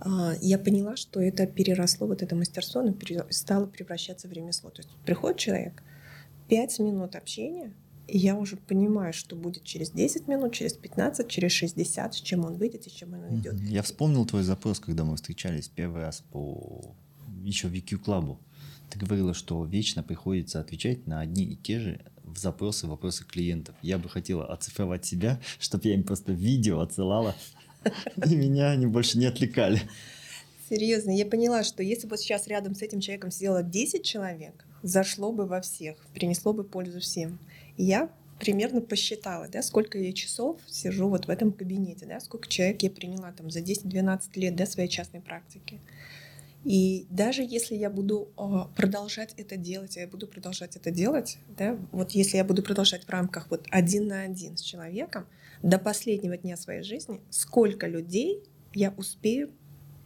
[0.00, 2.94] А, Я поняла, что это переросло, вот это мастерство, оно
[3.30, 4.70] стало превращаться в ремесло.
[4.70, 5.82] То есть приходит человек,
[6.48, 7.72] 5 минут общения,
[8.08, 12.44] и я уже понимаю, что будет через 10 минут, через 15, через 60, с чем
[12.44, 13.20] он выйдет и с чем он.
[13.38, 13.64] Мгм.
[13.66, 16.94] Я вспомнил твой запрос, когда мы встречались первый раз по
[17.42, 18.38] еще EQ Club.
[18.90, 23.74] Ты говорила, что вечно приходится отвечать на одни и те же в запросы, вопросы клиентов.
[23.82, 27.34] Я бы хотела оцифровать себя, чтобы я им просто видео отсылала,
[28.24, 29.80] и меня они больше не отвлекали.
[30.68, 35.32] Серьезно, я поняла, что если бы сейчас рядом с этим человеком сидело 10 человек, зашло
[35.32, 37.38] бы во всех, принесло бы пользу всем.
[37.76, 42.48] И я примерно посчитала, да, сколько я часов сижу вот в этом кабинете, да, сколько
[42.48, 45.78] человек я приняла там за 10-12 лет да, своей частной практики.
[46.64, 51.38] И даже если я буду а, продолжать это делать, а я буду продолжать это делать,
[51.56, 55.26] да, вот если я буду продолжать в рамках вот один на один с человеком
[55.62, 58.42] до последнего дня своей жизни, сколько людей
[58.74, 59.50] я успею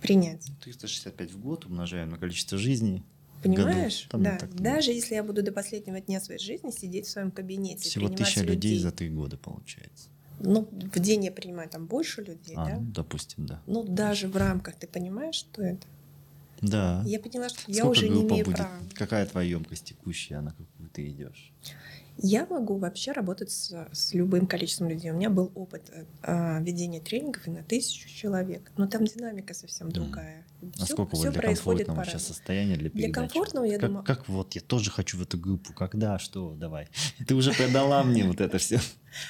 [0.01, 0.47] принять.
[0.63, 3.05] 365 в год умножаем на количество жизней.
[3.43, 4.07] Понимаешь?
[4.11, 4.39] Там да.
[4.39, 8.09] так Даже если я буду до последнего дня своей жизни сидеть в своем кабинете, Всего
[8.09, 8.79] тысяча людей людей.
[8.79, 10.09] за три года получается.
[10.41, 12.77] Ну, в день я принимаю там больше людей, А, да?
[12.79, 13.63] ну, допустим, да.
[13.67, 15.87] Ну, даже в рамках, ты понимаешь, что это?
[16.61, 17.03] Да.
[17.07, 18.57] Я поняла, что я Сколько уже не имею будет?
[18.57, 18.71] права.
[18.95, 21.53] Какая твоя емкость текущая, на какую ты идешь?
[22.19, 25.11] Я могу вообще работать с, с любым количеством людей.
[25.11, 28.73] У меня был опыт э, а, ведения тренингов и на тысячу человек.
[28.79, 30.47] Но там динамика совсем другая.
[30.63, 33.15] Насколько Всё- вот всё для происходит комфортного сейчас состояния для Для передачи?
[33.35, 35.75] комфортного, я как, думаю- как вот я тоже хочу в эту группу.
[35.75, 36.89] Когда, что, давай.
[37.29, 38.81] Ты уже продала мне вот это все.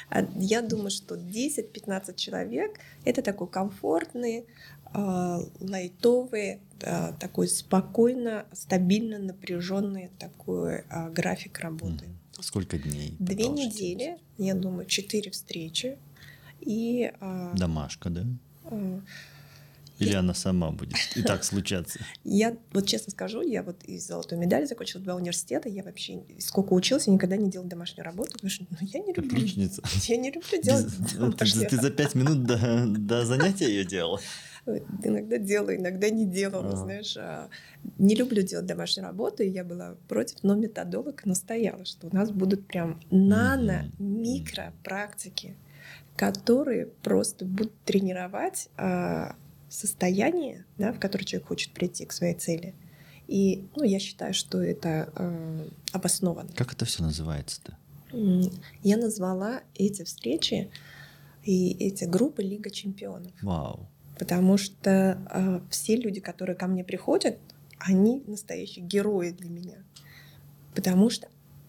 [0.09, 4.47] А Я думаю, что 10-15 человек— это такой комфортный,
[4.93, 12.05] а, лайтовый, а, такой спокойно, стабильно напряженный такой а, график работы.
[12.41, 13.17] Сколько дней?
[13.19, 15.99] Две недели, я думаю, четыре встречи.
[16.61, 18.25] И а, Домашка, да?
[18.65, 19.01] а,
[19.99, 21.99] Или Я- она сама будет и так случаться?
[22.25, 26.75] я вот честно скажу, я вот и золотую медаль закончила два университета, я вообще сколько
[26.75, 29.35] училась, я никогда не делала домашнюю работу, потому что ну, я не люблю.
[29.35, 29.83] Отличница.
[30.09, 30.87] Я не люблю делать
[31.41, 34.21] Без- Ты, ты за пять минут до, до занятия ее делала?
[35.05, 36.77] Иногда делаю, иногда не делала, Ага.
[36.77, 37.17] знаешь.
[37.17, 37.49] а,
[37.99, 42.31] Не люблю делать домашнюю работу, и я была против, но методолог настояла, что у нас
[42.31, 45.55] будут прям нано-микро практики,
[46.17, 49.37] которые просто будут тренировать а,
[49.69, 52.75] состояние, да, в которое человек хочет прийти к своей цели.
[53.29, 56.51] И ну, я считаю, что это э, обоснованно.
[56.55, 57.77] Как это все называется-то?
[58.85, 60.71] Я назвала эти встречи
[61.43, 63.33] и эти группы Лига чемпионов.
[63.43, 63.89] Вау.
[64.19, 67.39] Потому что э, все люди, которые ко мне приходят,
[67.79, 69.79] они настоящие герои для меня.
[70.75, 71.29] Потому что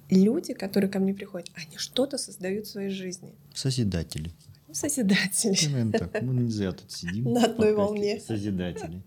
[0.10, 3.36] люди, которые ко мне приходят, они что-то создают в своей жизни.
[3.54, 4.32] Созидатели.
[4.68, 5.56] Ну, Созидатели.
[5.56, 6.22] Примерно так.
[6.22, 7.34] Мы не зря тут сидим.
[7.34, 8.20] На одной волне.
[8.20, 9.02] Созидатели.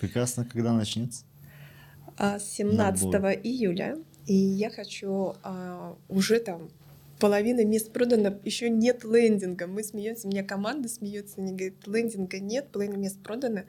[0.00, 1.24] Прекрасно, когда начнется?
[2.16, 3.30] А 17 Набор.
[3.32, 6.68] июля, и я хочу а, уже там
[7.22, 9.68] половина мест продано, еще нет лендинга.
[9.68, 13.60] Мы смеемся, у меня команда смеется, они говорят, лендинга нет, половина мест продано.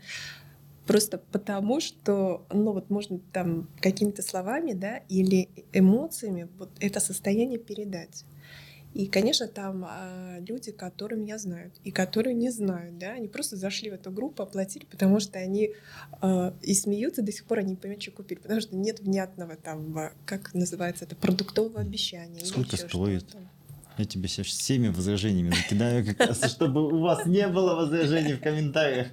[0.87, 7.59] Просто потому, что, ну вот можно там какими-то словами, да, или эмоциями вот это состояние
[7.59, 8.25] передать.
[8.93, 13.55] И, конечно, там а, люди, которые меня знают и которые не знают, да, они просто
[13.55, 15.71] зашли в эту группу, оплатили, потому что они
[16.21, 19.55] а, и смеются до сих пор, они не понимают, что купили, потому что нет внятного
[19.55, 22.45] там, а, как называется это, продуктового обещания.
[22.45, 23.25] Сколько стоит?
[23.97, 28.41] Я тебе сейчас всеми возражениями закидаю, как раз, чтобы у вас не было возражений в
[28.41, 29.07] комментариях.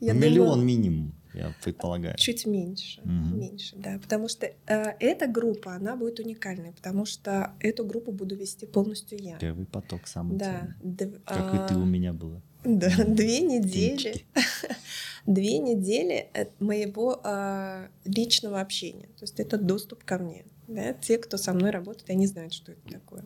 [0.00, 2.16] Миллион минимум, я предполагаю.
[2.16, 3.38] Чуть меньше, Мгм.
[3.38, 4.52] меньше, да, потому что э,
[5.00, 9.38] эта группа, она будет уникальной, потому что эту группу буду вести полностью я.
[9.38, 12.40] Первый поток самый Да, дв- Как и ты у а, меня была.
[12.64, 14.26] Да, две недели,
[15.26, 19.06] две недели от моего а, личного общения.
[19.18, 20.44] То есть это доступ ко мне.
[20.68, 20.92] Да?
[20.92, 23.24] Те, кто со мной работает, они знают, что это такое.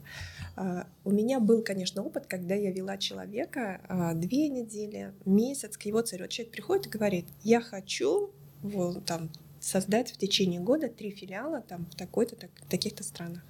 [0.56, 5.82] А, у меня был, конечно, опыт, когда я вела человека а, две недели, месяц к
[5.82, 6.22] его цели.
[6.22, 8.30] Вот человек приходит и говорит, я хочу
[8.62, 9.30] вот, там,
[9.60, 13.44] создать в течение года три филиала там, в такой-то, так- таких-то странах.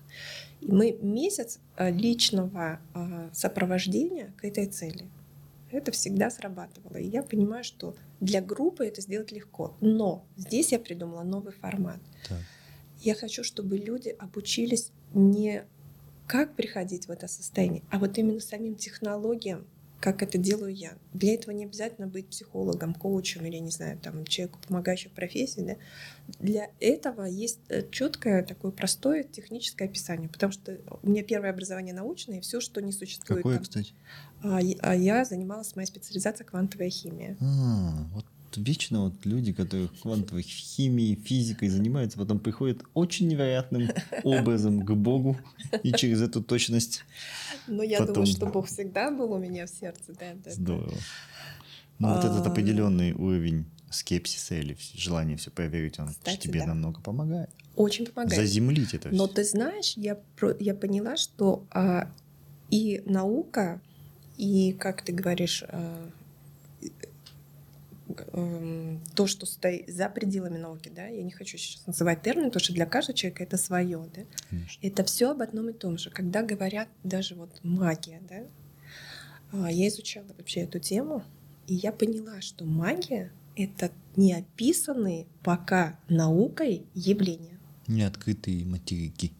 [0.61, 2.81] И мы месяц а, личного
[3.33, 5.09] сопровождения к этой цели.
[5.71, 6.99] Это всегда срабатывало.
[6.99, 9.77] И я понимаю, что для группы это сделать легко.
[9.81, 11.99] Но здесь я придумала новый формат.
[12.29, 12.39] Так.
[13.01, 15.65] Я хочу, чтобы люди обучились не
[16.27, 19.67] как приходить в это состояние, а вот именно самим технологиям
[20.01, 20.99] как это делаю я.
[21.15, 25.61] Для этого не обязательно быть психологом, коучем или, не знаю, там, человеку, помогающим в профессии.
[25.63, 25.77] Да?
[26.41, 31.95] Для этого есть э, четкое такое простое техническое описание, потому что у меня первое образование
[31.95, 33.39] научное, и все, что не существует.
[33.39, 33.63] Какое, там.
[33.65, 33.95] кстати?
[34.43, 37.39] А, я- а я занималась, моя специализация квантовая химия.
[37.41, 43.89] А, вот вечно вот люди, которые квантовой химией, физикой занимаются, потом приходят очень невероятным
[44.25, 45.37] образом к Богу
[45.83, 47.05] и через эту точность
[47.67, 50.13] Но я Потом- думаю, что Бог всегда был у меня в сердце.
[50.19, 50.51] Да, да, да.
[50.51, 50.95] здорово.
[51.99, 52.51] Но вот этот А.
[52.51, 56.67] определенный уровень скепсиса или желание все проверить, он Кстати, тебе да.
[56.67, 57.51] намного помогает.
[57.77, 58.41] Очень помогает.
[58.41, 59.35] Заземлить это Но все.
[59.37, 60.19] ты знаешь, я,
[60.61, 62.11] я поняла, что а,
[62.71, 63.81] и наука,
[64.37, 66.11] и, как ты говоришь, а,
[69.15, 72.75] то, что стоит за пределами науки, да, я не хочу сейчас называть термин, потому что
[72.75, 74.23] для каждого человека это свое, да,
[74.83, 76.11] это все об одном и том же.
[76.11, 78.45] Когда говорят даже вот магия, да,
[79.53, 81.23] а, я изучала вообще эту тему,
[81.67, 87.59] и я поняла, что магия— это не описанные пока наукой явления.
[87.87, 89.33] Неоткрытые материки.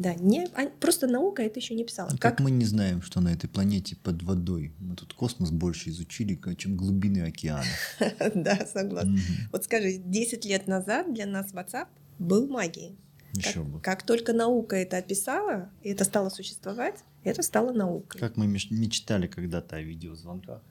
[0.00, 2.08] Да, не, а- просто наука это еще не писала.
[2.10, 4.72] А как мы не знаем, что на этой планете под водой?
[4.78, 7.62] Мы тут космос больше изучили, чем глубины океана.
[8.34, 9.18] Да, согласна.
[9.52, 11.88] Вот скажи, 10 лет назад для нас WhatsApp
[12.18, 12.96] был магией.
[13.34, 13.80] Еще как, бы.
[13.80, 18.18] как только наука это описала, и это стало существовать, это стало наукой.
[18.20, 20.62] Как мы меч- мечтали когда-то о видеозвонках,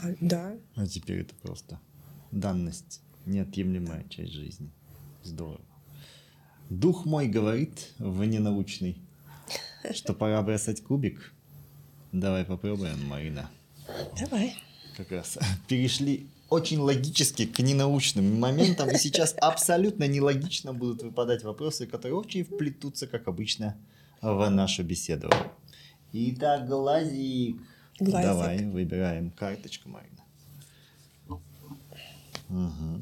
[0.00, 0.56] А, да.
[0.76, 1.80] а теперь это просто
[2.30, 4.70] данность, неотъемлемая часть жизни.
[5.24, 5.60] Здорово.
[6.80, 8.98] Дух мой говорит в ненаучный,
[9.92, 11.32] что пора бросать кубик.
[12.10, 13.48] Давай попробуем, Марина.
[14.18, 14.56] Давай.
[14.96, 21.86] Как раз перешли очень логически к ненаучным моментам, и сейчас абсолютно нелогично будут выпадать вопросы,
[21.86, 23.76] которые очень вплетутся, как обычно,
[24.20, 25.30] в нашу беседу.
[26.12, 27.56] Итак, глазик.
[28.00, 28.28] Глазик.
[28.28, 30.24] Давай, выбираем карточку, Марина.
[32.48, 33.00] Угу.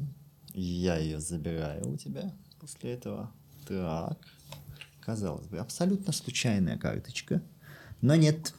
[0.53, 3.31] Я ее забираю у тебя после этого.
[3.67, 4.17] Так.
[5.01, 7.41] Казалось бы, абсолютно случайная карточка.
[8.01, 8.53] Но нет.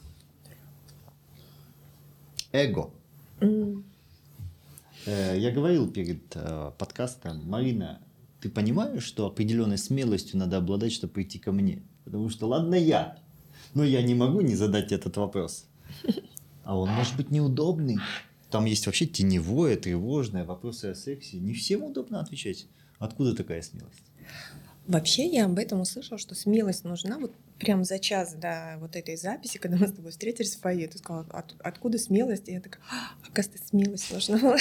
[2.51, 2.91] Эго.
[5.05, 7.99] Э, Я говорил перед э, подкастом, Марина,
[8.41, 11.81] ты понимаешь, что определенной смелостью надо обладать, чтобы прийти ко мне?
[12.03, 13.17] Потому что, ладно, я,
[13.73, 15.65] но я не могу не задать этот вопрос.
[16.63, 17.97] А он может быть неудобный.
[18.49, 21.37] Там есть вообще теневое, тревожное, вопросы о сексе.
[21.37, 22.67] Не всем удобно отвечать.
[22.99, 24.03] Откуда такая смелость?
[24.87, 29.15] Вообще я об этом услышала, что смелость нужна вот прям за час до вот этой
[29.17, 30.87] записи, когда мы с тобой встретились в фойе.
[30.87, 32.49] Ты сказала, «От- откуда смелость?
[32.49, 34.37] И я такая, «А, оказывается, смелость нужна.
[34.37, 34.57] была».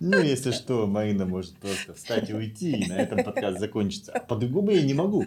[0.00, 4.12] Ну, если что, Марина может просто встать и уйти, и на этом подкаст закончится.
[4.12, 5.24] А по-другому я не могу.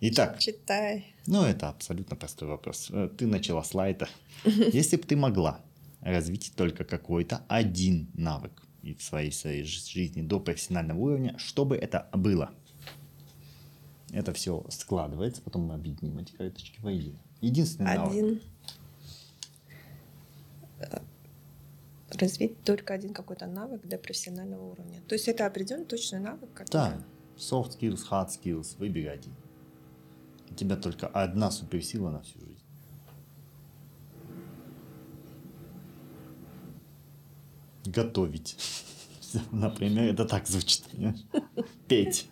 [0.00, 1.06] Итак, Читай.
[1.26, 2.88] Ну, это абсолютно простой вопрос.
[2.90, 4.08] Э, Ты начала с лайта.
[4.44, 5.60] Если бы ты могла
[6.00, 8.50] развить только какой-то один навык
[8.82, 12.50] и в своей, своей жи- жизни до профессионального уровня, что бы это было?
[14.12, 17.18] Это все складывается, потом мы объединим эти карточки воедино.
[17.40, 18.12] Единственный навык.
[18.12, 18.40] Один.
[20.80, 20.98] Э,
[22.10, 25.00] Развить только один какой-то навык для профессионального уровня.
[25.08, 26.72] То есть это определенный точный навык, который...
[26.72, 27.04] Да,
[27.38, 29.32] soft skills, hard skills, выбери один.
[30.50, 32.58] У тебя только одна суперсила на всю жизнь.
[37.86, 38.58] Готовить.
[39.52, 40.84] Например, это так звучит.
[41.88, 42.28] Петь.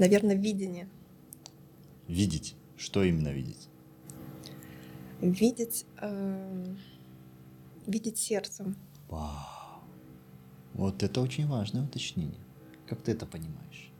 [0.00, 0.88] Наверное, видение.
[2.08, 2.56] Видеть.
[2.78, 3.68] Что именно видеть?
[5.20, 6.78] Видеть, эм,
[7.86, 8.76] видеть сердцем.
[9.10, 9.82] Вау.
[10.72, 12.40] Вот это очень важное уточнение.
[12.86, 13.92] Как ты это понимаешь?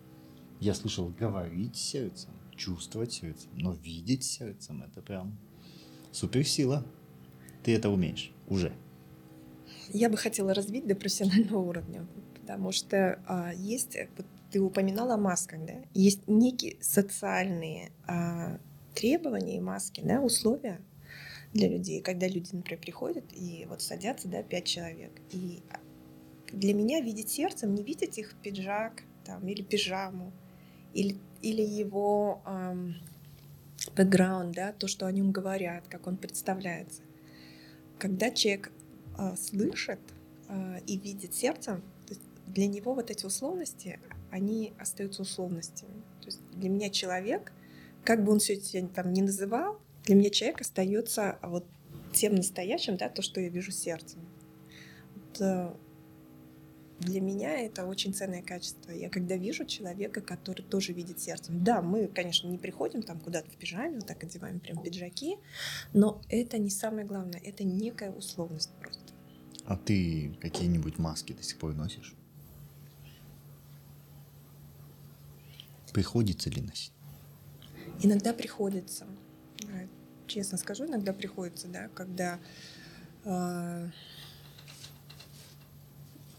[0.58, 5.36] Я слышал говорить сердцем, чувствовать сердцем, но видеть сердцем это прям
[6.12, 6.86] суперсила.
[7.62, 8.72] Ты это умеешь уже.
[9.92, 12.06] Я бы хотела развить до профессионального уровня,
[12.40, 18.58] потому что а, есть, э, вот ты упоминала о масках, да, есть некие социальные а,
[18.94, 20.80] требования и маски, да, условия
[21.52, 25.62] для людей, когда люди, например, приходят и вот садятся, да, пять человек, и
[26.52, 30.32] для меня видеть сердцем, не видеть их пиджак там, или пижаму,
[30.94, 32.96] или, или его ам,
[33.96, 37.02] бэкграунд, да, то, что о нем говорят, как он представляется.
[37.98, 38.72] Когда человек
[39.16, 40.00] а, слышит
[40.48, 41.82] а, и видит сердцем,
[42.46, 46.02] для него вот эти условности, они остаются условностями.
[46.20, 47.52] То есть для меня человек,
[48.04, 51.66] как бы он все себя там не называл, для меня человек остается вот
[52.12, 54.20] тем настоящим, да, то, что я вижу сердцем.
[55.14, 55.74] Вот, э,
[57.00, 58.92] для меня это очень ценное качество.
[58.92, 61.62] Я когда вижу человека, который тоже видит сердцем.
[61.64, 65.38] Да, мы, конечно, не приходим там куда-то в пижаме, вот так одеваем прям пиджаки,
[65.94, 69.14] но это не самое главное, это некая условность просто.
[69.64, 72.14] А ты какие-нибудь маски до сих пор носишь?
[75.92, 76.92] Приходится ли носить?
[78.02, 79.06] Иногда приходится,
[80.26, 82.38] честно скажу, иногда приходится, да, когда
[83.24, 83.90] э,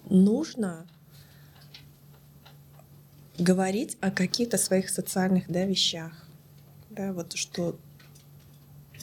[0.10, 0.88] нужно
[3.38, 6.26] говорить о каких-то своих социальных да, вещах.
[6.90, 7.80] Да, вот что,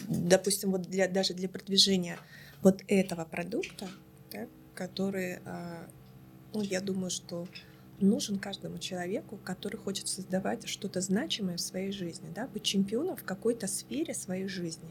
[0.09, 2.19] допустим, вот для, даже для продвижения
[2.63, 3.89] вот этого продукта,
[4.33, 5.87] да, который, э,
[6.55, 7.47] ну, я думаю, что
[8.01, 13.25] нужен каждому человеку, который хочет создавать что-то значимое в своей жизни, да, быть чемпионом в
[13.25, 14.89] какой-то сфере своей жизни.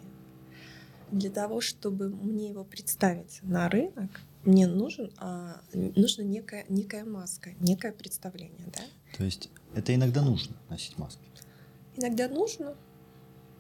[1.12, 4.10] Для того, чтобы мне его представить на рынок,
[4.44, 8.68] мне нужен, а, нужна некая, некая маска, некое представление.
[8.74, 8.82] Да?
[9.18, 11.22] То есть это иногда нужно носить маски?
[11.96, 12.76] Иногда нужно.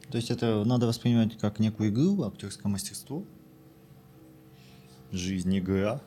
[0.10, 3.24] То есть это надо воспринимать как некую игру, актерское мастерство?
[5.12, 6.02] Жизнь игра?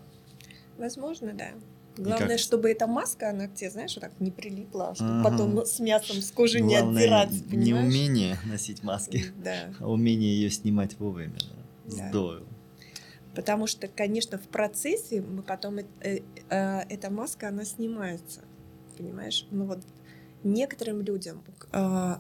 [0.79, 1.51] Возможно, да.
[1.97, 2.39] Главное, как...
[2.39, 5.31] чтобы эта маска, она к тебе, знаешь, вот так не прилипла, чтобы ага.
[5.31, 7.67] потом с мясом, с кожи Главное, не отдираться, понимаешь?
[7.67, 9.73] не умение носить маски, да.
[9.81, 11.39] а умение ее снимать вовремя.
[11.87, 12.09] Да.
[12.09, 12.47] Здорово.
[13.35, 16.21] Потому что, конечно, в процессе мы потом э, э,
[16.89, 18.41] эта маска, она снимается,
[18.97, 19.47] понимаешь?
[19.51, 19.81] Ну вот
[20.43, 22.17] некоторым людям э,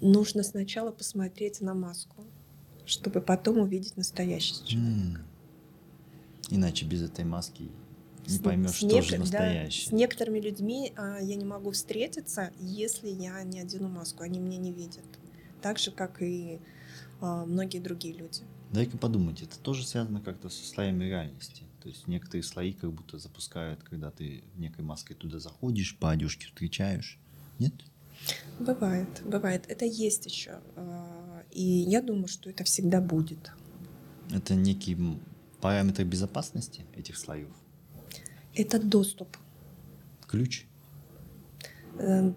[0.00, 2.24] нужно сначала посмотреть на маску,
[2.86, 5.20] чтобы потом увидеть настоящий человек.
[6.50, 7.70] Иначе без этой маски
[8.28, 9.90] не поймешь, что нек- же настоящее.
[9.90, 14.38] Да, с некоторыми людьми а, я не могу встретиться, если я не одену маску, они
[14.38, 15.04] меня не видят.
[15.62, 16.60] Так же, как и
[17.20, 18.42] а, многие другие люди.
[18.72, 21.64] Дай-ка подумать, это тоже связано как-то со слоями реальности.
[21.82, 26.46] То есть некоторые слои как будто запускают, когда ты некой маской туда заходишь, по одежке
[26.46, 27.18] встречаешь.
[27.58, 27.72] Нет?
[28.58, 29.64] Бывает, бывает.
[29.68, 30.60] Это есть еще.
[30.76, 33.52] А, и я думаю, что это всегда будет.
[34.30, 34.96] Это некий
[35.60, 37.48] параметр безопасности этих слоев?
[38.58, 39.36] Это доступ.
[40.26, 40.66] Ключ?
[41.98, 42.36] Эм,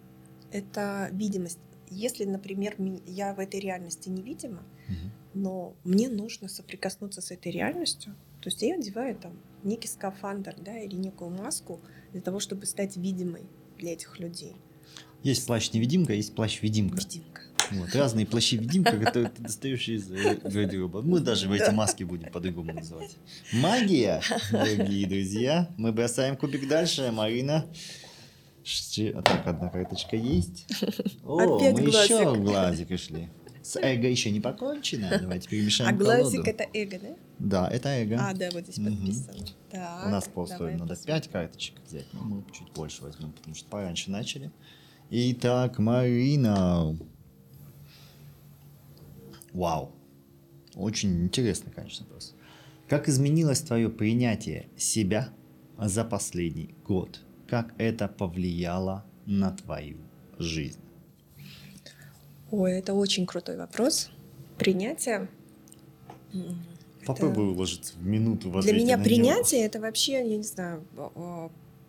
[0.52, 1.58] это видимость.
[1.90, 2.76] Если, например,
[3.08, 5.12] я в этой реальности невидима, угу.
[5.34, 10.78] но мне нужно соприкоснуться с этой реальностью, то есть я одеваю там некий скафандр да,
[10.78, 13.42] или некую маску для того, чтобы стать видимой
[13.80, 14.56] для этих людей.
[15.24, 16.98] Есть плащ-невидимка, есть плащ-видимка.
[16.98, 17.42] Видимка.
[17.72, 21.02] Вот, разные плащи-видимка, которые ты достаешь из гардероба.
[21.02, 23.16] Мы даже в эти маски будем по-другому называть.
[23.54, 25.70] Магия, дорогие друзья.
[25.78, 27.12] Мы бросаем кубик дальше.
[27.12, 27.66] Марина.
[29.16, 30.68] А так, одна карточка есть.
[31.24, 32.12] О, Опять мы глазик.
[32.12, 33.30] еще в глазик шли.
[33.64, 35.18] С эго еще не покончено.
[35.20, 37.16] Давайте перемешаем А глазик это эго, да?
[37.40, 38.18] Да, это эго.
[38.20, 38.96] А, да, вот здесь угу.
[38.96, 39.34] подписано.
[39.72, 43.68] Так, У нас просто надо пять карточек взять, но мы чуть больше возьмем, потому что
[43.70, 44.52] пораньше начали.
[45.10, 46.96] Итак, Марина,
[49.54, 49.92] Вау.
[50.76, 52.36] Очень интересный, конечно, вопрос.
[52.88, 55.30] Как изменилось твое принятие себя
[55.78, 57.22] за последний год?
[57.48, 59.98] Как это повлияло на твою
[60.38, 60.80] жизнь?
[62.52, 64.10] Ой, это очень крутой вопрос.
[64.58, 65.30] Принятие.
[67.06, 67.54] Попробуй это...
[67.54, 70.86] уложиться в минуту в Для меня принятие это вообще, я не знаю,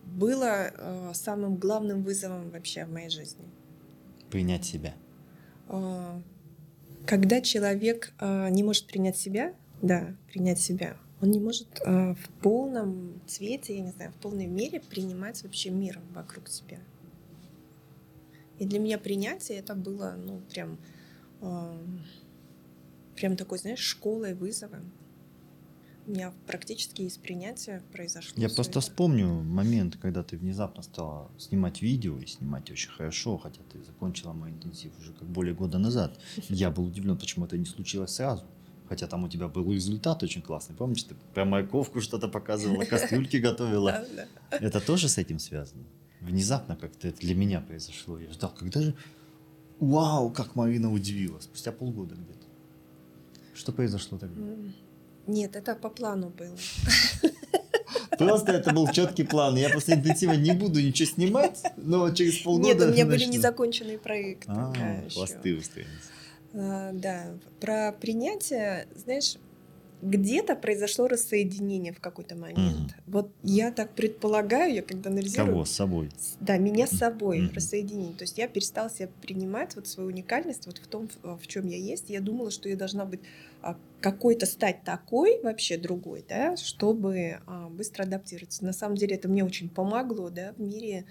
[0.05, 3.45] было э, самым главным вызовом вообще в моей жизни.
[4.31, 4.95] Принять себя.
[7.07, 12.29] Когда человек э, не может принять себя, да, принять себя, он не может э, в
[12.43, 16.79] полном цвете, я не знаю, в полной мере принимать вообще мир вокруг себя.
[18.59, 20.79] И для меня принятие это было, ну, прям,
[21.41, 21.85] э,
[23.17, 24.93] прям такой, знаешь, школой, вызовом.
[26.05, 28.33] У меня практически из принятия произошло.
[28.37, 28.81] Я просто это.
[28.81, 34.33] вспомню момент, когда ты внезапно стала снимать видео и снимать очень хорошо, хотя ты закончила
[34.33, 36.19] мой интенсив уже как более года назад.
[36.49, 38.45] Я был удивлен, почему это не случилось сразу.
[38.89, 40.75] Хотя там у тебя был результат очень классный.
[40.75, 44.05] Помнишь, ты про морковку что-то показывала, кастрюльки готовила.
[44.51, 45.85] Это тоже с этим связано?
[46.21, 48.19] Внезапно как-то это для меня произошло.
[48.19, 48.95] Я ждал, когда же...
[49.79, 51.41] Вау, как Марина удивила.
[51.41, 52.47] Спустя полгода где-то.
[53.55, 54.43] Что произошло тогда?
[55.27, 56.57] Нет, это по плану было.
[58.19, 59.57] Просто это был четкий план.
[59.57, 62.69] Я после интенсива не буду ничего снимать, но через полгода...
[62.69, 64.47] Нет, у меня были незаконченные проекты.
[64.49, 64.73] А,
[65.13, 65.91] хвосты устроились.
[66.55, 69.37] А, да, про принятие, знаешь,
[70.03, 72.95] где-то произошло рассоединение в какой-то момент.
[73.07, 75.53] Вот я так предполагаю, я когда анализирую...
[75.53, 75.65] Кого?
[75.65, 76.11] С собой?
[76.41, 78.15] Да, меня с собой рассоединение.
[78.15, 81.69] То есть я перестала себя принимать, вот свою уникальность, вот в том, в, в чем
[81.69, 82.11] я есть.
[82.11, 83.21] Я думала, что я должна быть
[83.63, 88.65] а, какой-то стать такой, вообще другой, да, чтобы а, быстро адаптироваться.
[88.65, 91.07] На самом деле это мне очень помогло, да, в мире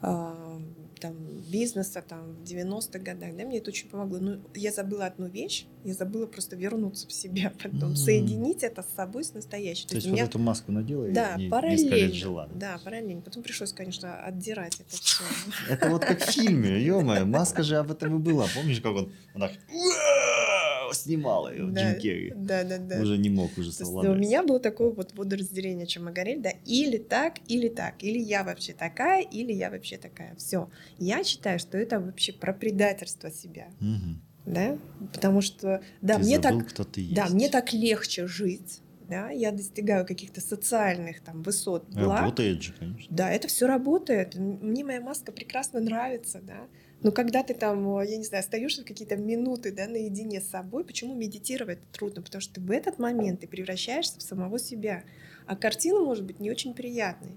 [0.00, 0.60] а,
[1.00, 1.14] там,
[1.50, 4.18] бизнеса там, в 90-х годах, да, мне это очень помогло.
[4.18, 7.96] Но я забыла одну вещь, я забыла просто вернуться в себя, потом М.
[7.96, 9.88] соединить это с собой, с настоящим.
[9.88, 11.94] То есть у вот меня эту маску надела и да, в ней параллельно.
[11.94, 12.48] лет жила.
[12.54, 13.22] Да, параллельно.
[13.22, 15.24] Потом пришлось, конечно, отдирать это все.
[15.68, 18.46] Это вот как в фильме, ё маска же об этом и была.
[18.54, 22.27] Помнишь, как он, он так «Уау!» снимал ее, Да, Джим Керри.
[22.34, 23.00] Да, да, да.
[23.02, 24.16] Уже не мог уже совладать.
[24.16, 28.18] у меня было такое вот водоразделение, чем мы говорили, да, или так, или так, или
[28.18, 30.34] я вообще такая, или я вообще такая.
[30.36, 30.70] Все.
[30.98, 34.22] Я считаю, что это вообще про предательство себя, Мгм.
[34.46, 34.78] да,
[35.12, 37.14] потому что, да, Ты мне забыл, так, кто ты есть.
[37.14, 42.72] да, мне так легче жить, да, я достигаю каких-то социальных там высот, благ, Работает же,
[42.78, 43.16] конечно.
[43.16, 44.34] Да, это все работает.
[44.34, 46.68] Мне моя маска прекрасно нравится, да.
[47.02, 50.84] Но когда ты там, о, я не знаю, остаешься какие-то минуты, да, наедине с собой,
[50.84, 52.22] почему медитировать трудно?
[52.22, 55.04] Потому что ты в этот момент ты превращаешься в самого себя,
[55.46, 57.36] а картина может быть не очень приятной.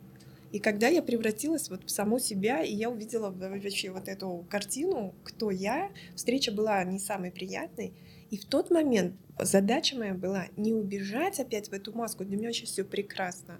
[0.52, 5.14] И когда я превратилась вот в саму себя, и я увидела вообще вот эту картину,
[5.24, 7.94] кто я, встреча была не самой приятной.
[8.32, 12.48] И в тот момент задача моя была не убежать опять в эту маску, для меня
[12.48, 13.60] вообще все прекрасно,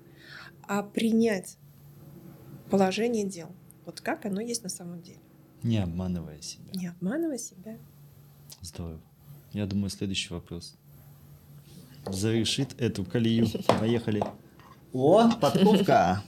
[0.64, 1.58] а принять
[2.70, 3.50] положение дел.
[3.86, 5.20] Вот как оно есть на самом деле.
[5.64, 6.72] Не обманывая себя.
[6.74, 7.78] Не обманывай себя.
[8.62, 9.00] Здорово.
[9.54, 10.76] Я думаю, следующий вопрос.
[12.08, 13.48] Завершит эту колею.
[13.68, 14.24] Поехали.
[14.94, 16.24] О, подковка!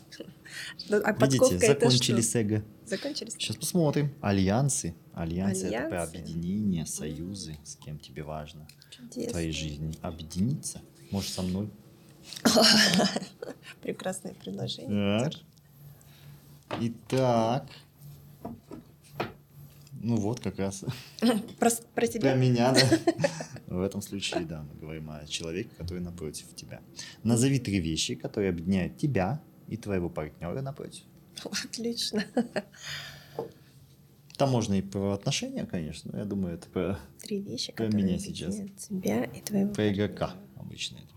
[0.87, 2.29] Ну, А Видите, закончили что?
[2.31, 2.63] с эго.
[2.85, 3.33] Закончились?
[3.33, 4.13] Сейчас посмотрим.
[4.21, 4.93] Альянсы.
[5.13, 6.17] Альянсы, это про Альянсы.
[6.17, 9.31] объединение, союзы, с кем тебе важно в Чудесно.
[9.31, 9.95] твоей жизни.
[10.01, 10.81] Объединиться.
[11.11, 11.69] Может, со мной?
[13.81, 15.29] Прекрасное предложение.
[15.29, 15.33] Так.
[16.81, 17.67] Итак.
[20.05, 20.83] Ну вот, как раз
[21.21, 22.35] Про, про про тебя?
[22.35, 22.81] меня, да.
[23.67, 26.81] В этом случае, да, мы говорим о человеке, который напротив тебя.
[27.23, 31.03] Назови три вещи, которые объединяют тебя и твоего партнера напротив.
[31.65, 32.25] Отлично.
[34.37, 38.03] Там можно и про отношения, конечно, но я думаю, это про, Три вещи, Про которые
[38.03, 38.55] меня сейчас.
[38.77, 40.59] тебя и твоего про игрока партнера.
[40.59, 40.97] обычно.
[40.97, 41.13] это.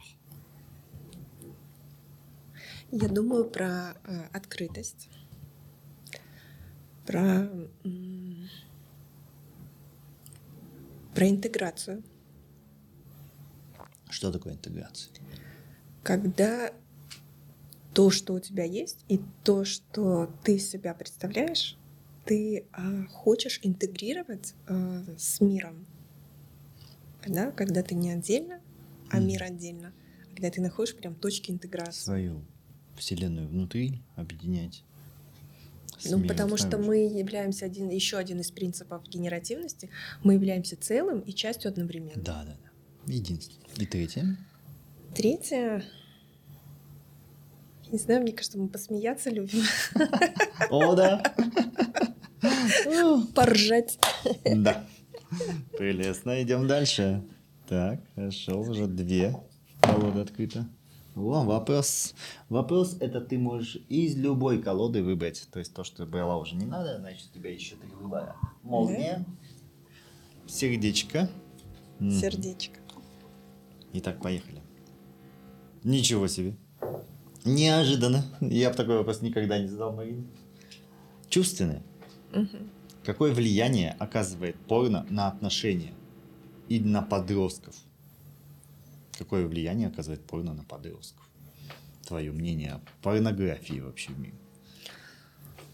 [2.92, 5.08] Я думаю про э, открытость,
[7.04, 7.48] про,
[7.84, 8.15] м,
[11.16, 12.04] про интеграцию.
[14.10, 15.10] Что такое интеграция?
[16.02, 16.72] Когда
[17.94, 21.78] то, что у тебя есть, и то, что ты себя представляешь,
[22.26, 25.86] ты а, хочешь интегрировать а, с миром.
[27.26, 27.50] Да?
[27.52, 28.60] Когда ты не отдельно,
[29.10, 29.26] а Мгм.
[29.26, 29.94] мир отдельно.
[30.34, 32.04] Когда ты находишь прям точки интеграции.
[32.04, 32.44] Свою
[32.96, 34.84] вселенную внутри объединять.
[36.04, 39.90] Ну, потому что мы являемся один, еще один из принципов генеративности.
[40.22, 42.22] Мы являемся целым и частью одновременно.
[42.22, 43.12] Да, да, да.
[43.12, 43.54] Единство.
[43.76, 44.36] И третье.
[45.14, 45.82] Третье.
[47.90, 49.62] Не знаю, мне кажется, мы посмеяться любим,
[50.70, 51.22] О, да.
[53.34, 53.98] поржать.
[54.44, 54.84] Да.
[55.78, 56.42] Прелестно.
[56.42, 57.22] Идем дальше.
[57.68, 59.36] Так, хорошо, уже две
[59.80, 60.66] колоды открыто.
[61.16, 62.14] О, вопрос.
[62.50, 65.48] Вопрос это ты можешь из любой колоды выбрать.
[65.50, 68.36] То есть то, что брала уже не надо, значит у тебя еще три выбора.
[68.62, 69.24] Молния,
[70.46, 71.30] сердечко.
[72.00, 72.10] Мгм.
[72.10, 72.80] Сердечко.
[73.94, 74.62] Итак, поехали.
[75.84, 76.54] Ничего себе.
[77.46, 78.22] Неожиданно.
[78.42, 80.26] Я бы такой вопрос никогда не задал Марине.
[81.30, 81.82] Чувственное.
[82.34, 82.70] Мгм.
[83.04, 85.94] Какое влияние оказывает порно на отношения
[86.68, 87.74] и на подростков?
[89.18, 91.26] Какое влияние оказывает порно на подростков?
[92.06, 94.34] Твое мнение о порнографии вообще в мире?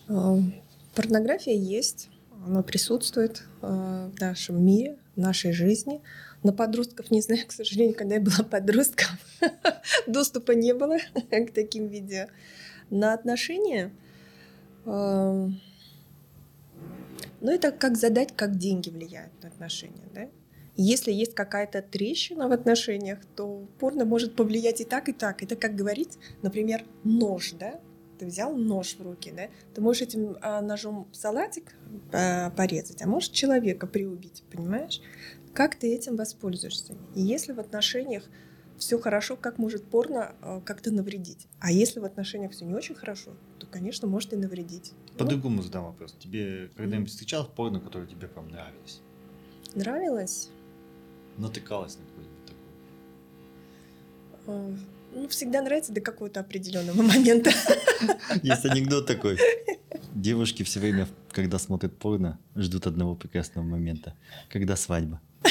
[0.09, 0.39] А,
[0.95, 2.11] Порнография есть,
[2.47, 6.03] она присутствует а, в нашем мире, в нашей жизни.
[6.43, 9.19] На подростков не знаю, к сожалению, когда я была подростком,
[10.07, 10.99] доступа не было
[11.31, 12.27] к таким видео.
[12.91, 13.91] На отношения,
[14.85, 15.49] а,
[17.41, 20.29] ну это как задать, как деньги влияют на отношения, да?
[20.77, 25.43] Если есть какая-то трещина в отношениях, то порно может повлиять и так, и так.
[25.43, 27.81] Это как говорить, например, нож, да?
[28.19, 29.49] Ты взял нож в руки, да?
[29.75, 31.75] Ты можешь этим а, ножом салатик
[32.13, 35.03] а, порезать, а можешь человека приубить, понимаешь?
[35.53, 36.95] Как ты этим воспользуешься?
[37.15, 38.25] И если в отношениях
[38.79, 41.49] все хорошо, как может порно а, как-то навредить?
[41.61, 44.93] А если в отношениях все не очень хорошо, то, конечно, может и навредить.
[45.13, 46.17] Ну, По-другому задам вопрос.
[46.19, 49.03] Тебе когда-нибудь встречалось порно, которое тебе прям нравилось?
[49.75, 50.51] нравилось?
[51.39, 52.47] Натыкалась на какое-нибудь
[54.47, 54.57] такое?
[54.57, 54.77] э,
[55.15, 57.51] ну, всегда нравится до какого-то определенного момента.
[58.43, 59.39] Есть анекдот такой.
[60.15, 64.15] Девушки все время, когда смотрят порно, ждут одного прекрасного момента.
[64.51, 65.21] Когда свадьба.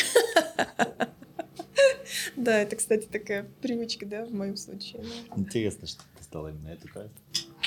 [2.38, 5.04] Да, это, кстати, такая привычка, да, в моем случае.
[5.36, 7.14] Интересно, что ты стала именно эту карту.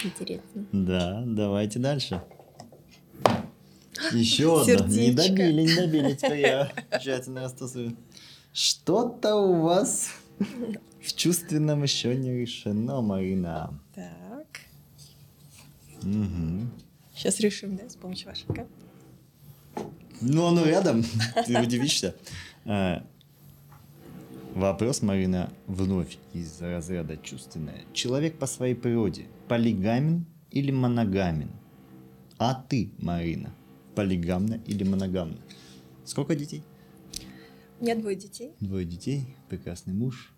[0.03, 0.67] Интересно.
[0.73, 2.21] Да, давайте дальше.
[4.13, 4.87] Еще одна.
[4.87, 6.15] Не добили, не добили.
[6.15, 7.97] Теперь я тщательно растасую.
[8.53, 10.11] Что-то у вас
[11.03, 13.79] в чувственном еще не решено, Марина.
[13.95, 14.61] Так.
[16.03, 16.71] Мгм.
[17.15, 18.69] Сейчас решим, да, с помощью ваших карт.
[20.21, 21.05] Ну, оно рядом,
[21.47, 22.15] ты удивишься.
[22.65, 23.05] А,
[24.55, 27.83] Вопрос, Марина, вновь из разряда чувственная.
[27.93, 31.51] Человек по своей природе полигамен или моногамен?
[32.39, 33.53] А ты, Марина,
[33.95, 35.39] полигамна или моногамна?
[36.05, 36.63] Сколько детей?
[37.81, 40.33] У меня двое детей, Двое детей, прекрасный муж,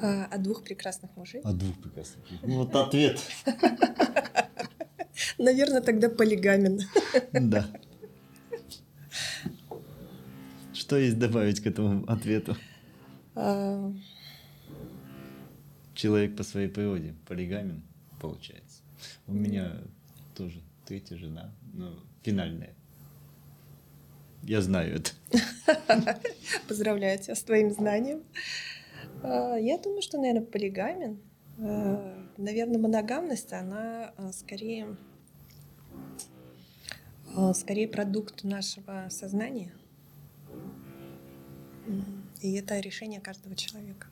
[0.00, 1.40] а, от двух прекрасных мужей.
[1.44, 2.24] а двух прекрасных.
[2.42, 3.20] Ну, Вот ответ.
[5.38, 6.80] Наверное, тогда полигамен.
[7.32, 7.66] Да.
[10.72, 12.56] Что есть добавить к этому ответу?
[13.34, 13.92] А,
[15.94, 17.82] Человек по своей природе полигамен,
[18.20, 18.82] получается.
[19.26, 19.76] У меня
[20.36, 21.92] тоже третья жена, но
[22.22, 22.74] финальная.
[24.42, 25.10] Я знаю это.
[26.68, 28.22] Поздравляю тебя с твоим знанием.
[29.22, 31.18] А, Я думаю, что, наверное, полигамен.
[32.36, 34.96] Наверное, моногамность, она а, скорее,
[37.36, 39.72] а, скорее продукт нашего сознания.
[42.40, 44.06] И это решение каждого человека.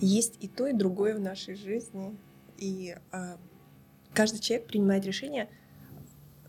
[0.00, 2.16] Есть и то, и другое в нашей жизни.
[2.56, 3.36] И а,
[4.14, 5.48] каждый человек принимает решение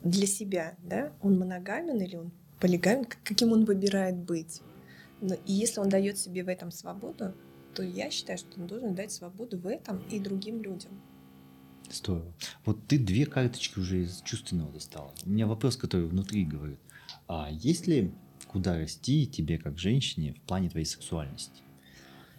[0.03, 1.11] для себя, да?
[1.23, 4.61] Он моногамен или он полигамен, к- каким он выбирает быть.
[5.21, 7.33] Но и если он дает себе в этом свободу,
[7.73, 10.91] то я считаю, что он должен дать свободу в этом и другим людям.
[11.91, 12.33] Здорово.
[12.65, 15.13] Вот ты две карточки уже из чувственного достала.
[15.25, 16.79] У меня вопрос, который внутри говорит.
[17.27, 18.11] А есть ли
[18.47, 21.61] куда расти тебе как женщине в плане твоей сексуальности?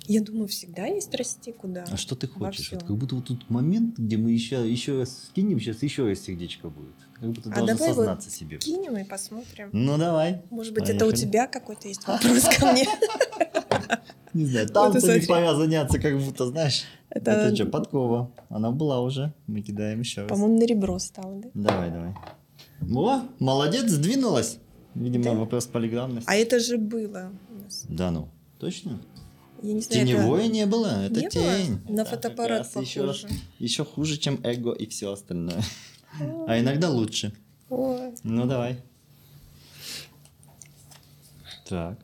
[0.06, 1.84] Я думаю, всегда есть расти куда.
[1.90, 2.72] А что ты хочешь?
[2.72, 6.20] Вот как будто вот тут момент, где мы еще, еще раз скинем, сейчас еще раз
[6.20, 6.94] сердечко будет.
[7.14, 8.58] Как будто А должен давай вот сознаться себе.
[8.58, 9.70] Кинем и посмотрим.
[9.72, 10.42] Ну давай.
[10.50, 11.20] Может быть, это у Поехали.
[11.20, 12.86] тебя какой-то есть вопрос ко мне.
[14.32, 16.84] Не знаю, Вот танцами пора заняться, как будто, знаешь.
[17.08, 18.32] Это, что, подкова.
[18.48, 19.32] Она была уже.
[19.48, 20.30] Мы кидаем еще раз.
[20.30, 21.48] по-моему, на ребро стало, да?
[21.54, 22.14] Давай, давай.
[22.94, 24.58] О, молодец, сдвинулась.
[24.94, 26.28] Видимо, вопрос полиграммности.
[26.28, 27.32] А это же было.
[27.88, 28.28] Да ну,
[28.58, 29.00] точно?
[29.62, 31.30] Я не знаю, это- Теневое не было, это Не было?
[31.30, 31.80] тень.
[31.88, 33.28] На Это фотоаппарат как раз еще, похоже.
[33.58, 35.62] еще хуже, чем эго и все остальное.
[36.46, 37.32] А иногда лучше.
[37.68, 38.14] Ой.
[38.24, 38.82] Ну, давай.
[41.68, 41.98] Так.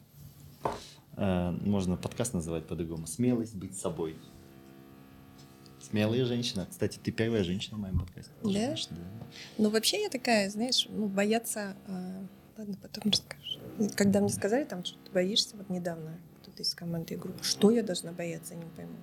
[1.17, 3.07] Э, Можно подкаст называть по-другому.
[3.07, 4.17] Смелость быть собой.
[5.81, 6.67] Смелая женщина.
[6.71, 8.33] Кстати, ты первая женщина в моем подкасте.
[8.43, 8.51] Да?
[8.51, 8.97] Знаешь, да.
[9.59, 11.77] Ну, вообще я такая, знаешь, ну, бояться...
[11.89, 12.25] а,
[12.59, 13.61] Ладно, потом расскажу.
[13.97, 16.19] Когда мне сказали, там, что ты боишься, вот недавно
[16.57, 18.97] кто-то из команды и группы, что я должна бояться, не пойму.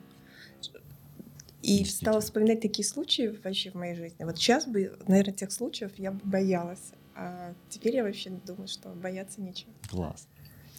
[1.61, 4.25] И стала вспоминать такие случаи вообще в моей жизни.
[4.25, 6.91] Вот сейчас бы, наверное, тех случаев я бы боялась.
[7.15, 9.71] А теперь я вообще думаю, что бояться нечего.
[9.89, 10.27] Класс.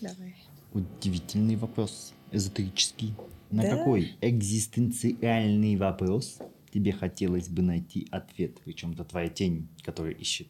[0.01, 0.35] Давай.
[0.73, 2.13] Удивительный вопрос.
[2.33, 3.15] Эзотерический.
[3.51, 3.77] На Да?
[3.77, 6.39] какой экзистенциальный вопрос
[6.73, 8.59] тебе хотелось бы найти ответ?
[8.65, 10.49] Причем это твоя тень, которая ищет.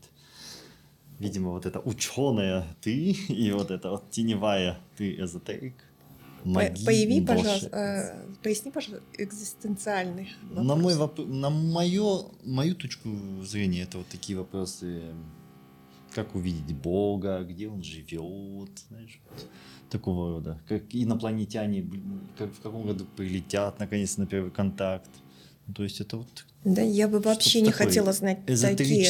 [1.21, 5.75] Видимо, вот это ученая ты и вот это вот теневая ты эзотерик.
[6.45, 11.27] Маги, Появи, пожалуйста, э, поясни, пожалуйста, экзистенциальный На, мой вопрос.
[11.27, 13.09] воп- на мое, мою точку
[13.43, 15.15] зрения, это вот такие вопросы,
[16.15, 19.49] как увидеть Бога, где он живет, знаешь, вот
[19.91, 20.61] такого рода.
[20.69, 21.89] Как инопланетяне,
[22.39, 25.11] как, в каком году прилетят, наконец, на первый контакт.
[25.67, 28.39] Ну, То есть это вот Да, я бы вообще не хотела знать
[28.79, 29.05] такие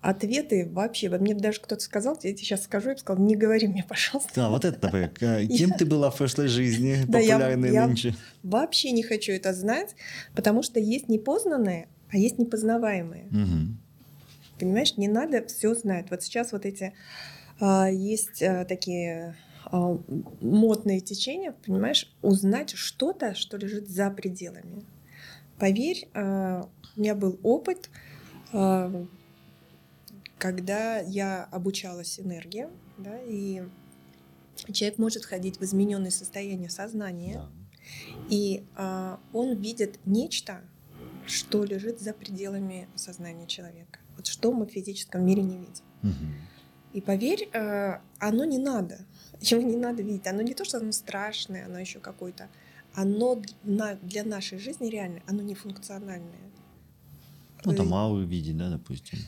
[0.00, 1.08] ответы вообще.
[1.10, 4.32] Мне даже кто-то сказал, я тебе сейчас скажу, я бы сказала, не говори мне, пожалуйста.
[4.34, 8.14] Да, вот это, например, к- кем ты была в прошлой жизни, популярной нынче.
[8.42, 9.94] Вообще не хочу это знать,
[10.34, 13.28] потому что есть непознанное, а есть непознаваемое.
[14.58, 16.06] Понимаешь, не надо все знать.
[16.10, 16.92] Вот сейчас вот эти
[17.60, 19.98] а, есть а, такие а,
[20.42, 24.84] модные течения, понимаешь, узнать что-то, что лежит за пределами.
[25.60, 26.66] Поверь, а,
[26.96, 27.90] у меня был опыт,
[28.52, 29.06] а,
[30.38, 32.66] когда я обучалась энергии,
[32.96, 33.62] да, и
[34.72, 37.50] человек может входить в измененное состояние сознания, Да.
[38.30, 40.62] и а, он видит нечто,
[41.26, 44.00] что лежит за пределами сознания человека.
[44.16, 45.84] Вот что мы в физическом мире не видим.
[46.94, 47.48] И поверь,
[48.18, 48.98] оно не надо.
[49.40, 50.26] Его не надо видеть.
[50.26, 52.48] Оно не то, что оно страшное, оно еще какое-то.
[52.94, 56.50] Оно для нашей жизни реально, оно не функциональное.
[57.64, 59.18] Ну, там Э, ауры в виде, да, допустим,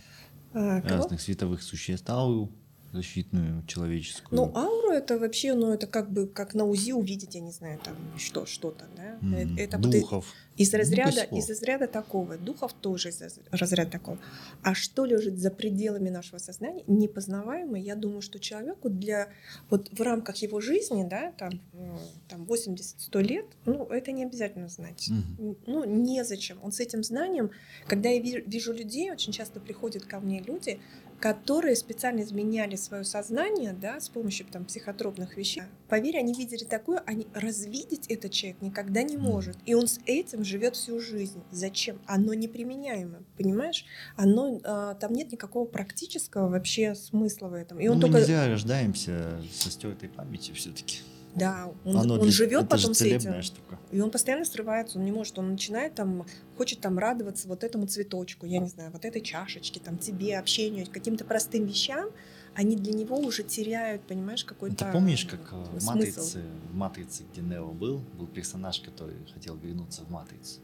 [0.54, 0.96] а, кого?
[0.96, 2.50] разных световых существ, ауру
[2.92, 4.36] защитную, человеческую.
[4.40, 7.78] Ну, ауру это вообще, ну, это как бы как на УЗИ увидеть, я не знаю,
[7.84, 9.18] там что, что-то, да.
[9.36, 10.26] Э- Это вот духов.
[10.58, 14.18] из Ну, разряда, из разряда такого, духов тоже из раз- разряда такого.
[14.62, 19.28] А что лежит за пределами нашего сознания, непознаваемое, я думаю, что человеку для,
[19.70, 21.96] вот в рамках его жизни, да, там, э,
[22.28, 25.08] там 80-100 лет, ну, это не обязательно знать.
[25.08, 25.56] Мгм.
[25.66, 26.58] Ну, незачем.
[26.62, 27.50] Он с этим знанием,
[27.86, 30.78] когда я ви- вижу людей, очень часто приходят ко мне люди,
[31.22, 35.62] которые специально изменяли свое сознание, да, с помощью там психотропных вещей.
[35.88, 40.42] Поверь, они видели такое, они развидеть этот человек никогда не может, и он с этим
[40.42, 41.40] живет всю жизнь.
[41.52, 42.00] Зачем?
[42.06, 43.84] Оно неприменяемо, понимаешь?
[44.16, 47.78] Оно а, там нет никакого практического вообще смысла в этом.
[47.78, 51.02] И он Ну, только, Мы не зря рождаемся со стертой памятью все-таки.
[51.34, 53.42] Да, он, он живет это же потом с этим.
[53.42, 53.78] штука.
[53.90, 56.26] И он постоянно срывается, он не может, он начинает там,
[56.56, 60.86] хочет там радоваться вот этому цветочку, я не знаю, вот этой чашечке, там тебе, общению,
[60.90, 62.10] каким-то простым вещам,
[62.54, 65.86] они для него уже теряют, понимаешь, какой-то Ты помнишь, как э, в смысл.
[65.86, 70.60] «Матрице», в «Матрице», где Нео был, был персонаж, который хотел вернуться в «Матрицу».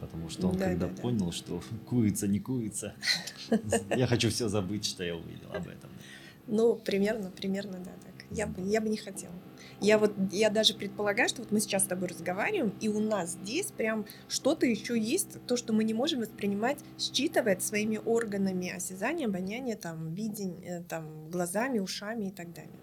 [0.00, 1.02] Потому что он Да, когда да, да.
[1.02, 2.94] понял, что курица не курица,
[3.96, 5.90] я хочу все забыть, что я увидел об этом.
[6.46, 8.24] Ну, примерно, примерно, да, так.
[8.30, 9.34] Я бы, я бы не хотела.
[9.80, 13.32] Я вот, я даже предполагаю, что вот мы сейчас с тобой разговариваем, и у нас
[13.32, 19.26] здесь прям что-то еще есть, то, что мы не можем воспринимать, считывать своими органами осязания,
[19.26, 22.80] обоняния, там, видения, там, глазами, ушами и так далее.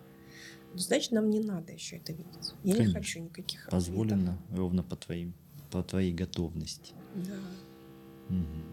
[0.71, 2.53] Ну, Значит, нам не надо еще это видеть.
[2.63, 2.99] Я не Конечно.
[2.99, 3.67] хочу никаких.
[3.69, 5.33] Позволено ровно по твоим,
[5.71, 6.93] по твоей готовности.
[7.15, 8.33] Да.
[8.33, 8.63] Мгм.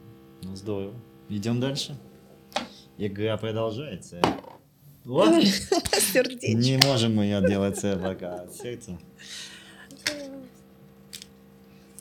[0.42, 0.94] Ну, здорово.
[1.28, 1.98] Идем дальше.
[2.98, 4.20] Игра продолжается.
[5.04, 5.44] Вот.
[5.44, 6.52] Сердечко.
[6.56, 8.98] Не можем мы ее делать пока от сердца.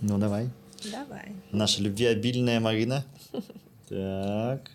[0.01, 0.49] Ну, давай.
[0.91, 1.31] Давай.
[1.51, 3.05] Наша любвеобильная Марина.
[3.89, 4.71] Так.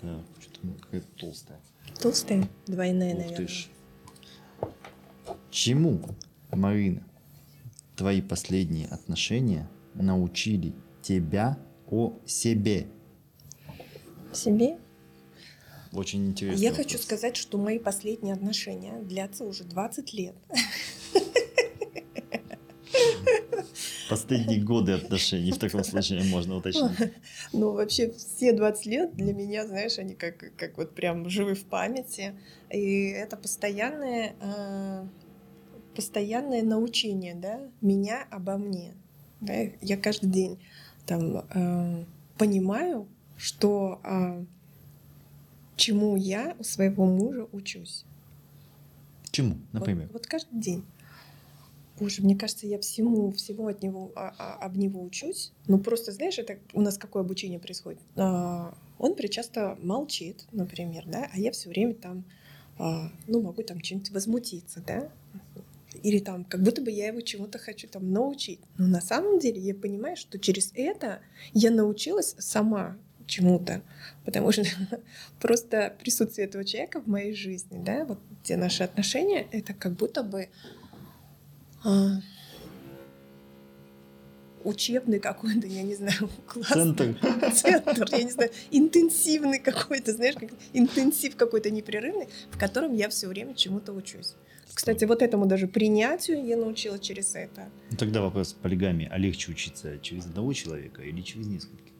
[0.00, 1.60] Так, что-то какая-то толстая.
[2.00, 3.36] Толстая, двойная, Ух наверное.
[3.36, 3.68] ты ж.
[5.50, 6.00] Чему,
[6.50, 7.02] Марина,
[7.96, 10.72] твои последние отношения научили
[11.02, 11.58] тебя
[11.88, 12.86] о себе?
[14.32, 14.78] Себе?
[15.92, 16.62] Очень интересно.
[16.62, 20.34] Я хочу сказать, что мои последние отношения длятся уже 20 лет.
[24.08, 27.12] Последние годы отношений в таком случае можно уточнить.
[27.52, 31.64] Ну, вообще, все 20 лет для меня, знаешь, они как, как вот прям живы в
[31.64, 32.34] памяти.
[32.70, 35.06] И это постоянное, э,
[35.94, 38.94] постоянное научение, да, меня обо мне.
[39.40, 39.54] Да?
[39.80, 40.58] Я каждый день
[41.06, 42.04] там э,
[42.36, 43.08] понимаю,
[43.38, 44.44] что э,
[45.82, 48.04] чему я у своего мужа учусь.
[49.32, 50.08] Чему, Вот- например?
[50.12, 50.84] Вот, каждый день.
[51.98, 55.50] Боже, мне кажется, я всему, всему от него, а- а- об него учусь.
[55.66, 58.00] Ну, просто, знаешь, это у нас какое обучение происходит?
[58.16, 62.24] А, он причасто молчит, например, да, а я все время там,
[62.78, 65.10] а, ну, могу там чем-нибудь возмутиться, да,
[66.04, 68.60] или там, как будто бы я его чему-то хочу там научить.
[68.78, 71.20] Но на самом деле я понимаю, что через это
[71.52, 72.96] я научилась сама
[73.26, 73.82] чему-то,
[74.24, 74.64] потому что
[75.40, 80.22] просто присутствие этого человека в моей жизни, да, вот те наши отношения, это как будто
[80.22, 80.48] бы
[81.84, 82.20] а,
[84.64, 86.68] учебный какой-то, я не знаю, класс.
[86.68, 87.16] Центр.
[87.52, 93.28] Центр, я не знаю, интенсивный какой-то, знаешь, как интенсив какой-то непрерывный, в котором я все
[93.28, 94.34] время чему-то учусь.
[94.74, 97.68] Кстати, вот этому даже принятию я научилась через это.
[97.90, 99.08] Ну, тогда вопрос полигамии.
[99.10, 101.91] А легче учиться через одного человека или через нескольких?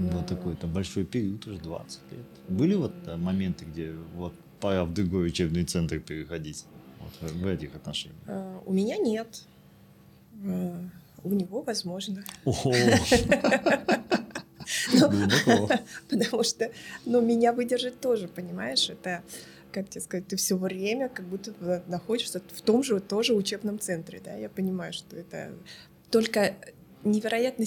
[0.00, 2.20] Ну, Вот такой там большой период, уже 20 лет.
[2.48, 6.64] Были вот э, моменты, где вот пора в другой учебный центр переходить?
[7.00, 8.18] Вот в, этих отношениях.
[8.26, 9.44] А, У меня нет.
[10.46, 10.82] А,
[11.22, 12.24] У него возможно.
[14.92, 15.68] Ну.
[16.08, 16.70] Потому что,
[17.04, 19.22] ну, меня выдержать тоже, понимаешь, это,
[19.72, 24.20] как тебе сказать, ты все время как будто находишься в том же тоже учебном центре,
[24.24, 25.52] да, я понимаю, что это
[26.10, 26.54] только
[27.04, 27.64] невероятно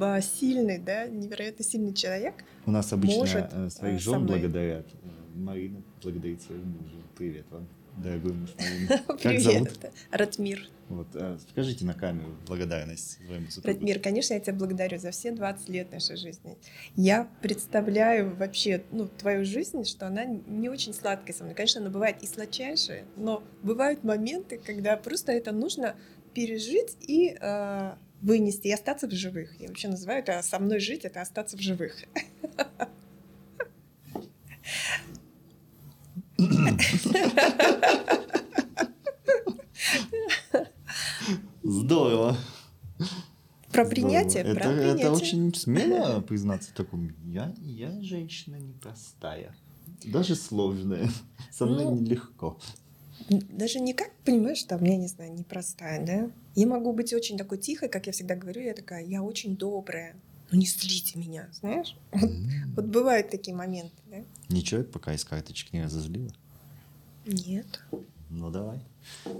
[0.00, 2.34] а, сильный, да, невероятно сильный человек.
[2.66, 4.40] У нас обычно Может, э, своих э, со жен мной.
[4.40, 4.86] благодарят.
[5.02, 6.96] Э, Марина благодарит своего мужа.
[7.16, 7.66] Привет вам,
[7.96, 9.02] дорогой муж Марина.
[9.22, 9.70] Как зовут?
[10.10, 10.68] Ратмир.
[10.88, 11.08] Вот,
[11.50, 13.76] скажите на камеру благодарность своему супругу.
[13.76, 16.56] Ратмир, конечно, я тебя благодарю за все 20 лет нашей жизни.
[16.94, 21.56] Я представляю вообще ну, твою жизнь, что она не очень сладкая со мной.
[21.56, 25.96] Конечно, она бывает и сладчайшая, но бывают моменты, когда просто это нужно
[26.34, 29.58] пережить и э, вынести, и остаться в живых.
[29.60, 31.94] Я вообще называю это «со мной жить»— это остаться в живых.
[41.62, 42.36] Здорово.
[43.72, 43.90] Про Здорово.
[43.90, 45.10] принятие, это, про это принятие.
[45.10, 47.10] очень смело признаться в таком.
[47.26, 49.54] Я, я женщина непростая.
[50.04, 51.10] Даже сложная.
[51.50, 52.58] Со мной Ну, нелегко.
[53.28, 56.30] Даже не как, понимаешь, там, я не знаю, непростая, да?
[56.56, 60.16] Я могу быть очень такой тихой, как я всегда говорю, я такая, я очень добрая.
[60.50, 61.96] Ну не злите меня, знаешь?
[62.12, 62.72] Вот, М.
[62.74, 64.16] вот бывают такие моменты, да?
[64.48, 66.32] Ничего, пока из карточек не разозлила.
[67.26, 67.82] Нет.
[68.30, 68.80] Ну давай.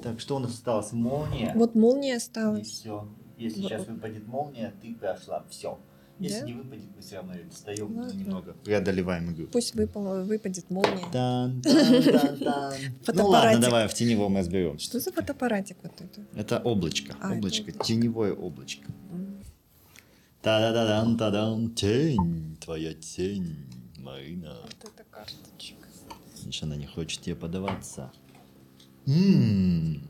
[0.02, 0.93] Так, что у нас осталось?
[0.93, 1.52] Молния.
[1.55, 2.68] Вот молния И осталась.
[2.68, 3.09] все.
[3.38, 3.70] Если Вот.
[3.70, 5.44] сейчас выпадет молния, ты прошла.
[5.48, 5.78] Все.
[6.18, 6.47] Если Да?
[6.47, 8.18] не выпадет, мы все равно ее достаем Ладно.
[8.18, 8.52] немного.
[8.64, 9.47] Преодолеваем игру.
[9.48, 11.05] Пусть выпал, выпадет молния.
[11.12, 12.74] Тан, тан, тан, тан.
[13.14, 14.86] Ну ладно, давай в теневом разберемся.
[14.86, 16.22] Что за фотоаппаратик вот это?
[16.34, 17.14] Это облачко.
[17.20, 17.84] А, это облачко, облачко.
[17.84, 18.86] теневое облачко.
[20.43, 23.56] Та-да-да-дан, та-дан, тень, твоя тень,
[23.98, 24.56] Марина.
[24.62, 25.86] Вот это карточка.
[26.38, 28.12] Видишь, она не хочет тебе подаваться.
[29.06, 30.02] М,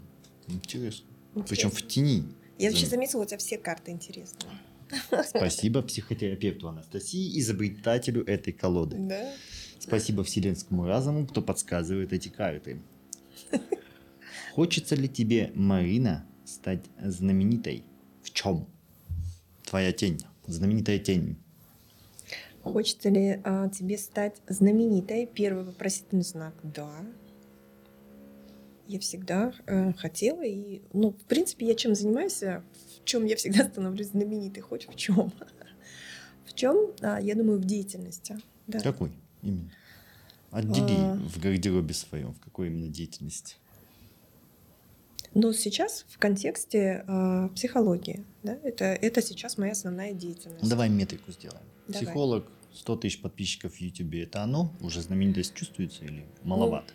[0.48, 1.06] Интересно.
[1.48, 2.24] Причем в тени.
[2.58, 4.52] Я вообще Зам- заметила, у тебя все карты интересные.
[5.26, 8.96] Спасибо психотерапевту Анастасии, изобретателю этой колоды.
[8.98, 9.32] Да?
[9.78, 12.80] Спасибо вселенскому разуму, кто подсказывает эти карты.
[14.54, 17.84] Хочется ли тебе, Марина, стать знаменитой?
[18.22, 18.66] В чем?
[19.64, 20.20] Твоя тень.
[20.46, 21.36] Знаменитая тень.
[22.62, 25.26] Хочется ли а, тебе стать знаменитой?
[25.26, 26.90] Первый вопросительный знак– да.
[28.88, 32.40] Я всегда э, хотела, и, ну, в принципе, я чем занимаюсь,
[33.06, 35.32] чем я всегда становлюсь знаменитой, хоть в чем.
[36.44, 38.38] В чем, я думаю, в деятельности.
[38.66, 38.80] Да.
[38.80, 39.12] Какой
[39.42, 39.70] именно?
[40.50, 41.14] Отдели А.
[41.16, 43.56] в гардеробе своем, в какой именно деятельности.
[45.34, 50.62] Но сейчас в контексте а, психологии, да, это, это сейчас моя основная деятельность.
[50.62, 51.62] Ну, давай метрику сделаем.
[51.88, 52.04] Давай.
[52.04, 54.72] Психолог, 100 тысяч подписчиков в Ютубе, это оно?
[54.80, 56.94] Уже знаменитость чувствуется или маловато?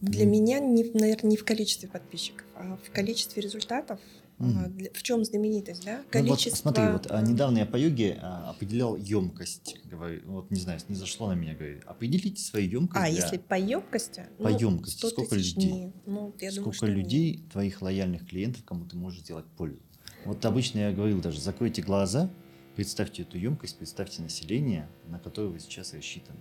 [0.00, 0.32] Для Мгм.
[0.32, 3.98] меня, не, наверное, не в количестве подписчиков, а в количестве результатов.
[4.38, 5.98] Для- в чем знаменитость, да?
[5.98, 6.56] Ну вот Количество.
[6.56, 9.76] смотри, вот а, недавно я по йоге а, определял емкость.
[9.84, 13.04] Говорю, вот не знаю, не зашло на меня, говорит, определите свою емкость.
[13.04, 14.26] А, для- если по емкости?
[14.38, 15.54] По емкости, 100 сколько людей?
[15.54, 15.92] дней.
[16.06, 17.04] Ну, я думаю, сколько нет.
[17.04, 19.78] людей, твоих лояльных клиентов, кому ты можешь сделать пользу.
[20.24, 22.30] Вот обычно я говорил даже, закройте глаза,
[22.76, 26.40] представьте эту емкость, представьте население, на которое вы сейчас рассчитаны.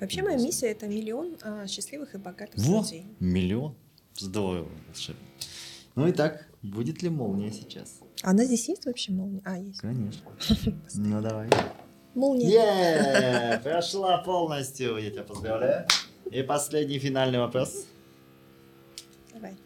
[0.00, 2.82] Вообще моя миссия это миллион а, счастливых и богатых Во!
[2.82, 3.06] людей.
[3.18, 3.74] Миллион.
[4.16, 5.20] Здорово, волшебно.
[5.94, 8.00] Ну и так, будет ли молния сейчас?
[8.22, 9.42] Она здесь есть вообще молния?
[9.44, 9.80] А, есть.
[9.80, 10.22] Конечно.
[10.94, 11.48] Ну давай.
[12.14, 12.48] Молния.
[12.48, 15.86] Е, прошла полностью, я тебя поздравляю.
[16.30, 17.86] И последний финальный вопрос.
[19.32, 19.56] Давай.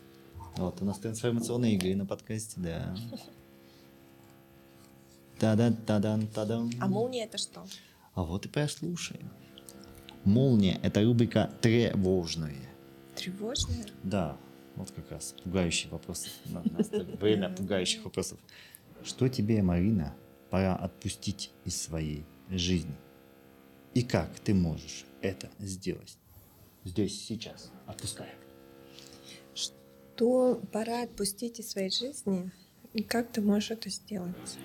[0.57, 2.95] Вот, у нас трансформационные игры на подкасте, да.
[5.39, 6.71] Та-да-та-дан, та-дам.
[6.81, 7.65] А молния это что?
[8.15, 9.29] А вот и прослушаем.
[10.25, 12.69] Молния– это рубрика «Тревожные».
[13.17, 13.85] Тревожная?
[14.03, 14.37] Да,
[14.77, 16.27] вот как раз пугающий вопрос.
[17.21, 18.39] Время пугающих вопросов.
[19.03, 20.15] Что тебе, Марина,
[20.51, 22.97] пора отпустить из своей жизни?
[23.95, 26.19] И как ты можешь это сделать?
[26.85, 27.71] Здесь, сейчас.
[27.87, 28.29] Отпускай.
[30.17, 32.53] То пора отпустить из своей жизни.
[32.93, 34.59] И как ты можешь это сделать?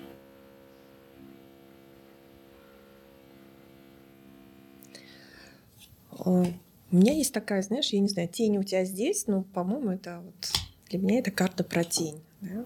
[6.12, 6.44] О,
[6.92, 10.20] У меня есть такая, знаешь, я не знаю, тень у тебя здесь, но, по-моему, это
[10.24, 10.52] вот
[10.88, 12.20] для меня это карта про тень.
[12.40, 12.64] да.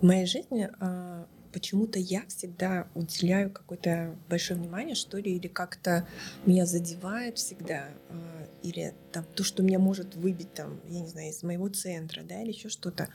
[0.00, 6.08] В моей жизни а, почему-то я всегда уделяю какое-то большое внимание, что ли, или как-то
[6.44, 11.30] меня задевает всегда, а, или там то, что меня может выбить, там, я не знаю,
[11.30, 13.08] из моего центра, да, или еще что-то.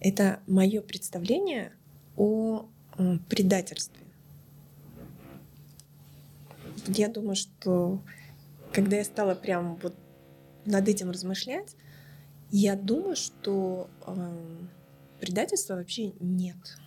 [0.00, 1.72] Это мое представление
[2.16, 2.66] о
[3.28, 4.03] предательстве.
[6.86, 8.02] Я думаю, что
[8.72, 9.94] когда я стала прям вот
[10.66, 11.76] над этим размышлять,
[12.50, 14.68] я думаю, что эм,
[15.20, 16.78] предательства вообще нет.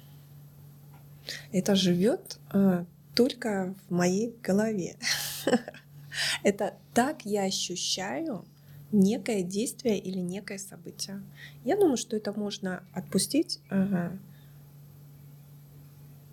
[1.51, 4.97] Это живет э, только в моей голове.
[6.43, 8.45] Это так я ощущаю
[8.91, 11.21] некое действие или некое событие.
[11.65, 13.59] Я думаю, что это можно отпустить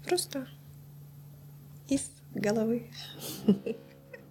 [0.07, 0.47] просто
[1.89, 2.91] из головы.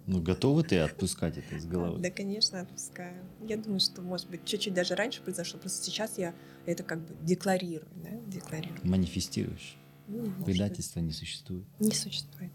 [0.06, 1.98] Ну, готовы ты отпускать это из головы?
[1.98, 3.24] Да, конечно, отпускаю.
[3.40, 5.58] Я думаю, что, может быть, чуть-чуть даже раньше произошло.
[5.58, 6.34] Просто сейчас я
[6.66, 8.80] это как бы декларирую, да, декларирую.
[8.84, 9.76] Манифестируешь.
[10.06, 11.64] Ну, Предательства не существует.
[11.78, 12.52] Не существует.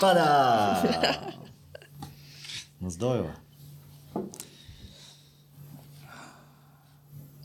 [0.00, 1.32] Та-да!
[2.80, 3.30] Ну, здорово.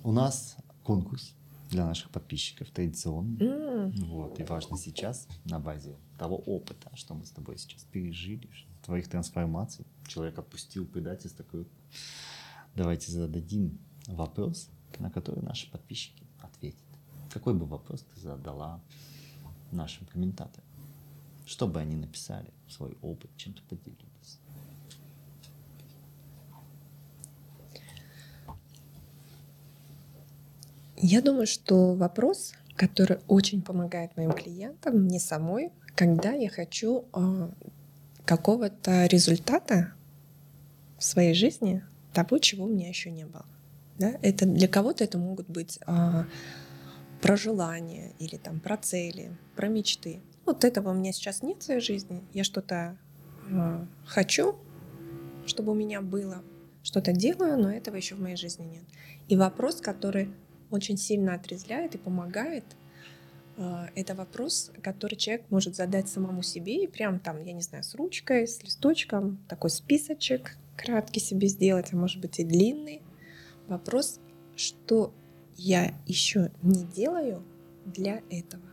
[0.04, 1.36] У нас конкурс
[1.70, 3.46] для наших подписчиков традиционный.
[3.46, 8.50] М, Вот, и важно сейчас, на базе того опыта, что мы с тобой сейчас пережили,
[8.84, 11.66] твоих трансформаций, человек отпустил предательство такое.
[12.76, 14.70] Давайте зададим вопрос
[15.00, 16.80] на который наши подписчики ответят.
[17.30, 18.82] Какой бы вопрос ты задала
[19.72, 20.66] нашим комментаторам?
[21.46, 24.40] Что бы они написали, свой опыт, чем-то поделились?
[30.98, 37.50] Я думаю, что вопрос, который очень помогает моим клиентам, мне самой, когда я хочу э,
[38.24, 39.94] какого-то результата
[41.00, 41.84] в своей жизни,
[42.14, 43.46] того, чего у меня еще не было.
[43.98, 44.14] Да?
[44.22, 46.24] Это для кого-то это могут быть э,
[47.20, 50.22] про желания или там про цели, про мечты.
[50.46, 52.24] Вот этого у меня сейчас нет в своей жизни.
[52.32, 52.96] Я что-то
[53.50, 54.56] э, хочу,
[55.48, 56.44] чтобы у меня было,
[56.84, 58.84] что-то делаю, но этого еще в моей жизни нет.
[59.30, 60.30] И вопрос, который
[60.70, 62.66] очень сильно отрезвляет и помогает.
[63.58, 67.84] А, это вопрос, который человек может задать самому себе и прям там, я не знаю,
[67.84, 73.02] с ручкой, с листочком, такой списочек краткий себе сделать, а может быть и длинный.
[73.68, 74.20] Вопрос,
[74.56, 75.12] что
[75.56, 77.44] я еще не делаю
[77.86, 78.64] для этого.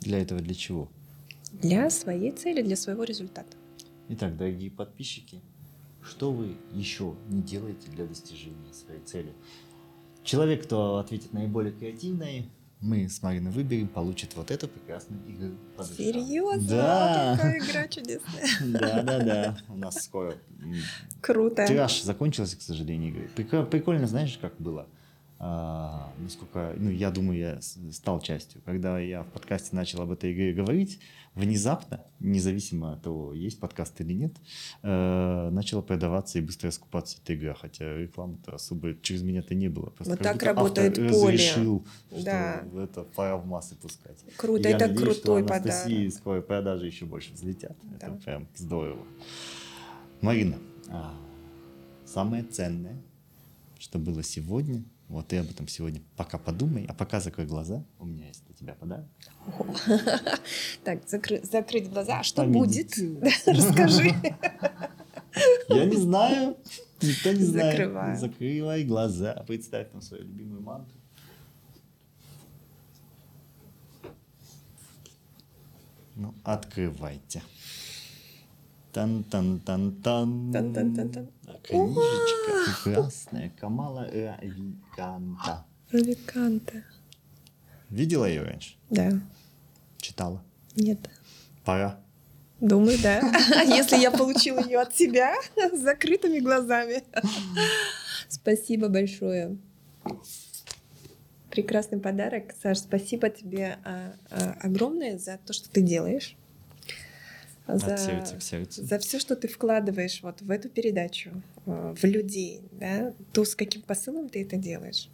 [0.00, 0.90] Для этого для чего?
[1.52, 3.56] Для своей цели, для своего результата.
[4.10, 5.40] Итак, дорогие подписчики,
[6.02, 9.32] что вы еще не делаете для достижения своей цели?
[10.22, 12.50] Человек, кто ответит наиболее креативный,
[12.80, 15.54] мы с Мариной выберем, получит вот эту прекрасную игру.
[15.96, 16.68] Серьезно?
[16.68, 17.32] Да.
[17.36, 18.42] Какая игра чудесная.
[18.60, 19.58] Да, да, да.
[19.68, 20.34] У нас скоро
[21.20, 21.66] Круто.
[21.66, 23.30] тираж закончился, к сожалению, игры.
[23.36, 24.86] Прик- Прикольно, знаешь, как было?
[25.40, 27.60] А, насколько, ну, я думаю, я
[27.92, 28.60] стал частью.
[28.64, 30.98] Когда я в подкасте начал об этой игре говорить,
[31.38, 34.32] внезапно, независимо от того, есть подкаст или нет,
[34.82, 39.90] э, начала продаваться и быстро раскупаться эта игра, хотя рекламы-то особо через меня-то не было.
[39.90, 41.34] Просто Вот так работает автор поле.
[41.34, 42.64] разрешил, что Да.
[42.76, 44.18] это пора в массы пускать.
[44.36, 46.12] Круто, И я это надеюсь, крутой что Анастасии подарок.
[46.14, 47.76] скоро продажи еще больше взлетят.
[47.96, 48.16] Это Да.
[48.24, 49.06] прям здорово.
[50.20, 50.58] Марина,
[50.88, 51.14] а,
[52.04, 52.96] самое ценное,
[53.78, 58.04] что было сегодня, вот ты об этом сегодня пока подумай, а пока закрой глаза, у
[58.04, 59.06] меня есть для тебя подарок.
[60.84, 62.20] Так, закры- закрыть глаза.
[62.20, 62.92] А что будет?
[63.46, 64.14] Расскажи.
[65.68, 66.56] Я не знаю,
[67.00, 67.76] никто не знает.
[67.76, 68.18] Закрываю.
[68.18, 70.96] Закрывай глаза, представь там свою любимую мантру.
[76.16, 77.42] Ну, открывайте.
[78.92, 80.52] Тан-тан-тан-тан.
[80.52, 81.28] Тан-тан-тан-тан.
[81.62, 83.52] Книжечка прекрасная.
[83.58, 85.66] Камала Равиканта.
[85.90, 86.84] Рубиканта.
[87.90, 88.76] Видела ее раньше?
[88.90, 89.12] Да.
[89.98, 90.42] Читала?
[90.76, 90.98] Нет.
[91.64, 92.00] Пора.
[92.60, 93.20] Думаю, да.
[93.64, 97.04] Если я получила ее от тебя с закрытыми глазами?
[98.28, 99.56] Спасибо большое.
[101.50, 102.54] Прекрасный подарок.
[102.62, 106.36] Саш, спасибо тебе а, а, огромное за то, что ты делаешь.
[107.68, 108.82] От сердца к сердцу.
[108.82, 113.54] за все, что ты вкладываешь вот в эту передачу, э, в людей, да, то, с
[113.54, 115.10] каким посылом ты это делаешь.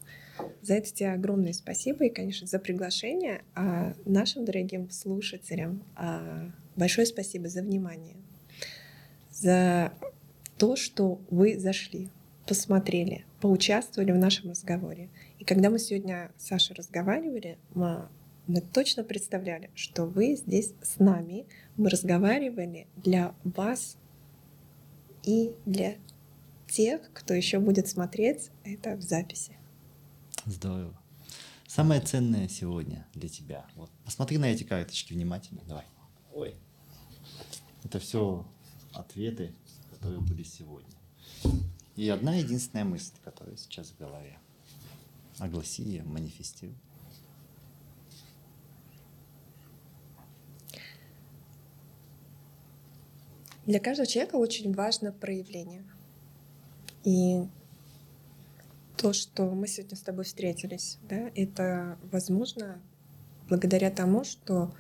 [0.63, 3.43] За это тебе огромное спасибо и, конечно, за приглашение.
[3.55, 8.17] А нашим дорогим слушателям а, большое спасибо за внимание,
[9.31, 9.93] за
[10.59, 12.09] то, что вы зашли,
[12.47, 15.09] посмотрели, поучаствовали в нашем разговоре.
[15.39, 18.09] И когда мы сегодня с Сашей разговаривали, мы,
[18.47, 23.97] мы точно представляли, что вы здесь с нами, мы разговаривали для вас
[25.23, 25.97] и для
[26.69, 29.57] тех, кто еще будет смотреть это в записи.
[30.47, 30.99] Здорово.
[31.67, 33.67] Самое ценное сегодня для тебя.
[33.75, 33.91] Вот.
[34.05, 35.63] Посмотри на эти карточки внимательно.
[35.67, 35.85] Давай.
[36.33, 36.55] Ой.
[37.83, 38.47] Это все
[38.93, 39.55] ответы,
[39.91, 40.95] которые были сегодня.
[41.97, 44.39] И одна единственная мысль, которая сейчас в голове.
[45.39, 46.77] Огласи ее, манифестируй.
[53.67, 55.85] Для каждого человека очень важно проявление.
[57.05, 57.43] И
[58.97, 62.81] то, что мы сегодня с тобой встретились, да, это возможно
[63.49, 64.75] благодаря тому, что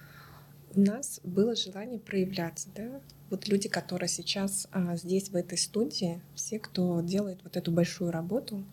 [0.74, 3.01] у нас было желание проявляться, да.
[3.31, 8.11] Вот люди, которые сейчас а, здесь, в этой студии, все, кто делает вот эту большую
[8.11, 8.65] работу,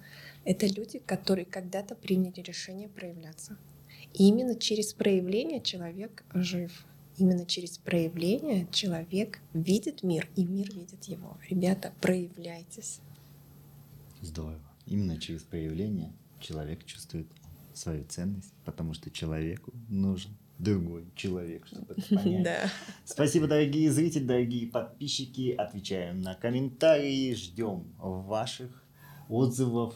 [0.44, 3.58] это люди, которые когда-то приняли решение проявляться.
[4.14, 6.86] И именно через проявление человек жив.
[7.22, 11.38] Именно через проявление человек видит мир, и мир видит его.
[11.48, 13.00] Ребята, проявляйтесь.
[14.22, 14.60] Здорово.
[14.88, 17.28] Именно через проявление человек чувствует
[17.76, 22.44] свою ценность, потому что человеку нужен другой человек, чтобы это понять.
[22.44, 22.72] Да.
[23.06, 25.54] Спасибо, дорогие зрители, дорогие подписчики.
[25.56, 28.84] Отвечаем на комментарии, ждем ваших
[29.30, 29.94] отзывов.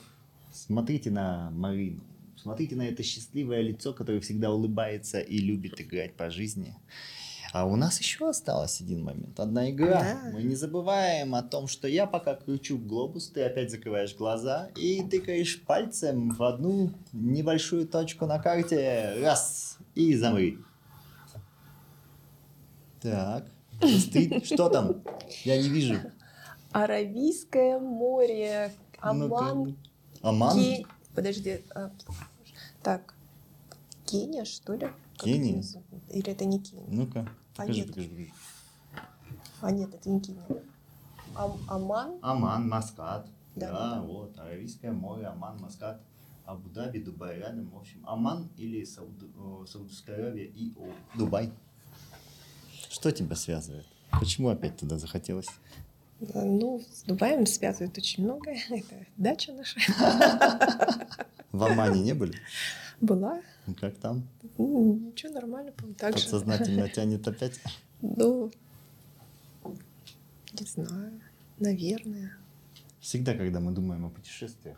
[0.54, 2.04] Смотрите на Марину,
[2.46, 6.76] смотрите на это счастливое лицо, которое всегда улыбается и любит играть по жизни.
[7.54, 10.00] А у нас еще осталось один момент, одна игра.
[10.02, 10.32] Да.
[10.32, 15.02] Мы не забываем о том, что я пока кручу глобус, ты опять закрываешь глаза и
[15.02, 19.16] тыкаешь пальцем в одну небольшую точку на карте.
[19.22, 19.80] Раз.
[19.96, 20.60] И замри.
[23.02, 23.48] Так.
[23.82, 24.44] Застынь.
[24.46, 25.02] Что там?
[25.46, 25.96] Я не вижу.
[26.74, 28.72] Аравийское море.
[29.00, 29.76] Аман,
[30.22, 30.58] Аман?
[30.58, 30.86] Ке-
[31.16, 31.62] Подожди.
[32.86, 33.16] А, Так.
[34.06, 34.88] Кения, что ли?
[35.18, 35.64] Как Кения?
[36.10, 36.86] Или это не Кения?
[36.88, 37.22] Ну-ка.
[37.22, 37.88] А Покажи, нет.
[37.88, 38.32] покажи, покажи.
[39.62, 40.46] А нет, это не Кения.
[41.36, 42.20] Ам- Аман?
[42.22, 43.28] Аман, Маскат.
[43.56, 44.38] Да, Да, да, вот.
[44.38, 46.02] Аравийское море, Аман, Маскат.
[46.46, 47.70] Абу-Даби, Дубай рядом.
[47.72, 51.52] В общем, Аман или Сауд- о, Саудовская Аравия и о, Дубай.
[52.90, 53.86] Что тебя связывает?
[54.12, 55.48] Почему опять туда захотелось?
[56.20, 58.58] Ну, с Дубаем связывает очень многое.
[58.70, 59.80] Это дача наша
[61.52, 62.34] В Омане не были?
[63.02, 63.42] была.
[63.80, 64.24] Как там?
[64.58, 66.24] Ну, Ничего, нормально, по-моему, так же.
[66.24, 67.60] Подсознательно тянет опять?
[68.02, 68.52] Ну,
[70.60, 71.20] не знаю,
[71.60, 72.38] наверное.
[73.02, 74.78] Всегда, когда мы думаем о путешествиях,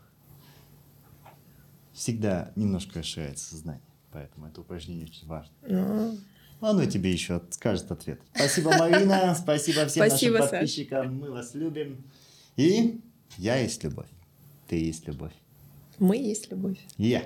[1.92, 3.82] всегда немножко расширяется сознание.
[4.12, 5.52] Поэтому это упражнение очень важно.
[5.62, 6.18] Ну,
[6.60, 8.20] Оно тебе еще скажет ответ.
[8.34, 9.34] Спасибо, Марина.
[9.40, 10.50] Спасибо всем Спасибо, нашим Саш.
[10.50, 11.14] подписчикам.
[11.16, 12.04] Мы вас любим.
[12.56, 13.00] И
[13.36, 14.08] я есть любовь.
[14.66, 15.32] Ты есть любовь.
[15.98, 16.78] мы есть любовь.
[16.96, 17.24] Я.